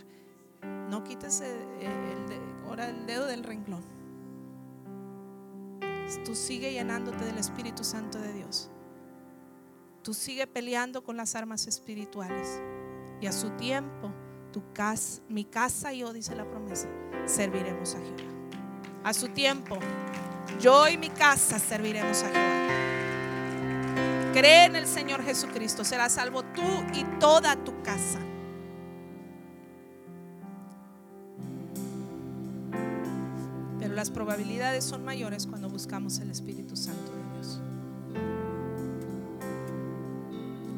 No 0.91 1.05
quites 1.05 1.41
el, 1.41 1.57
ahora 2.65 2.89
el 2.89 3.07
dedo 3.07 3.27
del 3.27 3.43
renglón. 3.45 3.96
Tú 6.25 6.35
sigue 6.35 6.73
llenándote 6.73 7.25
del 7.25 7.39
Espíritu 7.39 7.85
Santo 7.85 8.19
de 8.19 8.33
Dios. 8.33 8.71
Tú 10.03 10.15
sigue 10.15 10.47
peleando 10.47 11.03
con 11.03 11.17
las 11.17 11.35
armas 11.35 11.67
espirituales. 11.67 12.61
Y 13.21 13.27
a 13.27 13.33
su 13.33 13.51
tiempo, 13.51 14.13
tu 14.53 14.63
casa, 14.73 15.21
mi 15.29 15.45
casa 15.45 15.93
y 15.93 15.99
yo, 15.99 16.13
dice 16.13 16.37
la 16.37 16.49
promesa, 16.49 16.89
serviremos 17.25 17.95
a 17.95 17.99
Jehová. 17.99 18.17
A 19.05 19.13
su 19.13 19.29
tiempo, 19.29 19.79
yo 20.61 20.89
y 20.89 20.97
mi 20.97 21.09
casa 21.11 21.59
serviremos 21.59 22.23
a 22.23 22.29
Jehová. 22.29 22.57
Cree 24.33 24.67
en 24.67 24.77
el 24.77 24.87
Señor 24.87 25.23
Jesucristo, 25.25 25.83
será 25.83 26.09
salvo 26.09 26.43
tú 26.43 26.63
y 26.95 27.05
toda 27.19 27.57
tu 27.57 27.83
casa. 27.83 28.21
Pero 33.79 33.95
las 33.95 34.11
probabilidades 34.11 34.85
son 34.85 35.05
mayores 35.05 35.47
cuando 35.47 35.66
buscamos 35.77 36.19
el 36.21 36.31
Espíritu 36.31 36.75
Santo 36.75 37.13
de 37.13 37.35
Dios. 37.35 37.61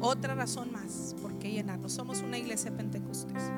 Otra 0.01 0.35
razón 0.35 0.73
más 0.73 1.15
por 1.21 1.39
qué 1.39 1.51
llenarnos. 1.51 1.93
Somos 1.93 2.21
una 2.21 2.37
iglesia 2.37 2.75
pentecostés 2.75 3.49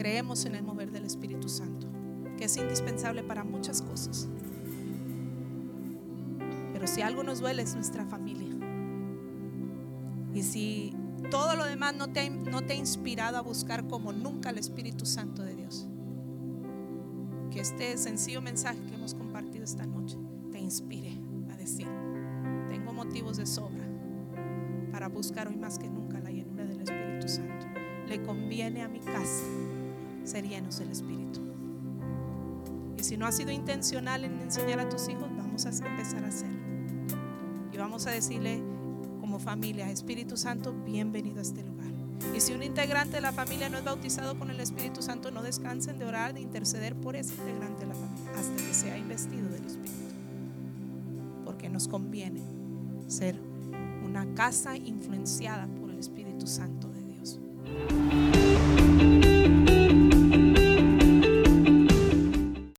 creemos 0.00 0.46
en 0.46 0.54
el 0.54 0.62
mover 0.62 0.90
del 0.90 1.04
Espíritu 1.04 1.50
Santo, 1.50 1.86
que 2.38 2.46
es 2.46 2.56
indispensable 2.56 3.22
para 3.22 3.44
muchas 3.44 3.82
cosas. 3.82 4.28
Pero 6.72 6.86
si 6.86 7.02
algo 7.02 7.22
nos 7.22 7.40
duele 7.40 7.60
es 7.60 7.74
nuestra 7.74 8.06
familia. 8.06 8.48
Y 10.32 10.42
si 10.42 10.96
todo 11.30 11.54
lo 11.54 11.66
demás 11.66 11.94
no 11.94 12.08
te, 12.08 12.30
no 12.30 12.62
te 12.62 12.72
ha 12.72 12.76
inspirado 12.76 13.36
a 13.36 13.42
buscar 13.42 13.86
como 13.88 14.10
nunca 14.10 14.48
el 14.48 14.56
Espíritu 14.56 15.04
Santo 15.04 15.42
de 15.42 15.54
Dios, 15.54 15.86
que 17.50 17.60
este 17.60 17.98
sencillo 17.98 18.40
mensaje 18.40 18.80
que 18.80 18.94
hemos 18.94 19.14
esta 19.62 19.86
noche 19.86 20.16
te 20.50 20.58
inspire 20.58 21.12
a 21.50 21.56
decir, 21.56 21.86
tengo 22.68 22.92
motivos 22.92 23.36
de 23.36 23.46
sobra 23.46 23.84
para 24.92 25.08
buscar 25.08 25.48
hoy 25.48 25.56
más 25.56 25.78
que 25.78 25.88
nunca 25.88 26.18
la 26.20 26.30
llenura 26.30 26.64
del 26.64 26.80
Espíritu 26.80 27.28
Santo. 27.28 27.66
Le 28.06 28.22
conviene 28.22 28.82
a 28.82 28.88
mi 28.88 29.00
casa 29.00 29.44
ser 30.24 30.48
llenos 30.48 30.78
del 30.78 30.90
Espíritu. 30.90 31.40
Y 32.96 33.02
si 33.04 33.16
no 33.16 33.26
has 33.26 33.36
sido 33.36 33.50
intencional 33.50 34.24
en 34.24 34.40
enseñar 34.40 34.80
a 34.80 34.88
tus 34.88 35.08
hijos, 35.08 35.28
vamos 35.36 35.64
a 35.66 35.70
empezar 35.70 36.24
a 36.24 36.28
hacerlo. 36.28 36.58
Y 37.72 37.76
vamos 37.76 38.06
a 38.06 38.10
decirle 38.10 38.62
como 39.20 39.38
familia, 39.38 39.90
Espíritu 39.90 40.36
Santo, 40.36 40.74
bienvenido 40.84 41.38
a 41.38 41.42
este 41.42 41.62
lugar. 41.62 41.90
Y 42.34 42.40
si 42.40 42.52
un 42.52 42.62
integrante 42.62 43.16
de 43.16 43.20
la 43.20 43.32
familia 43.32 43.68
no 43.70 43.78
es 43.78 43.84
bautizado 43.84 44.38
con 44.38 44.50
el 44.50 44.60
Espíritu 44.60 45.02
Santo, 45.02 45.30
no 45.30 45.42
descansen 45.42 45.98
de 45.98 46.04
orar, 46.04 46.34
de 46.34 46.40
interceder 46.40 46.94
por 46.94 47.16
ese 47.16 47.34
integrante 47.34 47.80
de 47.80 47.86
la 47.86 47.94
familia 47.94 48.19
hasta 48.36 48.56
que 48.56 48.74
sea 48.74 48.96
investido 48.96 49.48
del 49.48 49.64
Espíritu. 49.66 50.14
Porque 51.44 51.68
nos 51.68 51.88
conviene 51.88 52.42
ser 53.06 53.40
una 54.04 54.34
casa 54.34 54.76
influenciada 54.76 55.66
por 55.80 55.90
el 55.90 55.98
Espíritu 55.98 56.46
Santo 56.46 56.88
de 56.88 56.99